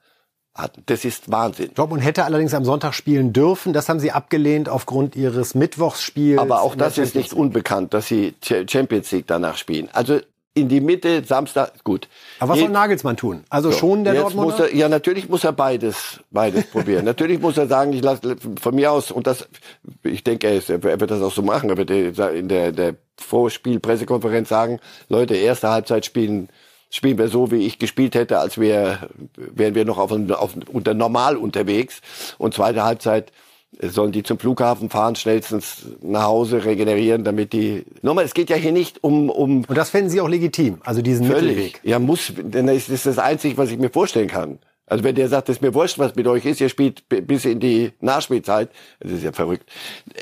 hatten. 0.54 0.82
Das 0.86 1.04
ist 1.04 1.30
Wahnsinn. 1.30 1.70
Dortmund 1.74 2.04
hätte 2.04 2.24
allerdings 2.24 2.52
am 2.54 2.64
Sonntag 2.64 2.92
spielen 2.94 3.32
dürfen. 3.32 3.72
Das 3.72 3.88
haben 3.88 4.00
sie 4.00 4.12
abgelehnt 4.12 4.68
aufgrund 4.68 5.16
ihres 5.16 5.54
Mittwochsspiels. 5.54 6.40
Aber 6.40 6.62
auch 6.62 6.74
das 6.74 6.98
ist 6.98 7.14
nicht 7.14 7.32
unbekannt, 7.32 7.94
dass 7.94 8.06
sie 8.06 8.34
Ch- 8.44 8.70
Champions 8.70 9.10
League 9.12 9.26
danach 9.26 9.56
spielen. 9.56 9.88
Also 9.92 10.20
in 10.54 10.68
die 10.68 10.82
Mitte, 10.82 11.24
Samstag, 11.24 11.82
gut. 11.82 12.08
Aber 12.38 12.50
was 12.50 12.58
Je- 12.58 12.64
soll 12.64 12.72
Nagelsmann 12.72 13.16
tun? 13.16 13.42
Also 13.48 13.72
schon 13.72 14.04
der 14.04 14.12
Jetzt 14.12 14.22
Dortmunder? 14.24 14.50
muss 14.58 14.60
er, 14.60 14.74
ja, 14.76 14.90
natürlich 14.90 15.30
muss 15.30 15.44
er 15.44 15.52
beides, 15.52 16.20
beides 16.30 16.66
probieren. 16.66 17.04
Natürlich 17.06 17.40
muss 17.40 17.56
er 17.56 17.66
sagen, 17.68 17.94
ich 17.94 18.02
lasse 18.02 18.36
von 18.60 18.74
mir 18.74 18.92
aus, 18.92 19.10
und 19.10 19.26
das, 19.26 19.48
ich 20.02 20.22
denke, 20.24 20.48
er, 20.48 20.56
ist, 20.56 20.68
er 20.68 20.82
wird 20.82 21.10
das 21.10 21.22
auch 21.22 21.32
so 21.32 21.40
machen, 21.40 21.70
er 21.70 21.78
wird 21.78 21.90
in 21.90 22.48
der, 22.48 22.70
der 22.72 22.96
Vorspiel-Pressekonferenz 23.18 24.48
sagen, 24.50 24.78
Leute, 25.08 25.34
erste 25.34 25.70
Halbzeit 25.70 26.04
spielen, 26.04 26.48
spielen 26.92 27.18
wir 27.18 27.28
so, 27.28 27.50
wie 27.50 27.66
ich 27.66 27.78
gespielt 27.78 28.14
hätte, 28.14 28.38
als 28.38 28.60
wir, 28.60 29.08
wären 29.36 29.74
wir 29.74 29.84
noch 29.84 29.98
auf, 29.98 30.12
auf, 30.12 30.54
unter 30.72 30.94
normal 30.94 31.36
unterwegs. 31.36 32.00
Und 32.38 32.54
zweite 32.54 32.84
Halbzeit 32.84 33.32
sollen 33.80 34.12
die 34.12 34.22
zum 34.22 34.38
Flughafen 34.38 34.90
fahren, 34.90 35.16
schnellstens 35.16 35.86
nach 36.02 36.24
Hause 36.24 36.64
regenerieren, 36.64 37.24
damit 37.24 37.54
die, 37.54 37.84
nochmal, 38.02 38.24
es 38.24 38.34
geht 38.34 38.50
ja 38.50 38.56
hier 38.56 38.72
nicht 38.72 39.02
um, 39.02 39.30
um, 39.30 39.64
Und 39.64 39.78
das 39.78 39.90
fänden 39.90 40.10
Sie 40.10 40.20
auch 40.20 40.28
legitim, 40.28 40.78
also 40.84 41.00
diesen 41.00 41.26
Völlig. 41.26 41.56
Mittelweg. 41.56 41.80
Ja, 41.82 41.98
muss, 41.98 42.32
denn 42.36 42.66
das 42.66 42.90
ist 42.90 43.06
das 43.06 43.18
Einzige, 43.18 43.56
was 43.56 43.70
ich 43.70 43.78
mir 43.78 43.90
vorstellen 43.90 44.28
kann. 44.28 44.58
Also 44.86 45.04
wenn 45.04 45.14
der 45.14 45.28
sagt, 45.28 45.48
es 45.48 45.56
ist 45.56 45.62
mir 45.62 45.72
wurscht, 45.72 45.98
was 45.98 46.16
mit 46.16 46.26
euch 46.26 46.44
ist, 46.44 46.60
ihr 46.60 46.68
spielt 46.68 47.08
bis 47.08 47.46
in 47.46 47.60
die 47.60 47.92
Nachspielzeit, 48.00 48.68
das 49.00 49.12
ist 49.12 49.22
ja 49.22 49.32
verrückt. 49.32 49.64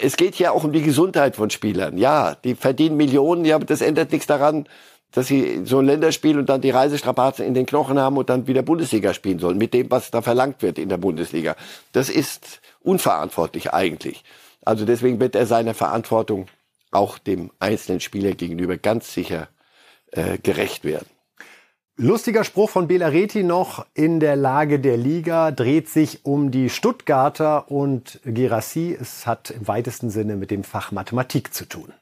Es 0.00 0.16
geht 0.16 0.36
ja 0.36 0.52
auch 0.52 0.62
um 0.62 0.70
die 0.70 0.82
Gesundheit 0.82 1.34
von 1.34 1.50
Spielern. 1.50 1.98
Ja, 1.98 2.36
die 2.36 2.54
verdienen 2.54 2.96
Millionen, 2.96 3.44
ja, 3.44 3.56
aber 3.56 3.64
das 3.64 3.80
ändert 3.80 4.12
nichts 4.12 4.28
daran, 4.28 4.68
dass 5.12 5.26
sie 5.26 5.62
so 5.64 5.78
ein 5.78 5.86
Länderspiel 5.86 6.38
und 6.38 6.48
dann 6.48 6.60
die 6.60 6.70
Reisestrapazen 6.70 7.44
in 7.44 7.54
den 7.54 7.66
Knochen 7.66 7.98
haben 7.98 8.16
und 8.16 8.30
dann 8.30 8.46
wieder 8.46 8.62
Bundesliga 8.62 9.14
spielen 9.14 9.38
sollen, 9.38 9.58
mit 9.58 9.74
dem, 9.74 9.90
was 9.90 10.10
da 10.10 10.22
verlangt 10.22 10.62
wird 10.62 10.78
in 10.78 10.88
der 10.88 10.98
Bundesliga. 10.98 11.56
Das 11.92 12.08
ist 12.08 12.60
unverantwortlich 12.80 13.72
eigentlich. 13.72 14.24
Also 14.62 14.84
deswegen 14.84 15.20
wird 15.20 15.34
er 15.34 15.46
seiner 15.46 15.74
Verantwortung 15.74 16.46
auch 16.90 17.18
dem 17.18 17.50
einzelnen 17.58 18.00
Spieler 18.00 18.32
gegenüber 18.32 18.76
ganz 18.76 19.12
sicher 19.12 19.48
äh, 20.12 20.38
gerecht 20.38 20.84
werden. 20.84 21.06
Lustiger 22.02 22.44
Spruch 22.44 22.70
von 22.70 22.88
Belareti 22.88 23.42
noch 23.42 23.84
in 23.92 24.20
der 24.20 24.34
Lage 24.34 24.80
der 24.80 24.96
Liga 24.96 25.50
dreht 25.50 25.88
sich 25.88 26.24
um 26.24 26.50
die 26.50 26.70
Stuttgarter 26.70 27.70
und 27.70 28.20
Gerassi. 28.24 28.96
Es 28.98 29.26
hat 29.26 29.50
im 29.50 29.68
weitesten 29.68 30.08
Sinne 30.08 30.36
mit 30.36 30.50
dem 30.50 30.64
Fach 30.64 30.92
Mathematik 30.92 31.52
zu 31.52 31.66
tun. 31.66 31.92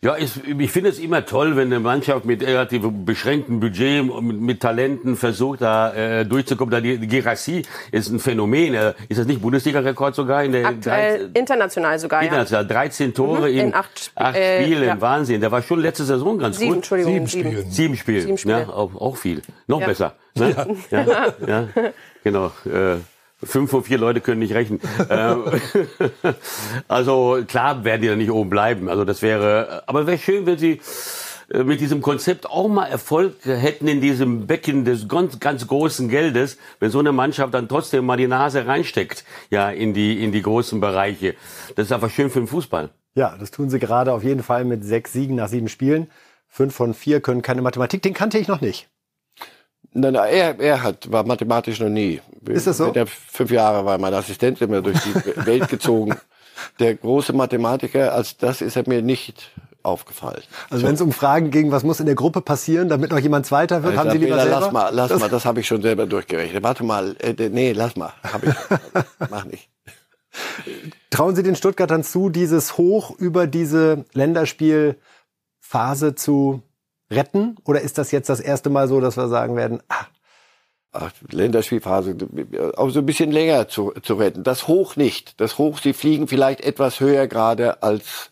Ja, 0.00 0.16
ich, 0.16 0.30
ich 0.46 0.70
finde 0.70 0.90
es 0.90 1.00
immer 1.00 1.26
toll, 1.26 1.56
wenn 1.56 1.66
eine 1.66 1.80
Mannschaft 1.80 2.24
mit 2.24 2.40
relativ 2.40 2.84
beschränktem 3.04 3.58
Budget, 3.58 4.04
mit, 4.22 4.40
mit 4.40 4.60
Talenten 4.60 5.16
versucht, 5.16 5.60
da 5.60 5.92
äh, 5.92 6.24
durchzukommen. 6.24 6.70
Da 6.70 6.80
die, 6.80 6.98
die 6.98 7.08
Gerassi 7.08 7.64
ist 7.90 8.08
ein 8.08 8.20
Phänomen. 8.20 8.74
Äh, 8.74 8.94
ist 9.08 9.18
das 9.18 9.26
nicht 9.26 9.42
Bundesliga-Rekord 9.42 10.14
sogar? 10.14 10.44
In 10.44 10.52
der 10.52 10.66
Aktuell 10.66 11.18
13, 11.18 11.32
international 11.34 11.98
sogar, 11.98 12.22
international, 12.22 12.62
ja. 12.62 12.68
13 12.68 13.12
Tore 13.12 13.40
mhm, 13.40 13.46
in, 13.46 13.58
in, 13.58 13.74
acht, 13.74 14.12
acht 14.14 14.36
äh, 14.36 14.62
Spielen. 14.62 14.84
Ja. 14.84 15.00
Wahnsinn. 15.00 15.40
Der 15.40 15.50
war 15.50 15.62
schon 15.62 15.80
letzte 15.80 16.04
Saison 16.04 16.38
ganz 16.38 16.58
sieben, 16.58 16.68
gut. 16.68 16.76
Entschuldigung, 16.76 17.26
sieben 17.26 17.28
Spiele. 17.28 17.64
Sieben 17.68 17.96
Spiele. 17.96 18.22
Sieben 18.22 18.38
Spiele. 18.38 18.60
Ja, 18.60 18.68
auch, 18.68 18.94
auch 18.94 19.16
viel. 19.16 19.42
Noch 19.66 19.80
ja. 19.80 19.86
besser. 19.88 20.14
Ne? 20.38 20.54
Ja. 20.90 21.00
ja. 21.00 21.34
ja. 21.44 21.68
Genau. 22.22 22.52
Äh, 22.64 22.98
Fünf 23.42 23.70
von 23.70 23.84
vier 23.84 23.98
Leute 23.98 24.20
können 24.20 24.40
nicht 24.40 24.54
rechnen. 24.54 24.80
Ähm, 25.10 25.44
also 26.88 27.38
klar 27.46 27.84
werden 27.84 28.02
die 28.02 28.08
da 28.08 28.16
nicht 28.16 28.30
oben 28.30 28.50
bleiben. 28.50 28.88
Also 28.88 29.04
das 29.04 29.22
wäre, 29.22 29.82
aber 29.86 30.06
wäre 30.06 30.18
schön, 30.18 30.44
wenn 30.44 30.58
sie 30.58 30.80
äh, 31.52 31.62
mit 31.64 31.80
diesem 31.80 32.02
Konzept 32.02 32.46
auch 32.46 32.68
mal 32.68 32.86
Erfolg 32.86 33.36
hätten 33.44 33.88
in 33.88 34.00
diesem 34.00 34.46
Becken 34.46 34.84
des 34.84 35.08
ganz, 35.08 35.40
ganz 35.40 35.66
großen 35.66 36.08
Geldes, 36.08 36.58
wenn 36.80 36.90
so 36.90 36.98
eine 36.98 37.12
Mannschaft 37.12 37.54
dann 37.54 37.68
trotzdem 37.68 38.04
mal 38.04 38.16
die 38.16 38.26
Nase 38.26 38.66
reinsteckt, 38.66 39.24
ja, 39.50 39.70
in 39.70 39.94
die, 39.94 40.22
in 40.22 40.32
die 40.32 40.42
großen 40.42 40.80
Bereiche. 40.80 41.34
Das 41.76 41.86
ist 41.86 41.92
einfach 41.92 42.10
schön 42.10 42.30
für 42.30 42.40
den 42.40 42.48
Fußball. 42.48 42.90
Ja, 43.14 43.36
das 43.38 43.50
tun 43.50 43.70
sie 43.70 43.78
gerade 43.78 44.12
auf 44.12 44.24
jeden 44.24 44.42
Fall 44.42 44.64
mit 44.64 44.84
sechs 44.84 45.12
Siegen 45.12 45.36
nach 45.36 45.48
sieben 45.48 45.68
Spielen. 45.68 46.10
Fünf 46.48 46.74
von 46.74 46.92
vier 46.94 47.20
können 47.20 47.42
keine 47.42 47.62
Mathematik. 47.62 48.02
Den 48.02 48.14
kannte 48.14 48.38
ich 48.38 48.48
noch 48.48 48.60
nicht. 48.60 48.88
Nein, 50.00 50.12
nein, 50.12 50.32
er, 50.32 50.60
er 50.60 50.82
hat, 50.82 51.10
war 51.10 51.24
mathematisch 51.24 51.80
noch 51.80 51.88
nie. 51.88 52.20
Ist 52.46 52.66
das 52.66 52.76
so? 52.76 52.90
Der 52.90 53.06
fünf 53.06 53.50
Jahre 53.50 53.84
war 53.84 53.98
mein 53.98 54.14
Assistent 54.14 54.60
immer 54.60 54.80
durch 54.80 54.98
die 55.00 55.14
Welt 55.46 55.68
gezogen. 55.68 56.16
Der 56.78 56.94
große 56.94 57.32
Mathematiker, 57.32 58.12
als 58.12 58.36
das 58.36 58.60
ist 58.60 58.76
er 58.76 58.84
mir 58.86 59.02
nicht 59.02 59.50
aufgefallen. 59.82 60.42
Also 60.70 60.82
so. 60.82 60.86
wenn 60.86 60.94
es 60.94 61.00
um 61.00 61.12
Fragen 61.12 61.50
ging, 61.50 61.70
was 61.70 61.82
muss 61.82 62.00
in 62.00 62.06
der 62.06 62.14
Gruppe 62.14 62.40
passieren, 62.40 62.88
damit 62.88 63.10
noch 63.10 63.18
jemand 63.18 63.46
Zweiter 63.46 63.82
wird, 63.82 63.96
haben 63.96 64.10
Sie 64.10 64.18
lieber 64.18 64.40
selber? 64.40 64.60
Lass 64.60 64.72
mal, 64.72 64.90
lass 64.92 65.08
das 65.08 65.20
mal, 65.20 65.28
das 65.28 65.44
habe 65.44 65.60
ich 65.60 65.66
schon 65.66 65.82
selber 65.82 66.06
durchgerechnet. 66.06 66.62
Warte 66.62 66.84
mal, 66.84 67.16
äh, 67.20 67.48
nee, 67.48 67.72
lass 67.72 67.96
mal, 67.96 68.12
hab 68.22 68.44
ich, 68.44 68.54
mach 69.30 69.44
nicht. 69.44 69.68
Trauen 71.10 71.34
Sie 71.34 71.42
den 71.42 71.56
Stuttgartern 71.56 72.04
zu, 72.04 72.28
dieses 72.28 72.76
Hoch 72.76 73.18
über 73.18 73.46
diese 73.46 74.04
Länderspielphase 74.12 76.14
zu 76.14 76.62
retten? 77.10 77.56
Oder 77.64 77.80
ist 77.80 77.98
das 77.98 78.10
jetzt 78.10 78.28
das 78.28 78.40
erste 78.40 78.70
Mal 78.70 78.88
so, 78.88 79.00
dass 79.00 79.16
wir 79.16 79.28
sagen 79.28 79.56
werden, 79.56 79.82
ah, 79.88 80.06
Ach, 80.90 81.12
Länderspielphase, 81.30 82.16
auch 82.76 82.88
so 82.88 83.00
ein 83.00 83.06
bisschen 83.06 83.30
länger 83.30 83.68
zu, 83.68 83.92
zu 84.02 84.14
retten. 84.14 84.42
Das 84.42 84.68
Hoch 84.68 84.96
nicht. 84.96 85.38
Das 85.38 85.58
Hoch, 85.58 85.78
sie 85.78 85.92
fliegen 85.92 86.28
vielleicht 86.28 86.62
etwas 86.62 87.00
höher 87.00 87.26
gerade 87.26 87.82
als, 87.82 88.30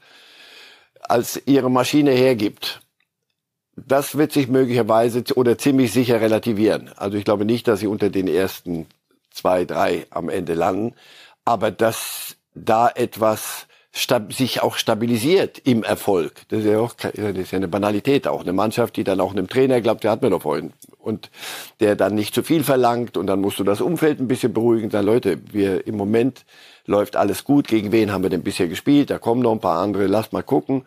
als 1.03 1.41
ihre 1.45 1.71
Maschine 1.71 2.13
hergibt. 2.13 2.81
Das 3.77 4.17
wird 4.17 4.33
sich 4.33 4.49
möglicherweise 4.49 5.23
oder 5.35 5.59
ziemlich 5.59 5.93
sicher 5.93 6.23
relativieren. 6.23 6.91
Also 6.97 7.19
ich 7.19 7.27
glaube 7.27 7.45
nicht, 7.45 7.69
dass 7.69 7.81
sie 7.81 7.87
unter 7.87 8.09
den 8.09 8.27
ersten 8.27 8.87
zwei, 9.31 9.67
drei 9.67 10.07
am 10.09 10.31
Ende 10.31 10.55
landen. 10.55 10.95
Aber 11.45 11.71
dass 11.71 12.37
da 12.55 12.89
etwas 12.89 13.66
sich 14.31 14.63
auch 14.63 14.77
stabilisiert 14.77 15.59
im 15.65 15.83
Erfolg. 15.83 16.43
Das 16.49 16.61
ist 16.61 16.67
ja 16.67 16.79
auch 16.79 16.93
das 16.95 17.15
ist 17.15 17.53
ja 17.53 17.57
eine 17.57 17.69
Banalität 17.69 18.29
auch. 18.29 18.43
Eine 18.43 18.53
Mannschaft, 18.53 18.97
die 18.97 19.05
dann 19.05 19.21
auch 19.21 19.33
einem 19.33 19.49
Trainer 19.49 19.81
glaubt, 19.81 20.05
der 20.05 20.11
hat 20.11 20.23
mir 20.23 20.31
doch 20.31 20.43
vorhin. 20.43 20.73
Und 20.99 21.31
der 21.81 21.97
dann 21.97 22.15
nicht 22.15 22.35
zu 22.35 22.43
viel 22.43 22.63
verlangt 22.63 23.17
und 23.17 23.27
dann 23.27 23.41
musst 23.41 23.59
du 23.59 23.65
das 23.65 23.81
Umfeld 23.81 24.21
ein 24.21 24.29
bisschen 24.29 24.53
beruhigen. 24.53 24.91
Sagen, 24.91 25.07
Leute, 25.07 25.39
wir 25.51 25.87
im 25.87 25.97
Moment 25.97 26.45
läuft 26.85 27.17
alles 27.17 27.45
gut. 27.45 27.69
Gegen 27.69 27.91
wen 27.91 28.13
haben 28.13 28.23
wir 28.23 28.31
denn 28.31 28.43
bisher 28.43 28.69
gespielt? 28.69 29.11
Da 29.11 29.19
kommen 29.19 29.41
noch 29.41 29.53
ein 29.53 29.61
paar 29.61 29.81
andere. 29.81 30.07
Lass 30.07 30.33
mal 30.33 30.43
gucken. 30.43 30.85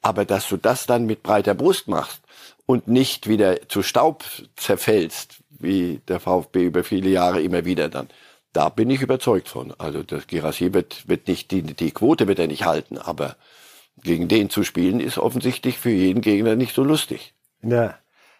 Aber 0.00 0.24
dass 0.24 0.48
du 0.48 0.56
das 0.56 0.86
dann 0.86 1.06
mit 1.06 1.22
breiter 1.22 1.54
Brust 1.54 1.88
machst 1.88 2.20
und 2.66 2.88
nicht 2.88 3.28
wieder 3.28 3.68
zu 3.68 3.82
Staub 3.82 4.24
zerfällst, 4.56 5.38
wie 5.58 6.00
der 6.08 6.20
VfB 6.20 6.64
über 6.64 6.84
viele 6.84 7.08
Jahre 7.08 7.40
immer 7.42 7.64
wieder 7.64 7.88
dann 7.88 8.08
da 8.54 8.70
bin 8.70 8.88
ich 8.88 9.02
überzeugt 9.02 9.48
von. 9.48 9.74
Also 9.76 10.02
das 10.02 10.26
Girassi 10.26 10.72
wird, 10.72 11.06
wird 11.06 11.28
nicht, 11.28 11.50
die, 11.50 11.62
die 11.62 11.90
Quote 11.90 12.26
wird 12.26 12.38
er 12.38 12.46
nicht 12.46 12.64
halten, 12.64 12.96
aber 12.96 13.36
gegen 14.02 14.28
den 14.28 14.48
zu 14.48 14.64
spielen 14.64 15.00
ist 15.00 15.18
offensichtlich 15.18 15.78
für 15.78 15.90
jeden 15.90 16.22
Gegner 16.22 16.56
nicht 16.56 16.74
so 16.74 16.82
lustig. 16.82 17.34
In 17.60 17.70
der 17.70 17.98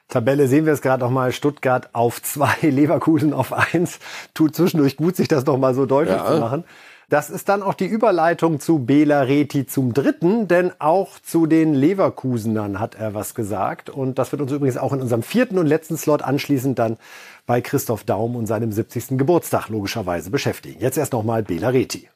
Tabelle 0.08 0.48
sehen 0.48 0.66
wir 0.66 0.72
es 0.72 0.82
gerade 0.82 1.02
noch 1.02 1.10
mal. 1.10 1.32
Stuttgart 1.32 1.90
auf 1.94 2.22
zwei, 2.22 2.54
Leverkusen 2.62 3.32
auf 3.32 3.52
eins. 3.52 3.98
Tut 4.32 4.54
zwischendurch 4.54 4.96
gut, 4.96 5.16
sich 5.16 5.28
das 5.28 5.44
noch 5.44 5.58
mal 5.58 5.74
so 5.74 5.84
deutlich 5.84 6.16
ja. 6.16 6.26
zu 6.26 6.38
machen. 6.38 6.64
Das 7.10 7.28
ist 7.28 7.50
dann 7.50 7.62
auch 7.62 7.74
die 7.74 7.86
Überleitung 7.86 8.60
zu 8.60 8.78
Bela 8.78 9.20
Reti 9.20 9.66
zum 9.66 9.92
dritten, 9.92 10.48
denn 10.48 10.72
auch 10.78 11.18
zu 11.18 11.46
den 11.46 11.74
Leverkusenern 11.74 12.80
hat 12.80 12.94
er 12.94 13.12
was 13.12 13.34
gesagt. 13.34 13.90
Und 13.90 14.18
das 14.18 14.32
wird 14.32 14.40
uns 14.40 14.52
übrigens 14.52 14.78
auch 14.78 14.92
in 14.92 15.02
unserem 15.02 15.22
vierten 15.22 15.58
und 15.58 15.66
letzten 15.66 15.98
Slot 15.98 16.22
anschließend 16.22 16.78
dann 16.78 16.96
bei 17.47 17.61
Christoph 17.61 18.05
Daum 18.05 18.36
und 18.36 18.47
seinem 18.47 18.72
70. 18.72 19.18
Geburtstag 19.18 19.68
logischerweise 19.68 20.30
beschäftigen. 20.30 20.80
Jetzt 20.80 20.99
erst 20.99 21.12
nochmal 21.12 21.42
Bela 21.42 21.68
Reti. 21.68 22.09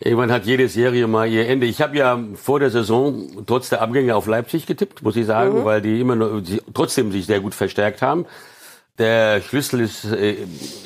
Irgendwann 0.00 0.30
hat 0.30 0.44
jede 0.44 0.68
Serie 0.68 1.06
mal 1.06 1.28
ihr 1.28 1.48
Ende. 1.48 1.66
Ich 1.66 1.80
habe 1.80 1.96
ja 1.96 2.22
vor 2.34 2.60
der 2.60 2.70
Saison 2.70 3.44
trotz 3.46 3.68
der 3.68 3.82
Abgänge 3.82 4.14
auf 4.14 4.26
Leipzig 4.26 4.66
getippt, 4.66 5.02
muss 5.02 5.16
ich 5.16 5.26
sagen, 5.26 5.60
mhm. 5.60 5.64
weil 5.64 5.82
die 5.82 6.00
immer 6.00 6.14
noch, 6.14 6.40
die 6.40 6.60
trotzdem 6.72 7.10
sich 7.10 7.26
sehr 7.26 7.40
gut 7.40 7.54
verstärkt 7.54 8.02
haben. 8.02 8.26
Der 8.98 9.40
Schlüssel 9.40 9.80
ist 9.80 10.04
äh, 10.04 10.36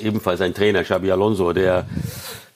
ebenfalls 0.01 0.41
ein 0.41 0.55
Trainer, 0.55 0.83
Xabi 0.83 1.11
Alonso, 1.11 1.53
der 1.53 1.87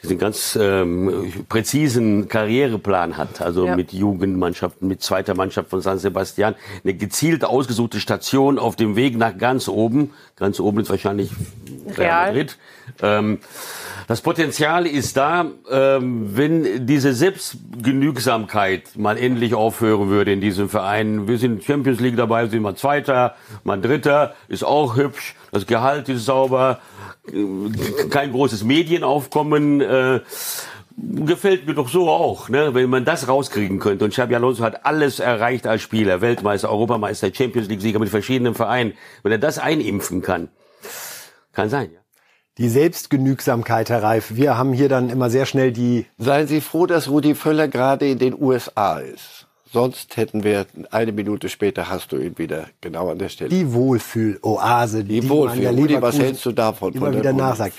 diesen 0.03 0.19
ganz 0.19 0.59
ähm, 0.61 1.33
präzisen 1.49 2.29
Karriereplan 2.29 3.17
hat, 3.17 3.41
also 3.41 3.67
ja. 3.67 3.77
mit 3.77 3.93
Jugendmannschaften, 3.93 4.89
mit 4.89 5.03
zweiter 5.03 5.35
Mannschaft 5.35 5.71
von 5.71 5.81
San 5.81 5.99
Sebastian, 5.99 6.55
eine 6.85 6.95
gezielt 6.95 7.45
ausgesuchte 7.45 7.99
Station 8.01 8.59
auf 8.59 8.77
dem 8.77 8.97
Weg 8.97 9.17
nach 9.17 9.37
ganz 9.39 9.69
oben. 9.69 10.13
Ganz 10.37 10.61
oben 10.61 10.81
ist 10.81 10.91
wahrscheinlich 10.91 11.31
Real 11.97 12.27
Madrid. 12.27 12.59
Ähm, 13.03 13.39
das 14.07 14.21
Potenzial 14.21 14.87
ist 14.87 15.17
da, 15.17 15.47
ähm, 15.71 16.37
wenn 16.37 16.87
diese 16.87 17.13
Selbstgenügsamkeit 17.13 18.97
mal 18.97 19.17
endlich 19.19 19.55
aufhören 19.55 20.09
würde 20.09 20.33
in 20.33 20.41
diesem 20.41 20.69
Verein. 20.69 21.27
Wir 21.27 21.39
sind 21.39 21.65
Champions 21.65 22.01
League 22.01 22.17
dabei, 22.17 22.47
sind 22.47 22.63
mal 22.63 22.77
Zweiter, 22.77 23.35
mal 23.65 23.81
Dritter, 23.81 24.35
ist 24.49 24.63
auch 24.63 24.97
hübsch, 24.97 25.35
das 25.53 25.67
Gehalt 25.67 26.09
ist 26.09 26.25
sauber, 26.25 26.81
kein 28.11 28.33
großes 28.33 28.65
Medienaufkommen. 28.65 29.81
Äh, 29.81 30.21
gefällt 30.97 31.67
mir 31.67 31.75
doch 31.75 31.89
so 31.89 32.09
auch, 32.09 32.49
ne? 32.49 32.75
wenn 32.75 32.89
man 32.89 33.05
das 33.05 33.29
rauskriegen 33.29 33.79
könnte. 33.79 34.05
Und 34.05 34.13
Xabi 34.13 34.35
Alonso 34.35 34.65
hat 34.65 34.87
alles 34.87 35.21
erreicht 35.21 35.67
als 35.67 35.83
Spieler, 35.83 36.21
Weltmeister, 36.21 36.71
Europameister, 36.71 37.33
Champions 37.35 37.69
League-Sieger 37.69 37.99
mit 37.99 38.09
verschiedenen 38.09 38.55
Vereinen. 38.55 38.95
Wenn 39.23 39.33
er 39.33 39.39
das 39.39 39.59
einimpfen 39.59 40.23
kann, 40.23 40.49
kann 41.53 41.69
sein, 41.69 41.91
ja. 41.93 42.01
Die 42.59 42.71
Selbstgenügsamkeit, 42.71 43.91
Herr 43.91 44.03
Reif. 44.03 44.35
Wir 44.35 44.57
haben 44.57 44.73
hier 44.73 44.89
dann 44.89 45.11
immer 45.11 45.29
sehr 45.29 45.45
schnell 45.45 45.73
die... 45.73 46.07
Seien 46.17 46.47
Sie 46.47 46.63
froh, 46.63 46.87
dass 46.87 47.11
Rudi 47.11 47.35
Völler 47.35 47.69
gerade 47.69 48.09
in 48.09 48.19
den 48.19 48.35
USA 48.35 48.99
ist. 48.99 49.36
Sonst 49.73 50.17
hätten 50.17 50.45
wir 50.45 50.67
eine 50.91 51.13
Minute 51.13 51.49
später 51.49 51.89
hast 51.89 52.13
du 52.13 52.19
ihn 52.19 52.39
wieder 52.39 52.69
genau 52.81 53.11
an 53.11 53.19
der 53.19 53.29
Stelle. 53.29 53.51
Die 53.51 53.73
Wohlfühloase. 53.73 55.05
Die, 55.05 55.21
die 55.21 55.29
Wohlfühl. 55.29 55.67
Rudi, 55.67 56.01
was 56.01 56.19
hältst 56.19 56.47
du 56.47 56.53
davon? 56.53 56.95
Immer 56.95 57.17
wieder 57.17 57.33
nachsagt. 57.33 57.75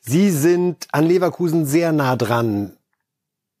Sie 0.00 0.30
sind 0.30 0.86
an 0.92 1.06
Leverkusen 1.06 1.66
sehr 1.66 1.92
nah 1.92 2.16
dran. 2.16 2.76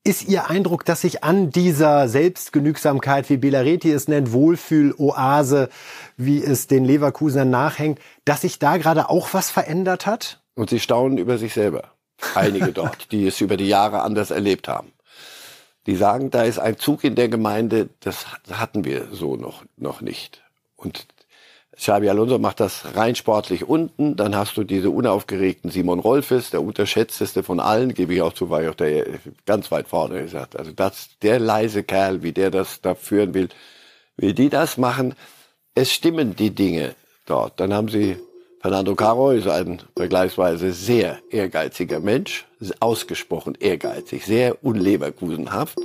Ist 0.02 0.28
Ihr 0.28 0.48
Eindruck, 0.48 0.84
dass 0.86 1.02
sich 1.02 1.24
an 1.24 1.50
dieser 1.50 2.08
Selbstgenügsamkeit, 2.08 3.28
wie 3.28 3.36
Belareti 3.36 3.90
es 3.90 4.08
nennt, 4.08 4.32
Wohlfühloase, 4.32 5.68
wie 6.16 6.42
es 6.42 6.66
den 6.66 6.86
Leverkusenern 6.86 7.50
nachhängt, 7.50 7.98
dass 8.24 8.42
sich 8.42 8.58
da 8.58 8.78
gerade 8.78 9.10
auch 9.10 9.34
was 9.34 9.50
verändert 9.50 10.06
hat? 10.06 10.42
Und 10.54 10.70
sie 10.70 10.80
staunen 10.80 11.18
über 11.18 11.36
sich 11.36 11.52
selber. 11.52 11.92
Einige 12.34 12.72
dort, 12.72 13.12
die 13.12 13.26
es 13.26 13.40
über 13.42 13.58
die 13.58 13.68
Jahre 13.68 14.00
anders 14.00 14.30
erlebt 14.30 14.68
haben 14.68 14.92
die 15.86 15.96
sagen, 15.96 16.30
da 16.30 16.42
ist 16.42 16.58
ein 16.58 16.78
Zug 16.78 17.04
in 17.04 17.14
der 17.14 17.28
Gemeinde, 17.28 17.88
das 18.00 18.26
hatten 18.50 18.84
wir 18.84 19.08
so 19.12 19.36
noch, 19.36 19.64
noch 19.76 20.00
nicht. 20.00 20.42
Und 20.76 21.06
Xabi 21.76 22.10
Alonso 22.10 22.38
macht 22.38 22.60
das 22.60 22.94
rein 22.94 23.14
sportlich 23.14 23.66
unten, 23.66 24.14
dann 24.14 24.36
hast 24.36 24.56
du 24.56 24.64
diese 24.64 24.90
unaufgeregten 24.90 25.70
Simon 25.70 25.98
Rolfes, 25.98 26.50
der 26.50 26.62
unterschätzteste 26.62 27.42
von 27.42 27.58
allen, 27.58 27.94
gebe 27.94 28.12
ich 28.12 28.20
auch 28.20 28.34
zu, 28.34 28.50
war 28.50 28.62
ich 28.62 28.68
auch 28.68 28.74
der 28.74 29.06
ganz 29.46 29.70
weit 29.70 29.88
vorne 29.88 30.20
gesagt. 30.22 30.58
Also 30.58 30.72
das, 30.72 31.10
der 31.22 31.38
leise 31.38 31.82
Kerl, 31.82 32.22
wie 32.22 32.32
der 32.32 32.50
das 32.50 32.82
da 32.82 32.94
führen 32.94 33.32
will, 33.32 33.48
wie 34.16 34.34
die 34.34 34.50
das 34.50 34.76
machen, 34.76 35.14
es 35.74 35.90
stimmen 35.90 36.36
die 36.36 36.50
Dinge 36.50 36.94
dort. 37.24 37.58
Dann 37.60 37.72
haben 37.72 37.88
sie 37.88 38.18
Fernando 38.60 38.94
Caro 38.94 39.30
ist 39.30 39.48
ein 39.48 39.80
vergleichsweise 39.96 40.72
sehr 40.72 41.18
ehrgeiziger 41.30 41.98
Mensch, 41.98 42.46
ausgesprochen 42.78 43.54
ehrgeizig, 43.58 44.26
sehr 44.26 44.62
unleverkusenhaft. 44.62 45.78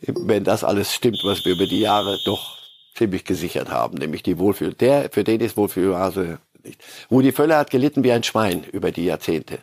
Wenn 0.00 0.42
das 0.42 0.64
alles 0.64 0.92
stimmt, 0.92 1.20
was 1.22 1.44
wir 1.44 1.52
über 1.52 1.66
die 1.66 1.78
Jahre 1.78 2.18
doch 2.24 2.58
ziemlich 2.96 3.24
gesichert 3.24 3.70
haben, 3.70 3.98
nämlich 3.98 4.24
die 4.24 4.40
Wohlfühl. 4.40 4.74
Der, 4.74 5.10
für 5.12 5.22
den 5.22 5.40
ist 5.40 5.56
Wohlfühlhase 5.56 6.40
nicht. 6.64 6.82
Rudi 7.08 7.30
Völler 7.30 7.58
hat 7.58 7.70
gelitten 7.70 8.02
wie 8.02 8.10
ein 8.10 8.24
Schwein 8.24 8.64
über 8.64 8.90
die 8.90 9.04
Jahrzehnte. 9.04 9.60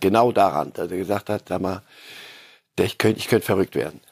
Genau 0.00 0.32
daran, 0.32 0.74
dass 0.74 0.90
er 0.90 0.98
gesagt 0.98 1.30
hat, 1.30 1.48
sag 1.48 1.62
mal, 1.62 1.82
ich 2.78 2.98
könnte, 2.98 3.18
ich 3.18 3.28
könnte 3.28 3.46
verrückt 3.46 3.74
werden. 3.74 4.02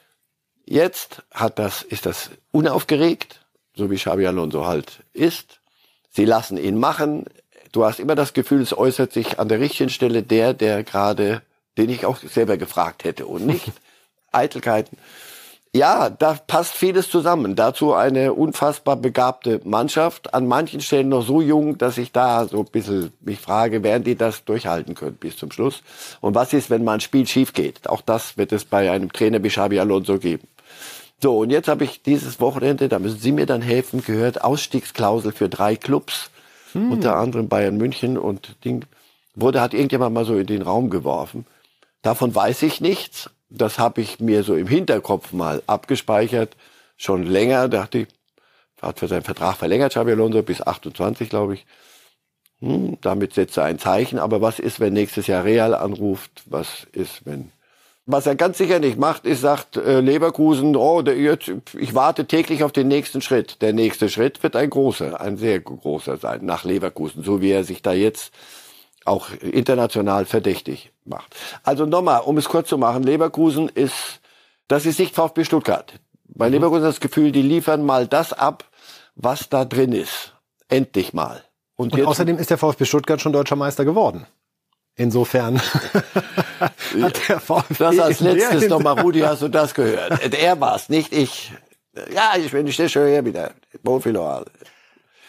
Jetzt 0.64 1.22
hat 1.30 1.58
das, 1.58 1.82
ist 1.82 2.06
das 2.06 2.30
unaufgeregt, 2.50 3.44
so 3.76 3.90
wie 3.90 3.96
Xabi 3.96 4.26
Alonso 4.26 4.66
halt 4.66 5.00
ist. 5.12 5.60
Sie 6.08 6.24
lassen 6.24 6.56
ihn 6.56 6.78
machen 6.78 7.24
du 7.72 7.84
hast 7.84 7.98
immer 7.98 8.14
das 8.14 8.32
Gefühl, 8.32 8.62
es 8.62 8.76
äußert 8.76 9.12
sich 9.12 9.38
an 9.38 9.48
der 9.48 9.60
richtigen 9.60 9.90
Stelle 9.90 10.22
der, 10.22 10.54
der 10.54 10.84
gerade, 10.84 11.42
den 11.78 11.90
ich 11.90 12.06
auch 12.06 12.18
selber 12.18 12.56
gefragt 12.56 13.04
hätte 13.04 13.26
und 13.26 13.46
nicht 13.46 13.72
Eitelkeiten. 14.32 14.98
Ja, 15.74 16.10
da 16.10 16.34
passt 16.34 16.74
vieles 16.74 17.08
zusammen. 17.08 17.56
Dazu 17.56 17.94
eine 17.94 18.34
unfassbar 18.34 18.96
begabte 18.96 19.62
Mannschaft, 19.64 20.34
an 20.34 20.46
manchen 20.46 20.82
Stellen 20.82 21.08
noch 21.08 21.22
so 21.22 21.40
jung, 21.40 21.78
dass 21.78 21.96
ich 21.96 22.12
da 22.12 22.46
so 22.46 22.58
ein 22.58 22.70
bisschen 22.70 23.10
mich 23.20 23.40
frage, 23.40 23.82
werden 23.82 24.04
die 24.04 24.14
das 24.14 24.44
durchhalten 24.44 24.94
können 24.94 25.16
bis 25.16 25.38
zum 25.38 25.50
Schluss? 25.50 25.82
Und 26.20 26.34
was 26.34 26.52
ist, 26.52 26.68
wenn 26.68 26.84
mal 26.84 26.94
ein 26.94 27.00
Spiel 27.00 27.26
schief 27.26 27.54
geht? 27.54 27.88
Auch 27.88 28.02
das 28.02 28.36
wird 28.36 28.52
es 28.52 28.66
bei 28.66 28.90
einem 28.90 29.12
Trainer 29.12 29.42
wie 29.42 29.48
Xabi 29.48 29.80
Alonso 29.80 30.18
geben. 30.18 30.46
So, 31.22 31.38
und 31.38 31.48
jetzt 31.48 31.68
habe 31.68 31.84
ich 31.84 32.02
dieses 32.02 32.38
Wochenende, 32.38 32.90
da 32.90 32.98
müssen 32.98 33.18
Sie 33.18 33.32
mir 33.32 33.46
dann 33.46 33.62
helfen, 33.62 34.04
gehört, 34.04 34.44
Ausstiegsklausel 34.44 35.32
für 35.32 35.48
drei 35.48 35.76
Clubs 35.76 36.30
hm. 36.72 36.92
unter 36.92 37.16
anderem 37.16 37.48
Bayern 37.48 37.76
München 37.76 38.18
und 38.18 38.64
Ding, 38.64 38.84
wurde, 39.34 39.60
hat 39.60 39.74
irgendjemand 39.74 40.14
mal 40.14 40.24
so 40.24 40.36
in 40.36 40.46
den 40.46 40.62
Raum 40.62 40.90
geworfen. 40.90 41.46
Davon 42.02 42.34
weiß 42.34 42.62
ich 42.62 42.80
nichts. 42.80 43.30
Das 43.48 43.78
habe 43.78 44.00
ich 44.00 44.18
mir 44.18 44.42
so 44.42 44.54
im 44.54 44.66
Hinterkopf 44.66 45.32
mal 45.32 45.62
abgespeichert. 45.66 46.56
Schon 46.96 47.24
länger, 47.24 47.68
dachte 47.68 47.98
ich, 47.98 48.08
hat 48.80 48.98
für 48.98 49.08
seinen 49.08 49.22
Vertrag 49.22 49.56
verlängert, 49.56 49.92
Xabi 49.92 50.12
Alonso, 50.12 50.42
bis 50.42 50.60
28, 50.60 51.28
glaube 51.28 51.54
ich. 51.54 51.66
Hm, 52.60 52.98
damit 53.00 53.34
setzt 53.34 53.56
er 53.56 53.64
ein 53.64 53.78
Zeichen. 53.78 54.18
Aber 54.18 54.40
was 54.40 54.58
ist, 54.58 54.80
wenn 54.80 54.92
nächstes 54.92 55.26
Jahr 55.26 55.44
Real 55.44 55.74
anruft? 55.74 56.42
Was 56.46 56.86
ist, 56.92 57.24
wenn 57.24 57.52
was 58.04 58.26
er 58.26 58.34
ganz 58.34 58.58
sicher 58.58 58.80
nicht 58.80 58.98
macht, 58.98 59.26
ist, 59.26 59.42
sagt 59.42 59.76
äh, 59.76 60.00
Leverkusen, 60.00 60.74
oh, 60.76 61.02
der, 61.02 61.16
jetzt, 61.16 61.52
ich 61.78 61.94
warte 61.94 62.26
täglich 62.26 62.64
auf 62.64 62.72
den 62.72 62.88
nächsten 62.88 63.22
Schritt. 63.22 63.62
Der 63.62 63.72
nächste 63.72 64.08
Schritt 64.08 64.42
wird 64.42 64.56
ein 64.56 64.70
großer, 64.70 65.20
ein 65.20 65.36
sehr 65.36 65.60
großer 65.60 66.16
sein, 66.16 66.44
nach 66.44 66.64
Leverkusen, 66.64 67.22
so 67.22 67.40
wie 67.40 67.50
er 67.50 67.64
sich 67.64 67.82
da 67.82 67.92
jetzt 67.92 68.32
auch 69.04 69.30
international 69.40 70.24
verdächtig 70.26 70.92
macht. 71.04 71.36
Also 71.62 71.86
nochmal, 71.86 72.22
um 72.22 72.36
es 72.38 72.48
kurz 72.48 72.68
zu 72.68 72.78
machen, 72.78 73.02
Leverkusen 73.02 73.68
ist, 73.68 74.20
das 74.68 74.86
ist 74.86 74.98
nicht 74.98 75.14
VfB 75.14 75.44
Stuttgart. 75.44 75.94
Bei 76.24 76.48
mhm. 76.48 76.54
Leverkusen 76.54 76.82
das 76.82 77.00
Gefühl, 77.00 77.30
die 77.30 77.42
liefern 77.42 77.84
mal 77.84 78.06
das 78.06 78.32
ab, 78.32 78.64
was 79.14 79.48
da 79.48 79.64
drin 79.64 79.92
ist. 79.92 80.34
Endlich 80.68 81.12
mal. 81.12 81.42
Und, 81.76 81.92
Und 81.92 82.06
außerdem 82.06 82.38
ist 82.38 82.50
der 82.50 82.58
VfB 82.58 82.84
Stuttgart 82.84 83.20
schon 83.20 83.32
deutscher 83.32 83.56
Meister 83.56 83.84
geworden. 83.84 84.26
Insofern 84.96 85.60
hat 85.60 87.28
der 87.28 87.40
VfB 87.40 87.74
Das 87.78 87.98
als 87.98 88.20
letztes 88.20 88.68
nochmal, 88.68 89.00
Rudi, 89.00 89.20
hast 89.20 89.42
du 89.42 89.48
das 89.48 89.74
gehört? 89.74 90.34
Er 90.34 90.60
war's, 90.60 90.88
nicht 90.88 91.12
ich. 91.12 91.52
Ja, 92.14 92.32
ich 92.38 92.50
bin, 92.52 92.66
ich 92.66 92.74
stehe 92.74 92.88
schon 92.88 93.06
hier 93.06 93.24
wieder. 93.24 93.52
Wohlfühloral. 93.82 94.44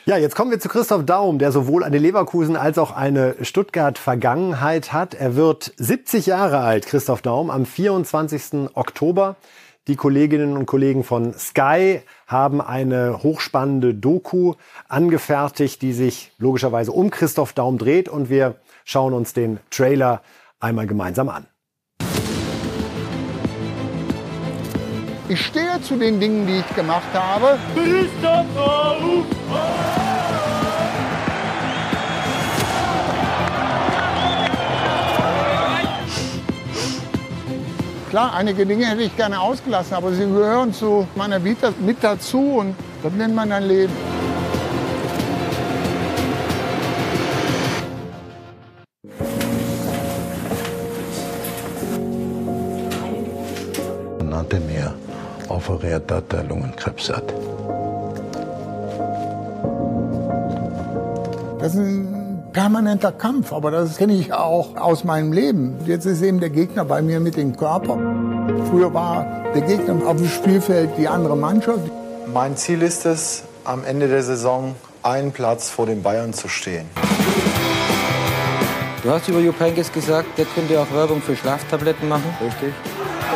Ja, 0.06 0.18
jetzt 0.18 0.36
kommen 0.36 0.52
wir 0.52 0.60
zu 0.60 0.68
Christoph 0.68 1.06
Daum, 1.06 1.40
der 1.40 1.54
sowohl 1.54 1.84
eine 1.86 1.98
Leverkusen 1.98 2.58
als 2.58 2.78
auch 2.78 2.92
eine 2.92 3.36
Stuttgart-Vergangenheit 3.42 4.92
hat. 4.92 5.14
Er 5.14 5.38
wird 5.38 5.72
70 5.78 6.26
Jahre 6.26 6.60
alt, 6.60 6.86
Christoph 6.86 7.22
Daum, 7.22 7.50
am 7.50 7.66
24. 7.66 8.70
Oktober. 8.74 9.38
Die 9.88 9.96
Kolleginnen 9.96 10.58
und 10.58 10.66
Kollegen 10.66 11.06
von 11.06 11.34
Sky 11.34 12.02
haben 12.28 12.62
eine 12.62 13.24
hochspannende 13.24 13.94
Doku 13.94 14.56
angefertigt, 14.90 15.82
die 15.82 15.94
sich 15.94 16.32
logischerweise 16.38 16.92
um 16.92 17.10
Christoph 17.10 17.54
Daum 17.54 17.78
dreht 17.78 18.10
und 18.10 18.30
wir 18.30 18.56
schauen 18.86 19.14
uns 19.14 19.34
den 19.34 19.60
Trailer 19.70 20.22
einmal 20.60 20.88
gemeinsam 20.88 21.30
an. 21.30 21.46
Ich 25.30 25.46
stehe 25.46 25.82
zu 25.82 25.96
den 25.96 26.20
Dingen, 26.20 26.46
die 26.46 26.60
ich 26.60 26.76
gemacht 26.76 27.14
habe. 27.14 27.58
Klar, 38.10 38.36
einige 38.36 38.66
Dinge 38.66 38.86
hätte 38.86 39.02
ich 39.02 39.16
gerne 39.16 39.40
ausgelassen, 39.40 39.96
aber 39.96 40.12
sie 40.12 40.26
gehören 40.26 40.72
zu 40.72 41.08
meiner 41.16 41.44
Vita 41.44 41.74
mit 41.80 41.98
dazu 42.04 42.58
und 42.60 42.76
das 43.02 43.12
nennt 43.14 43.34
man 43.34 43.52
ein 43.52 43.64
Leben. 43.64 44.13
Er 55.84 56.44
Lungenkrebs 56.44 57.10
hat. 57.10 57.34
Das 61.60 61.76
ist 61.76 61.80
ein 61.80 62.44
permanenter 62.52 63.12
Kampf, 63.12 63.54
aber 63.54 63.72
das 63.72 63.98
kenne 63.98 64.14
ich 64.14 64.34
auch 64.34 64.76
aus 64.76 65.04
meinem 65.04 65.32
Leben. 65.32 65.78
Jetzt 65.86 66.06
ist 66.06 66.22
eben 66.22 66.40
der 66.40 66.50
Gegner 66.50 66.86
bei 66.86 67.02
mir 67.02 67.20
mit 67.20 67.38
dem 67.38 67.56
Körper. 67.56 67.98
Früher 68.70 68.94
war 68.94 69.26
der 69.54 69.62
Gegner 69.62 70.06
auf 70.06 70.18
dem 70.18 70.28
Spielfeld 70.28 70.92
die 70.98 71.08
andere 71.08 71.38
Mannschaft. 71.38 71.90
Mein 72.34 72.58
Ziel 72.58 72.82
ist 72.82 73.06
es, 73.06 73.44
am 73.64 73.84
Ende 73.86 74.08
der 74.08 74.24
Saison 74.24 74.76
einen 75.04 75.32
Platz 75.32 75.70
vor 75.70 75.86
den 75.86 76.04
Bayern 76.04 76.34
zu 76.34 76.48
stehen. 76.48 76.86
Du 79.04 79.10
hast 79.10 79.28
über 79.28 79.40
Jupp 79.40 79.60
Heynckes 79.60 79.92
gesagt, 79.92 80.38
der 80.38 80.46
könnte 80.46 80.80
auch 80.80 80.92
Werbung 80.94 81.22
für 81.22 81.36
Schlaftabletten 81.36 82.08
machen. 82.08 82.34
Richtig. 82.42 82.74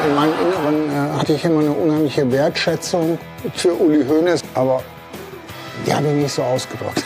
In 0.05 0.15
meinem 0.15 0.33
Inneren 0.33 0.89
äh, 0.89 1.17
hatte 1.17 1.33
ich 1.33 1.43
immer 1.43 1.59
eine 1.61 1.71
unheimliche 1.71 2.31
Wertschätzung 2.31 3.17
für 3.55 3.73
Uli 3.73 4.05
Hoeneß, 4.05 4.43
aber 4.53 4.83
die 5.85 5.93
habe 5.93 6.07
ich 6.07 6.13
nicht 6.13 6.31
so 6.31 6.43
ausgedrückt. 6.43 7.03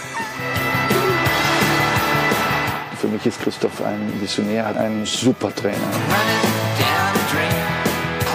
Für 3.00 3.08
mich 3.08 3.26
ist 3.26 3.42
Christoph 3.42 3.82
ein 3.84 4.12
Visionär, 4.20 4.68
ein 4.68 5.06
super 5.06 5.54
Trainer. 5.56 5.78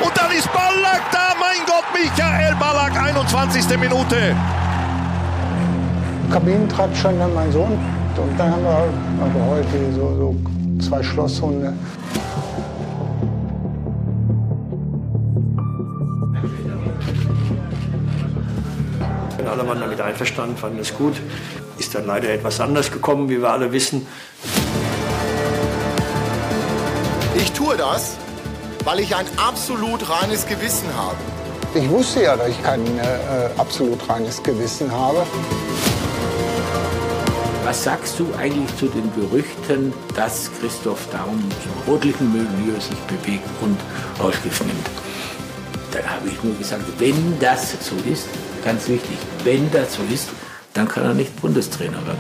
Und 0.03 0.17
dann 0.17 0.31
ist 0.33 0.53
Ballack 0.53 1.03
da, 1.13 1.35
mein 1.39 1.65
Gott, 1.67 1.85
Michael 1.93 2.55
Ballack, 2.57 2.97
21. 3.01 3.79
Minute. 3.79 4.35
Kabinentratsch 6.33 7.01
schon 7.01 7.19
dann 7.19 7.33
mein 7.35 7.53
Sohn. 7.53 7.79
Und 8.17 8.39
dann 8.39 8.51
haben 8.51 8.65
wir 8.65 9.41
geheult 9.41 9.67
wie 9.73 9.95
so, 9.95 10.17
so 10.17 10.37
zwei 10.89 11.03
Schlosshunde. 11.03 11.73
Alle 19.57 19.67
waren 19.69 19.81
damit 19.81 20.01
einverstanden, 20.01 20.57
fanden 20.57 20.81
es 20.81 20.95
gut. 20.95 21.15
Ist 21.79 21.95
dann 21.95 22.07
leider 22.07 22.29
etwas 22.29 22.61
anders 22.61 22.93
gekommen, 22.93 23.29
wie 23.31 23.41
wir 23.41 23.51
alle 23.51 23.73
wissen. 23.73 24.07
Ich 27.37 27.53
tue 27.53 27.77
das, 27.77 28.17
weil 28.85 29.01
ich 29.01 29.17
ein 29.17 29.27
absolut 29.37 30.09
reines 30.09 30.47
Gewissen 30.47 30.89
habe. 30.95 31.17
Ich 31.75 31.89
wusste 31.89 32.23
ja, 32.25 32.37
dass 32.37 32.49
ich 32.49 32.63
kein 32.63 32.85
äh, 32.99 33.49
absolut 33.57 34.07
reines 34.09 34.43
Gewissen 34.43 34.91
habe. 34.91 35.27
Was 37.65 37.83
sagst 37.83 38.19
du 38.19 38.27
eigentlich 38.39 38.77
zu 38.77 38.87
den 38.87 39.11
Gerüchten, 39.15 39.93
dass 40.15 40.51
Christoph 40.61 41.09
Daum 41.11 41.43
zum 41.63 41.93
rotlichen 41.95 42.31
Milieu 42.33 42.79
sich 42.79 42.99
bewegt 43.09 43.49
und 43.63 43.77
Rauschgift 44.23 44.65
nimmt? 44.65 44.87
Dann 45.93 46.09
habe 46.09 46.29
ich 46.29 46.43
nur 46.43 46.55
gesagt, 46.57 46.85
wenn 46.99 47.39
das 47.41 47.73
so 47.81 47.97
ist, 48.11 48.29
ganz 48.67 48.89
wichtig, 48.89 49.17
wenn 49.45 49.71
das 49.71 49.95
so 49.95 50.03
ist, 50.13 50.29
dann 50.75 50.89
kann 50.89 51.05
er 51.05 51.15
nicht 51.15 51.41
Bundestrainer 51.41 52.05
werden. 52.05 52.19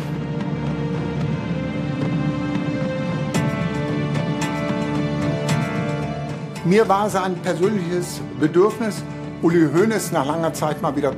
Mir 6.64 6.88
war 6.88 7.08
es 7.08 7.16
ein 7.16 7.34
persönliches 7.42 8.20
Bedürfnis, 8.38 9.02
Uli 9.42 9.68
Hoeneß 9.74 10.12
nach 10.12 10.24
langer 10.24 10.54
Zeit 10.54 10.80
mal 10.82 10.94
wieder 10.94 11.14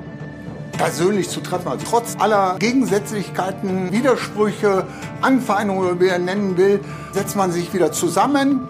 persönlich 0.72 1.28
zu 1.28 1.40
treffen. 1.40 1.68
Also 1.68 1.84
trotz 1.86 2.16
aller 2.18 2.56
Gegensätzlichkeiten, 2.58 3.92
Widersprüche, 3.92 4.86
Anfeindungen, 5.20 6.00
wie 6.00 6.06
er 6.06 6.18
nennen 6.18 6.56
will, 6.56 6.80
setzt 7.12 7.36
man 7.36 7.52
sich 7.52 7.74
wieder 7.74 7.92
zusammen 7.92 8.66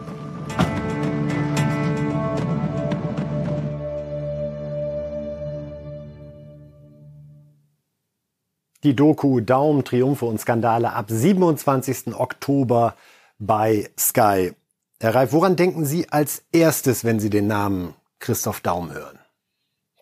Die 8.85 8.95
Doku 8.95 9.41
Daum, 9.41 9.83
Triumphe 9.85 10.25
und 10.25 10.41
Skandale 10.41 10.93
ab 10.93 11.07
27. 11.09 12.15
Oktober 12.15 12.95
bei 13.41 13.91
Sky. 13.99 14.53
Herr 15.01 15.15
Reif, 15.17 15.33
woran 15.33 15.57
denken 15.57 15.85
Sie 15.85 16.09
als 16.11 16.45
erstes, 16.53 17.05
wenn 17.05 17.19
Sie 17.19 17.29
den 17.29 17.49
Namen 17.49 17.95
Christoph 18.21 18.61
Daum 18.61 18.93
hören? 18.93 19.19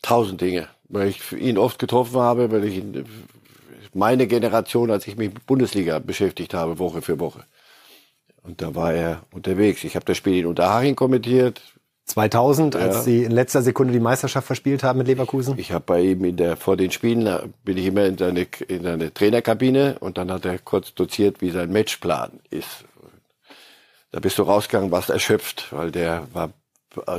Tausend 0.03 0.43
Dinge, 0.43 0.69
weil 0.91 1.09
ich 1.09 1.33
ihn 1.33 1.57
oft 1.57 1.79
getroffen 1.79 2.21
habe, 2.21 2.51
weil 2.51 2.65
ich 2.65 2.77
ihn, 2.77 3.07
meine 3.95 4.27
Generation, 4.27 4.91
als 4.91 5.07
ich 5.07 5.17
mich 5.17 5.33
mit 5.33 5.47
Bundesliga 5.47 5.99
beschäftigt 5.99 6.53
habe, 6.53 6.79
Woche 6.79 7.01
für 7.01 7.19
Woche. 7.19 7.45
Und 8.43 8.61
da 8.61 8.75
war 8.75 8.93
er 8.93 9.23
unterwegs. 9.33 9.85
Ich 9.85 9.97
habe 9.97 10.05
das 10.05 10.19
Spiel 10.19 10.37
in 10.37 10.47
Unterhaching 10.47 10.97
kommentiert. 10.97 11.63
2000, 12.07 12.75
Ja. 12.75 12.81
als 12.81 13.05
Sie 13.05 13.25
in 13.25 13.33
letzter 13.33 13.63
Sekunde 13.63 13.93
die 13.93 14.01
Meisterschaft 14.01 14.47
verspielt 14.47 14.83
haben 14.83 14.99
mit 14.99 15.09
Leverkusen? 15.09 15.59
Ich 15.59 15.73
habe 15.73 15.85
bei 15.85 16.01
ihm 16.01 16.25
in 16.25 16.37
der, 16.37 16.57
vor 16.57 16.77
den 16.77 16.91
Spielen, 16.91 17.53
bin 17.65 17.77
ich 17.77 17.87
immer 17.87 18.05
in 18.05 18.17
seine, 18.17 18.47
in 18.69 18.83
seine 18.83 19.13
Trainerkabine 19.13 19.97
und 20.01 20.17
dann 20.17 20.31
hat 20.31 20.45
er 20.45 20.59
kurz 20.59 20.95
doziert, 20.95 21.41
wie 21.41 21.51
sein 21.51 21.73
Matchplan 21.73 22.41
ist. 22.51 22.85
Da 24.13 24.21
bist 24.21 24.39
du 24.39 24.45
rausgegangen, 24.45 24.91
warst 24.93 25.11
erschöpft, 25.11 25.73
weil 25.73 25.91
der 25.91 26.27
war 26.33 26.51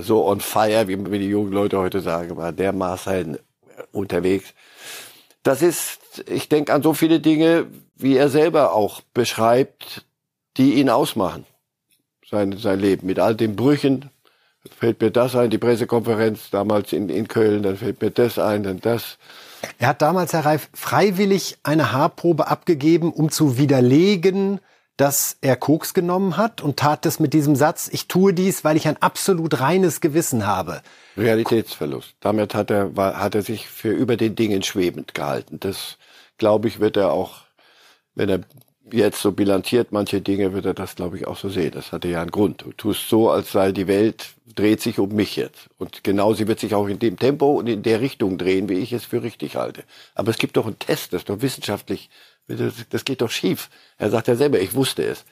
so 0.02 0.26
on 0.26 0.40
fire, 0.40 0.88
wie 0.88 1.12
wie 1.12 1.20
die 1.20 1.28
jungen 1.28 1.52
Leute 1.52 1.78
heute 1.78 2.00
sagen, 2.02 2.36
war 2.38 2.52
dermaßen 2.52 3.38
unterwegs. 3.92 4.54
Das 5.44 5.62
ist, 5.62 6.24
ich 6.28 6.50
denke 6.50 6.74
an 6.74 6.82
so 6.82 6.94
viele 6.94 7.20
Dinge, 7.20 7.68
wie 7.96 8.16
er 8.18 8.30
selber 8.30 8.74
auch 8.74 9.02
beschreibt, 9.14 10.06
die 10.58 10.76
ihn 10.76 10.90
ausmachen. 10.90 11.46
Sein, 12.30 12.58
sein 12.58 12.80
Leben 12.80 13.06
mit 13.08 13.20
all 13.20 13.36
den 13.36 13.56
Brüchen, 13.56 14.10
fällt 14.80 15.02
mir 15.02 15.12
das 15.12 15.36
ein, 15.36 15.50
die 15.50 15.58
Pressekonferenz 15.58 16.50
damals 16.50 16.94
in, 16.94 17.10
in 17.10 17.28
Köln, 17.28 17.64
dann 17.64 17.78
fällt 17.78 18.02
mir 18.02 18.12
das 18.12 18.40
ein, 18.40 18.64
dann 18.64 18.80
das. 18.80 19.18
Er 19.80 19.90
hat 19.90 20.02
damals, 20.02 20.34
Herr 20.34 20.46
Reif, 20.46 20.70
freiwillig 20.74 21.58
eine 21.64 21.92
Haarprobe 21.92 22.48
abgegeben, 22.48 23.12
um 23.12 23.30
zu 23.30 23.58
widerlegen, 23.58 24.60
dass 24.98 25.38
er 25.42 25.56
Koks 25.56 25.94
genommen 25.94 26.38
hat 26.38 26.62
und 26.62 26.78
tat 26.78 27.06
das 27.06 27.20
mit 27.20 27.34
diesem 27.34 27.56
Satz, 27.56 27.88
ich 27.92 28.08
tue 28.08 28.34
dies, 28.34 28.64
weil 28.64 28.78
ich 28.78 28.88
ein 28.88 29.00
absolut 29.00 29.60
reines 29.60 30.02
Gewissen 30.02 30.48
habe. 30.48 30.82
Realitätsverlust. 31.16 32.16
Damit 32.20 32.56
hat 32.56 32.72
er, 32.72 32.96
war, 32.98 33.20
hat 33.20 33.36
er 33.36 33.44
sich 33.44 33.68
für 33.68 33.92
über 33.92 34.18
den 34.18 34.36
Dingen 34.36 34.64
schwebend 34.64 35.14
gehalten. 35.14 35.60
Das, 35.60 35.98
glaube 36.40 36.68
ich, 36.68 36.80
wird 36.80 36.98
er 36.98 37.12
auch, 37.12 37.42
wenn 38.16 38.30
er 38.30 38.40
jetzt 38.92 39.22
so 39.22 39.32
bilanziert 39.32 39.92
manche 39.92 40.22
Dinge, 40.22 40.54
wird 40.54 40.66
er 40.66 40.74
das, 40.74 40.96
glaube 40.96 41.18
ich, 41.18 41.28
auch 41.28 41.38
so 41.38 41.50
sehen. 41.50 41.72
Das 41.72 41.92
hatte 41.92 42.08
ja 42.08 42.22
einen 42.22 42.32
Grund. 42.32 42.64
Du 42.64 42.72
tust 42.72 43.10
so, 43.10 43.30
als 43.30 43.52
sei 43.52 43.72
die 43.72 43.88
Welt, 43.88 44.30
dreht 44.56 44.82
sich 44.82 45.00
um 45.00 45.14
mich 45.14 45.36
jetzt. 45.36 45.70
Und 45.78 46.04
genau 46.04 46.34
sie 46.34 46.48
wird 46.48 46.60
sich 46.60 46.74
auch 46.74 46.88
in 46.88 47.00
dem 47.00 47.18
Tempo 47.18 47.52
und 47.52 47.68
in 47.68 47.84
der 47.84 48.02
Richtung 48.02 48.38
drehen, 48.38 48.70
wie 48.70 48.80
ich 48.80 48.94
es 48.94 49.06
für 49.06 49.24
richtig 49.24 49.56
halte. 49.56 49.84
Aber 50.16 50.32
es 50.32 50.38
gibt 50.38 50.58
doch 50.58 50.66
einen 50.66 50.80
Test, 50.80 51.14
das 51.14 51.22
ist 51.22 51.30
doch 51.30 51.42
wissenschaftlich, 51.42 52.10
das, 52.48 53.06
geht 53.06 53.22
doch 53.22 53.32
schief. 53.32 53.70
Er 53.98 54.10
sagt 54.10 54.28
ja 54.28 54.36
selber, 54.36 54.60
ich 54.60 54.74
wusste 54.74 55.04
es. 55.04 55.26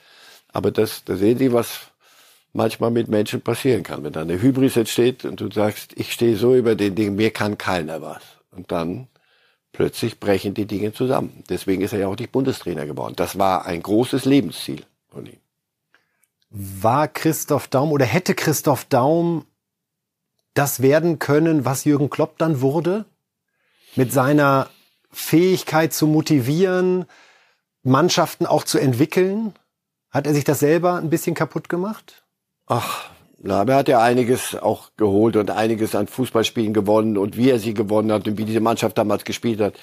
Aber 0.52 0.70
das, 0.70 1.04
da 1.04 1.16
sehen 1.16 1.38
Sie, 1.38 1.52
was 1.52 1.80
manchmal 2.52 2.90
mit 2.90 3.08
Menschen 3.08 3.40
passieren 3.40 3.82
kann. 3.82 4.04
Wenn 4.04 4.12
da 4.12 4.22
eine 4.22 4.40
Hybris 4.40 4.76
entsteht 4.76 5.24
und 5.24 5.40
du 5.40 5.50
sagst, 5.50 5.92
ich 5.96 6.12
stehe 6.12 6.36
so 6.36 6.54
über 6.54 6.74
den 6.74 6.94
Dingen, 6.94 7.16
mir 7.16 7.30
kann 7.30 7.58
keiner 7.58 8.02
was. 8.02 8.22
Und 8.50 8.70
dann 8.72 9.08
plötzlich 9.76 10.18
brechen 10.18 10.54
die 10.54 10.64
Dinge 10.64 10.92
zusammen. 10.92 11.44
Deswegen 11.50 11.82
ist 11.82 11.92
er 11.92 11.98
ja 11.98 12.08
auch 12.08 12.16
nicht 12.16 12.32
Bundestrainer 12.32 12.86
geworden. 12.86 13.14
Das 13.14 13.38
war 13.38 13.66
ein 13.66 13.82
großes 13.82 14.24
Lebensziel 14.24 14.84
von 15.08 15.26
ihm. 15.26 15.38
War 16.48 17.08
Christoph 17.08 17.68
Daum 17.68 17.92
oder 17.92 18.06
hätte 18.06 18.34
Christoph 18.34 18.86
Daum 18.86 19.44
das 20.54 20.80
werden 20.80 21.18
können, 21.18 21.66
was 21.66 21.84
Jürgen 21.84 22.08
Klopp 22.08 22.38
dann 22.38 22.62
wurde? 22.62 23.04
Mit 23.96 24.12
seiner 24.12 24.70
Fähigkeit 25.10 25.92
zu 25.92 26.06
motivieren, 26.06 27.04
Mannschaften 27.82 28.46
auch 28.46 28.64
zu 28.64 28.78
entwickeln? 28.78 29.52
Hat 30.10 30.26
er 30.26 30.32
sich 30.32 30.44
das 30.44 30.60
selber 30.60 30.94
ein 30.94 31.10
bisschen 31.10 31.34
kaputt 31.34 31.68
gemacht? 31.68 32.24
Ach, 32.66 33.10
na, 33.38 33.64
er 33.64 33.76
hat 33.76 33.88
ja 33.88 34.00
einiges 34.00 34.56
auch 34.60 34.88
geholt 34.96 35.36
und 35.36 35.50
einiges 35.50 35.94
an 35.94 36.06
Fußballspielen 36.06 36.72
gewonnen 36.72 37.18
und 37.18 37.36
wie 37.36 37.50
er 37.50 37.58
sie 37.58 37.74
gewonnen 37.74 38.10
hat 38.10 38.26
und 38.26 38.38
wie 38.38 38.46
diese 38.46 38.60
Mannschaft 38.60 38.96
damals 38.96 39.24
gespielt 39.24 39.60
hat. 39.60 39.74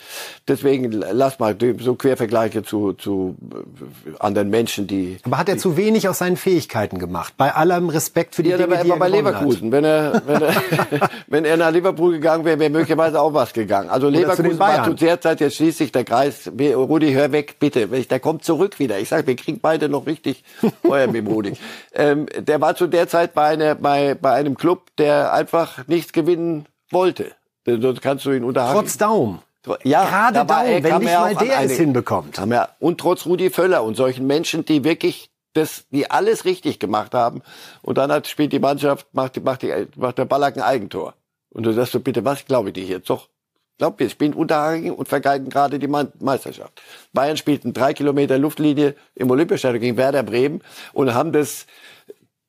Deswegen 0.47 0.91
lass 0.91 1.37
mal 1.37 1.55
so 1.79 1.93
Quervergleiche 1.93 2.63
zu, 2.63 2.93
zu 2.93 3.35
äh, 3.51 4.17
anderen 4.19 4.49
Menschen, 4.49 4.87
die. 4.87 5.17
Aber 5.23 5.37
hat 5.37 5.49
er 5.49 5.59
zu 5.59 5.77
wenig 5.77 6.09
aus 6.09 6.17
seinen 6.17 6.35
Fähigkeiten 6.35 6.97
gemacht? 6.97 7.35
Bei 7.37 7.53
allem 7.53 7.89
Respekt 7.89 8.33
für 8.33 8.41
die 8.41 8.49
Ja, 8.49 8.57
Dinge, 8.57 8.71
war 8.71 8.77
er 8.77 8.85
immer 8.85 8.97
bei 8.97 9.09
Leverkusen. 9.09 9.71
Wenn 9.71 9.83
er, 9.83 10.23
wenn, 10.25 10.41
er, 10.41 10.53
wenn 11.27 11.45
er 11.45 11.57
nach 11.57 11.71
Liverpool 11.71 12.13
gegangen 12.13 12.45
wäre, 12.45 12.57
wäre 12.57 12.71
möglicherweise 12.71 13.21
auch 13.21 13.35
was 13.35 13.53
gegangen. 13.53 13.89
Also 13.89 14.07
Oder 14.07 14.15
zu 14.15 14.21
Leverkusen 14.21 14.59
war 14.59 14.83
zu 14.83 14.93
der 14.95 15.21
Zeit, 15.21 15.41
jetzt 15.41 15.57
schließt 15.57 15.77
sich 15.77 15.91
der 15.91 16.05
Kreis. 16.05 16.51
Rudi, 16.57 17.13
hör 17.13 17.31
weg, 17.31 17.57
bitte. 17.59 17.87
Der 17.87 18.19
kommt 18.19 18.43
zurück 18.43 18.79
wieder. 18.79 18.99
Ich 18.99 19.09
sage, 19.09 19.27
wir 19.27 19.35
kriegen 19.35 19.59
beide 19.61 19.89
noch 19.89 20.07
richtig 20.07 20.43
Feuer 20.81 21.05
mit 21.07 21.27
Rudi. 21.27 21.53
Ähm, 21.95 22.25
der 22.39 22.59
war 22.59 22.75
zu 22.75 22.87
der 22.87 23.07
Zeit 23.07 23.35
bei, 23.35 23.42
einer, 23.45 23.75
bei, 23.75 24.15
bei 24.15 24.31
einem 24.33 24.55
Club, 24.57 24.95
der 24.97 25.33
einfach 25.33 25.87
nichts 25.87 26.13
gewinnen 26.13 26.65
wollte. 26.91 27.31
Sonst 27.65 28.01
kannst 28.01 28.25
du 28.25 28.31
ihn 28.31 28.43
unterhalten. 28.43 28.79
Trotz 28.81 28.97
Daum. 28.97 29.39
Ja, 29.83 30.03
Gerade 30.03 30.33
da 30.39 30.49
war 30.49 30.65
er- 30.65 30.81
Daum, 30.81 30.91
wenn 30.91 30.99
nicht 30.99 31.09
er 31.11 31.19
mal 31.21 31.35
der 31.35 31.61
es 31.61 31.71
hinbekommt. 31.77 32.37
Er, 32.37 32.69
und 32.79 32.99
trotz 32.99 33.25
Rudi 33.25 33.49
Völler 33.49 33.83
und 33.83 33.95
solchen 33.95 34.27
Menschen, 34.27 34.65
die 34.65 34.83
wirklich 34.83 35.29
das, 35.53 35.85
die 35.91 36.11
alles 36.11 36.43
richtig 36.45 36.79
gemacht 36.79 37.13
haben. 37.13 37.41
Und 37.81 37.97
dann 37.97 38.11
hat, 38.11 38.27
spielt 38.27 38.51
die 38.51 38.59
Mannschaft, 38.59 39.07
macht, 39.13 39.41
macht, 39.43 39.61
die, 39.61 39.73
macht 39.95 40.17
der 40.17 40.25
Ballack 40.25 40.57
ein 40.57 40.63
Eigentor. 40.63 41.13
Und 41.51 41.63
du 41.63 41.71
sagst 41.71 41.93
so, 41.93 41.99
bitte, 41.99 42.25
was 42.25 42.45
glaube 42.45 42.69
ich 42.69 42.73
dir 42.73 42.83
jetzt? 42.83 43.09
Doch, 43.09 43.29
glaub 43.77 43.99
mir, 43.99 44.09
spielen 44.09 44.33
Unterhaching 44.33 44.91
und 44.91 45.07
vergeigen 45.07 45.49
gerade 45.49 45.79
die 45.79 45.87
Me- 45.87 46.11
Meisterschaft. 46.19 46.81
Bayern 47.13 47.37
spielten 47.37 47.71
drei 47.71 47.93
Kilometer 47.93 48.37
Luftlinie 48.39 48.95
im 49.15 49.29
Olympiastadion 49.31 49.79
gegen 49.79 49.95
Werder 49.97 50.23
Bremen 50.23 50.61
und 50.91 51.13
haben 51.13 51.31
das 51.31 51.67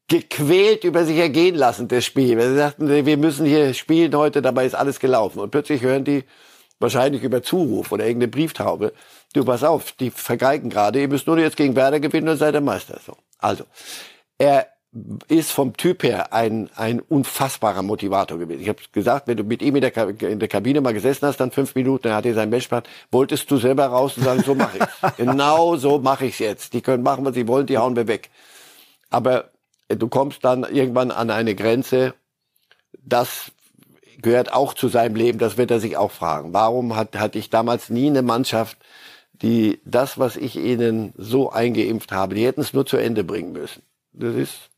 gequält 0.09 0.84
über 0.84 1.05
sich 1.05 1.16
ergehen 1.16 1.55
lassen, 1.55 1.88
das 1.88 2.05
Spiel. 2.05 2.40
Sie 2.40 2.57
sagten, 2.57 2.88
wir 2.88 3.16
müssen 3.16 3.46
hier 3.46 3.72
spielen 3.74 4.14
heute, 4.14 4.42
dabei 4.42 4.66
ist 4.66 4.74
alles 4.74 5.00
gelaufen. 5.00 5.40
Und 5.40 5.50
plötzlich 5.50 5.82
hören 5.82 6.05
die, 6.05 6.24
wahrscheinlich 6.78 7.22
über 7.22 7.42
Zuruf 7.42 7.92
oder 7.92 8.05
irgendeine 8.05 8.30
Brieftaube, 8.30 8.92
du 9.32 9.44
pass 9.44 9.64
auf, 9.64 9.92
die 9.92 10.11
vergeigen 10.11 10.70
gerade, 10.70 11.00
ihr 11.00 11.09
müsst 11.09 11.26
nur 11.26 11.38
jetzt 11.38 11.57
gegen 11.57 11.76
Werder 11.76 12.00
gewinnen 12.00 12.28
und 12.28 12.36
seid 12.36 12.55
der 12.55 12.61
Meister. 12.61 13.00
So. 13.05 13.16
Also, 13.38 13.64
er 14.38 14.68
ist 15.28 15.50
vom 15.50 15.76
Typ 15.76 16.05
her 16.05 16.32
ein, 16.32 16.70
ein 16.76 17.00
unfassbarer 17.00 17.82
Motivator 17.82 18.38
gewesen. 18.38 18.61
Ich 18.61 18.68
habe 18.68 18.78
gesagt, 18.92 19.26
wenn 19.26 19.36
du 19.36 19.42
mit 19.42 19.61
ihm 19.61 19.74
in 19.74 19.82
der, 19.82 20.09
in 20.20 20.38
der 20.38 20.48
Kabine 20.48 20.80
mal 20.80 20.94
gesessen 20.94 21.26
hast, 21.26 21.38
dann 21.38 21.50
fünf 21.50 21.74
Minuten, 21.74 22.05
dann 22.05 22.14
hat 22.14 22.26
er 22.26 22.34
seinen 22.34 22.50
Matchplan, 22.50 22.84
wolltest 23.11 23.50
du 23.50 23.57
selber 23.57 23.86
raus 23.86 24.16
und 24.16 24.22
sagen, 24.22 24.44
so 24.44 24.55
mache 24.55 24.78
ich's. 24.78 25.16
genau 25.16 25.76
so 25.76 25.98
mache 25.98 26.26
ich's 26.26 26.38
jetzt. 26.38 26.74
Die 26.74 26.80
können 26.80 27.02
machen, 27.02 27.24
was 27.24 27.34
sie 27.34 27.48
wollen, 27.48 27.66
die 27.66 27.78
hauen 27.78 27.96
wir 27.96 28.07
weg. 28.07 28.30
Aber 29.11 29.50
du 29.89 30.09
kommst 30.09 30.45
dann 30.45 30.64
irgendwann 30.64 31.11
an 31.11 31.30
eine 31.30 31.55
Grenze, 31.55 32.14
das 32.99 33.53
gehört 34.18 34.53
auch 34.53 34.74
zu 34.74 34.89
seinem 34.89 35.16
Leben, 35.16 35.39
das 35.39 35.57
wird 35.57 35.70
er 35.70 35.80
sich 35.80 35.97
auch 35.97 36.11
fragen. 36.11 36.53
Warum 36.53 36.97
hat, 36.97 37.16
hatte 37.16 37.39
ich 37.39 37.51
damals 37.51 37.91
nie 37.91 38.07
eine 38.07 38.22
Mannschaft, 38.22 38.78
die 39.32 39.80
das, 39.85 40.18
was 40.18 40.37
ich 40.37 40.57
ihnen 40.57 41.12
so 41.16 41.51
eingeimpft 41.51 42.12
habe, 42.12 42.35
die 42.35 42.47
hätten 42.47 42.61
es 42.61 42.72
nur 42.72 42.87
zu 42.87 42.97
Ende 42.97 43.24
bringen 43.24 43.53
müssen. 43.53 43.82
Das 44.12 44.35
ist 44.35 44.70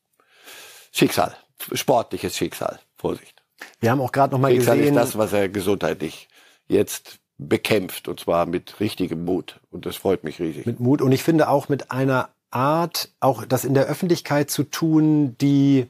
Schicksal, 0.92 1.36
sportliches 1.72 2.36
Schicksal. 2.36 2.80
Vorsicht. 2.96 3.42
Wir 3.80 3.90
haben 3.90 4.00
auch 4.00 4.12
gerade 4.12 4.32
noch 4.32 4.40
mal 4.40 4.50
Schicksal 4.50 4.78
gesehen, 4.78 4.94
ist 4.94 5.00
das, 5.00 5.18
was 5.18 5.32
er 5.32 5.48
gesundheitlich 5.48 6.28
jetzt 6.68 7.18
bekämpft 7.38 8.08
und 8.08 8.18
zwar 8.18 8.46
mit 8.46 8.80
richtigem 8.80 9.24
Mut 9.24 9.60
und 9.70 9.84
das 9.84 9.96
freut 9.96 10.24
mich 10.24 10.40
riesig. 10.40 10.64
mit 10.64 10.80
Mut 10.80 11.02
und 11.02 11.12
ich 11.12 11.22
finde 11.22 11.48
auch 11.48 11.68
mit 11.68 11.90
einer 11.90 12.30
Art, 12.56 13.10
auch 13.20 13.44
das 13.44 13.66
in 13.66 13.74
der 13.74 13.84
Öffentlichkeit 13.84 14.50
zu 14.50 14.64
tun, 14.64 15.36
die 15.38 15.88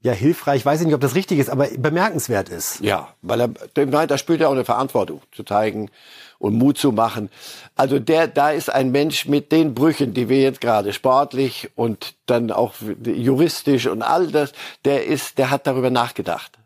ja 0.00 0.12
hilfreich, 0.12 0.64
weiß 0.64 0.80
ich 0.80 0.86
nicht, 0.86 0.94
ob 0.94 1.00
das 1.00 1.16
richtig 1.16 1.40
ist, 1.40 1.50
aber 1.50 1.66
bemerkenswert 1.76 2.48
ist. 2.48 2.80
Ja, 2.80 3.08
weil 3.20 3.40
er, 3.40 3.50
nein, 3.84 4.08
da 4.08 4.16
spielt 4.16 4.40
er 4.40 4.48
auch 4.48 4.52
eine 4.54 4.64
Verantwortung 4.64 5.20
zu 5.32 5.42
zeigen 5.42 5.90
und 6.38 6.54
Mut 6.54 6.78
zu 6.78 6.92
machen. 6.92 7.30
Also 7.74 7.98
der, 7.98 8.28
da 8.28 8.50
ist 8.50 8.70
ein 8.70 8.92
Mensch 8.92 9.26
mit 9.26 9.50
den 9.50 9.74
Brüchen, 9.74 10.14
die 10.14 10.28
wir 10.28 10.40
jetzt 10.40 10.60
gerade 10.60 10.92
sportlich 10.92 11.70
und 11.74 12.14
dann 12.26 12.52
auch 12.52 12.74
juristisch 13.04 13.88
und 13.88 14.02
all 14.02 14.28
das, 14.28 14.52
der 14.84 15.04
ist, 15.04 15.36
der 15.36 15.50
hat 15.50 15.66
darüber 15.66 15.90
nachgedacht. 15.90 16.58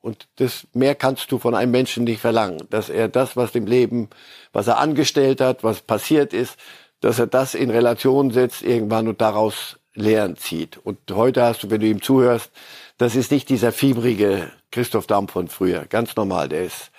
Und 0.00 0.28
das 0.36 0.66
mehr 0.72 0.94
kannst 0.94 1.30
du 1.30 1.38
von 1.38 1.54
einem 1.54 1.72
Menschen 1.72 2.04
nicht 2.04 2.20
verlangen, 2.20 2.66
dass 2.70 2.88
er 2.88 3.08
das, 3.08 3.36
was 3.36 3.54
im 3.54 3.66
Leben, 3.66 4.08
was 4.52 4.66
er 4.66 4.78
angestellt 4.78 5.42
hat, 5.42 5.62
was 5.62 5.82
passiert 5.82 6.32
ist, 6.32 6.56
dass 7.00 7.18
er 7.18 7.26
das 7.26 7.54
in 7.54 7.70
Relation 7.70 8.30
setzt 8.30 8.62
irgendwann 8.62 9.08
und 9.08 9.20
daraus 9.20 9.78
Lehren 9.94 10.36
zieht. 10.36 10.78
Und 10.78 10.98
heute 11.10 11.42
hast 11.42 11.64
du, 11.64 11.70
wenn 11.70 11.80
du 11.80 11.86
ihm 11.86 12.02
zuhörst, 12.02 12.50
das 12.98 13.16
ist 13.16 13.30
nicht 13.30 13.48
dieser 13.48 13.72
fiebrige 13.72 14.50
Christoph 14.70 15.06
Damm 15.06 15.28
von 15.28 15.48
früher. 15.48 15.86
Ganz 15.86 16.14
normal. 16.16 16.48
Der 16.48 16.64
ist 16.64 16.90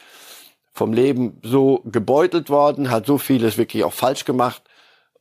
vom 0.73 0.93
Leben 0.93 1.39
so 1.43 1.81
gebeutelt 1.85 2.49
worden, 2.49 2.89
hat 2.89 3.05
so 3.05 3.17
vieles 3.17 3.57
wirklich 3.57 3.83
auch 3.83 3.93
falsch 3.93 4.25
gemacht. 4.25 4.63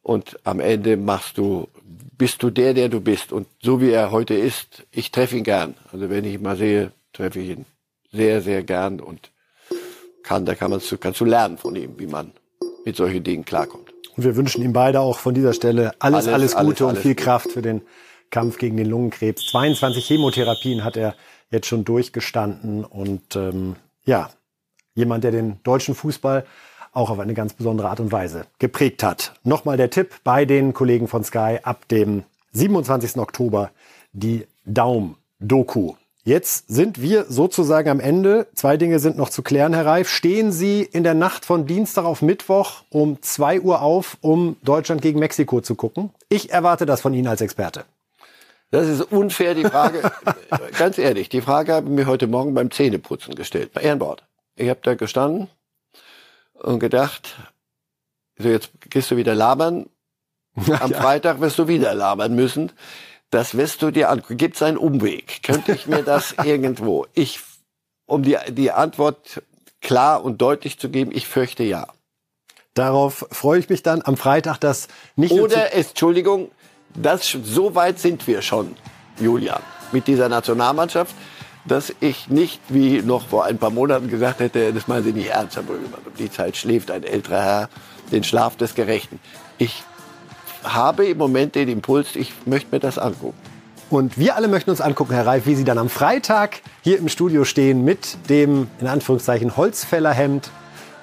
Und 0.02 0.38
am 0.44 0.58
Ende 0.58 0.96
machst 0.96 1.38
du, 1.38 1.68
bist 2.16 2.42
du 2.42 2.50
der, 2.50 2.74
der 2.74 2.88
du 2.88 3.00
bist. 3.00 3.32
Und 3.32 3.46
so 3.62 3.80
wie 3.80 3.90
er 3.90 4.10
heute 4.10 4.34
ist, 4.34 4.84
ich 4.90 5.10
treffe 5.10 5.36
ihn 5.36 5.44
gern. 5.44 5.74
Also 5.92 6.08
wenn 6.08 6.24
ich 6.24 6.34
ihn 6.34 6.42
mal 6.42 6.56
sehe, 6.56 6.92
treffe 7.12 7.40
ich 7.40 7.50
ihn 7.50 7.66
sehr, 8.10 8.40
sehr 8.40 8.62
gern 8.62 9.00
und 9.00 9.30
kann, 10.22 10.46
da 10.46 10.54
kann 10.54 10.70
man, 10.70 10.80
kannst 11.00 11.20
du 11.20 11.24
lernen 11.24 11.58
von 11.58 11.76
ihm, 11.76 11.98
wie 11.98 12.06
man 12.06 12.32
mit 12.84 12.96
solchen 12.96 13.22
Dingen 13.22 13.44
klarkommt. 13.44 13.89
Und 14.16 14.24
wir 14.24 14.36
wünschen 14.36 14.62
ihm 14.62 14.72
beide 14.72 15.00
auch 15.00 15.18
von 15.18 15.34
dieser 15.34 15.52
Stelle 15.52 15.92
alles, 15.98 16.26
alles, 16.26 16.28
Alles, 16.28 16.50
Gute 16.52 16.58
alles, 16.58 16.80
und 16.80 16.88
alles 16.88 17.02
viel 17.02 17.14
Gute. 17.14 17.24
Kraft 17.24 17.52
für 17.52 17.62
den 17.62 17.82
Kampf 18.30 18.58
gegen 18.58 18.76
den 18.76 18.86
Lungenkrebs. 18.86 19.46
22 19.50 20.04
Chemotherapien 20.04 20.84
hat 20.84 20.96
er 20.96 21.14
jetzt 21.50 21.66
schon 21.66 21.84
durchgestanden 21.84 22.84
und 22.84 23.36
ähm, 23.36 23.76
ja, 24.04 24.30
jemand, 24.94 25.24
der 25.24 25.32
den 25.32 25.60
deutschen 25.62 25.94
Fußball 25.94 26.44
auch 26.92 27.10
auf 27.10 27.18
eine 27.18 27.34
ganz 27.34 27.54
besondere 27.54 27.88
Art 27.88 28.00
und 28.00 28.12
Weise 28.12 28.46
geprägt 28.58 29.02
hat. 29.02 29.34
Nochmal 29.44 29.76
der 29.76 29.90
Tipp 29.90 30.14
bei 30.24 30.44
den 30.44 30.74
Kollegen 30.74 31.08
von 31.08 31.24
Sky 31.24 31.58
ab 31.62 31.86
dem 31.88 32.24
27. 32.52 33.16
Oktober 33.18 33.70
die 34.12 34.46
Daum-Doku. 34.64 35.94
Jetzt 36.30 36.68
sind 36.68 37.02
wir 37.02 37.24
sozusagen 37.24 37.88
am 37.88 37.98
Ende. 37.98 38.46
Zwei 38.54 38.76
Dinge 38.76 39.00
sind 39.00 39.16
noch 39.16 39.30
zu 39.30 39.42
klären, 39.42 39.74
Herr 39.74 39.84
Reif. 39.84 40.08
Stehen 40.08 40.52
Sie 40.52 40.82
in 40.82 41.02
der 41.02 41.14
Nacht 41.14 41.44
von 41.44 41.66
Dienstag 41.66 42.04
auf 42.04 42.22
Mittwoch 42.22 42.84
um 42.88 43.20
2 43.20 43.62
Uhr 43.62 43.82
auf, 43.82 44.16
um 44.20 44.56
Deutschland 44.62 45.02
gegen 45.02 45.18
Mexiko 45.18 45.60
zu 45.60 45.74
gucken? 45.74 46.10
Ich 46.28 46.52
erwarte 46.52 46.86
das 46.86 47.00
von 47.00 47.14
Ihnen 47.14 47.26
als 47.26 47.40
Experte. 47.40 47.84
Das 48.70 48.86
ist 48.86 49.00
unfair, 49.10 49.56
die 49.56 49.64
Frage. 49.64 50.12
ganz 50.78 50.98
ehrlich, 50.98 51.30
die 51.30 51.40
Frage 51.40 51.72
habe 51.72 51.88
ich 51.88 51.92
mir 51.94 52.06
heute 52.06 52.28
Morgen 52.28 52.54
beim 52.54 52.70
Zähneputzen 52.70 53.34
gestellt, 53.34 53.72
bei 53.72 53.80
Ehrenbord. 53.80 54.22
Ich 54.54 54.68
habe 54.68 54.78
da 54.84 54.94
gestanden 54.94 55.48
und 56.54 56.78
gedacht, 56.78 57.34
so 58.38 58.48
jetzt 58.48 58.70
gehst 58.88 59.10
du 59.10 59.16
wieder 59.16 59.34
labern. 59.34 59.86
Am 60.78 60.92
Freitag 60.92 61.40
wirst 61.40 61.58
du 61.58 61.66
wieder 61.66 61.92
labern 61.92 62.36
müssen. 62.36 62.70
Das 63.30 63.56
wirst 63.56 63.82
du 63.82 63.90
dir 63.90 64.10
angucken. 64.10 64.36
Gibt 64.36 64.56
es 64.56 64.62
einen 64.62 64.76
Umweg? 64.76 65.42
Könnte 65.42 65.72
ich 65.72 65.86
mir 65.86 66.02
das 66.02 66.34
irgendwo? 66.44 67.06
Ich, 67.14 67.40
um 68.06 68.22
die, 68.22 68.36
die 68.48 68.72
Antwort 68.72 69.42
klar 69.80 70.24
und 70.24 70.42
deutlich 70.42 70.78
zu 70.78 70.88
geben, 70.90 71.10
ich 71.14 71.26
fürchte 71.26 71.62
ja. 71.62 71.86
Darauf 72.74 73.26
freue 73.30 73.58
ich 73.60 73.68
mich 73.68 73.82
dann 73.82 74.02
am 74.04 74.16
Freitag, 74.16 74.58
dass 74.58 74.88
nicht 75.16 75.32
Oder, 75.32 75.72
es- 75.74 75.88
Entschuldigung, 75.90 76.50
das, 76.94 77.28
so 77.44 77.74
weit 77.74 77.98
sind 77.98 78.26
wir 78.26 78.42
schon, 78.42 78.76
Julian, 79.20 79.60
mit 79.92 80.06
dieser 80.06 80.28
Nationalmannschaft, 80.28 81.14
dass 81.66 81.92
ich 82.00 82.28
nicht, 82.28 82.60
wie 82.68 83.02
noch 83.02 83.28
vor 83.28 83.44
ein 83.44 83.58
paar 83.58 83.70
Monaten 83.70 84.08
gesagt 84.08 84.40
hätte, 84.40 84.72
das 84.72 84.88
meinen 84.88 85.04
Sie 85.04 85.12
nicht 85.12 85.28
ernst, 85.28 85.56
Herr 85.56 85.62
Brüggemann. 85.62 86.00
Um 86.06 86.14
die 86.16 86.30
Zeit 86.30 86.56
schläft 86.56 86.90
ein 86.90 87.04
älterer 87.04 87.42
Herr 87.42 87.68
den 88.12 88.24
Schlaf 88.24 88.56
des 88.56 88.74
Gerechten. 88.74 89.20
Ich 89.58 89.82
habe 90.64 91.06
im 91.06 91.18
Moment 91.18 91.54
den 91.54 91.68
Impuls, 91.68 92.16
ich 92.16 92.32
möchte 92.46 92.74
mir 92.74 92.80
das 92.80 92.98
angucken. 92.98 93.36
Und 93.90 94.18
wir 94.18 94.36
alle 94.36 94.46
möchten 94.46 94.70
uns 94.70 94.80
angucken, 94.80 95.14
Herr 95.14 95.26
Reif, 95.26 95.46
wie 95.46 95.56
Sie 95.56 95.64
dann 95.64 95.78
am 95.78 95.88
Freitag 95.88 96.60
hier 96.82 96.98
im 96.98 97.08
Studio 97.08 97.44
stehen 97.44 97.84
mit 97.84 98.16
dem, 98.28 98.68
in 98.80 98.86
Anführungszeichen, 98.86 99.56
Holzfällerhemd. 99.56 100.50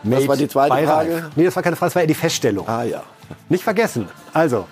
made 0.04 0.28
war 0.28 0.38
die 0.38 0.48
zweite 0.48 0.74
Frage? 0.86 1.16
Reif. 1.16 1.24
Nee, 1.36 1.44
das 1.44 1.56
war 1.56 1.64
keine 1.64 1.76
Frage, 1.76 1.90
das 1.90 1.96
war 1.96 2.04
ja 2.04 2.08
die 2.08 2.14
Feststellung. 2.14 2.68
Ah 2.68 2.84
ja. 2.84 3.04
Nicht 3.50 3.66
vergessen. 3.66 4.08
Also, 4.32 4.68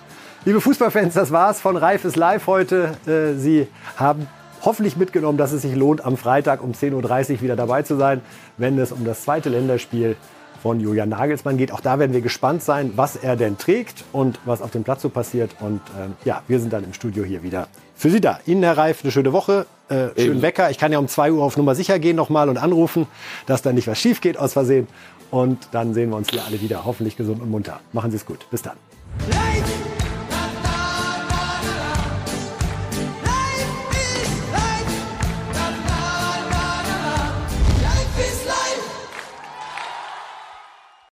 liebe 0.46 0.62
Fußballfans, 0.62 1.12
das 1.12 1.30
war's 1.30 1.60
von 1.60 1.76
Reif 1.76 2.06
ist 2.06 2.16
live 2.16 2.46
heute. 2.46 2.96
Äh, 3.06 3.38
Sie 3.38 3.68
haben 3.96 4.26
hoffentlich 4.62 4.96
mitgenommen, 4.96 5.36
dass 5.36 5.52
es 5.52 5.60
sich 5.60 5.74
lohnt, 5.74 6.02
am 6.02 6.16
Freitag 6.16 6.62
um 6.62 6.72
10.30 6.72 7.34
Uhr 7.34 7.40
wieder 7.42 7.56
dabei 7.56 7.82
zu 7.82 7.96
sein, 7.96 8.22
wenn 8.56 8.78
es 8.78 8.92
um 8.92 9.04
das 9.04 9.22
zweite 9.22 9.50
Länderspiel 9.50 10.16
von 10.66 10.80
Julian 10.80 11.10
Nagelsmann 11.10 11.58
geht. 11.58 11.70
Auch 11.70 11.80
da 11.80 12.00
werden 12.00 12.12
wir 12.12 12.22
gespannt 12.22 12.60
sein, 12.60 12.94
was 12.96 13.14
er 13.14 13.36
denn 13.36 13.56
trägt 13.56 14.02
und 14.12 14.40
was 14.46 14.60
auf 14.62 14.72
dem 14.72 14.82
Platz 14.82 15.00
so 15.00 15.10
passiert. 15.10 15.52
Und 15.60 15.80
ähm, 15.96 16.14
ja, 16.24 16.42
wir 16.48 16.58
sind 16.58 16.72
dann 16.72 16.82
im 16.82 16.92
Studio 16.92 17.22
hier 17.22 17.44
wieder 17.44 17.68
für 17.94 18.10
Sie 18.10 18.20
da. 18.20 18.40
Ihnen, 18.46 18.64
Herr 18.64 18.76
Reif, 18.76 19.04
eine 19.04 19.12
schöne 19.12 19.32
Woche, 19.32 19.66
äh, 19.88 20.08
schönen. 20.20 20.42
Wecker. 20.42 20.68
Ich 20.72 20.78
kann 20.78 20.90
ja 20.90 20.98
um 20.98 21.06
2 21.06 21.30
Uhr 21.30 21.44
auf 21.44 21.56
Nummer 21.56 21.76
sicher 21.76 22.00
gehen 22.00 22.16
nochmal 22.16 22.48
und 22.48 22.58
anrufen, 22.58 23.06
dass 23.46 23.62
da 23.62 23.72
nicht 23.72 23.86
was 23.86 24.00
schief 24.00 24.20
geht 24.20 24.38
aus 24.38 24.54
Versehen. 24.54 24.88
Und 25.30 25.68
dann 25.70 25.94
sehen 25.94 26.10
wir 26.10 26.16
uns 26.16 26.30
hier 26.30 26.42
alle 26.44 26.60
wieder, 26.60 26.84
hoffentlich 26.84 27.16
gesund 27.16 27.40
und 27.40 27.48
munter. 27.48 27.78
Machen 27.92 28.10
Sie 28.10 28.16
es 28.16 28.26
gut. 28.26 28.50
Bis 28.50 28.62
dann. 28.62 28.74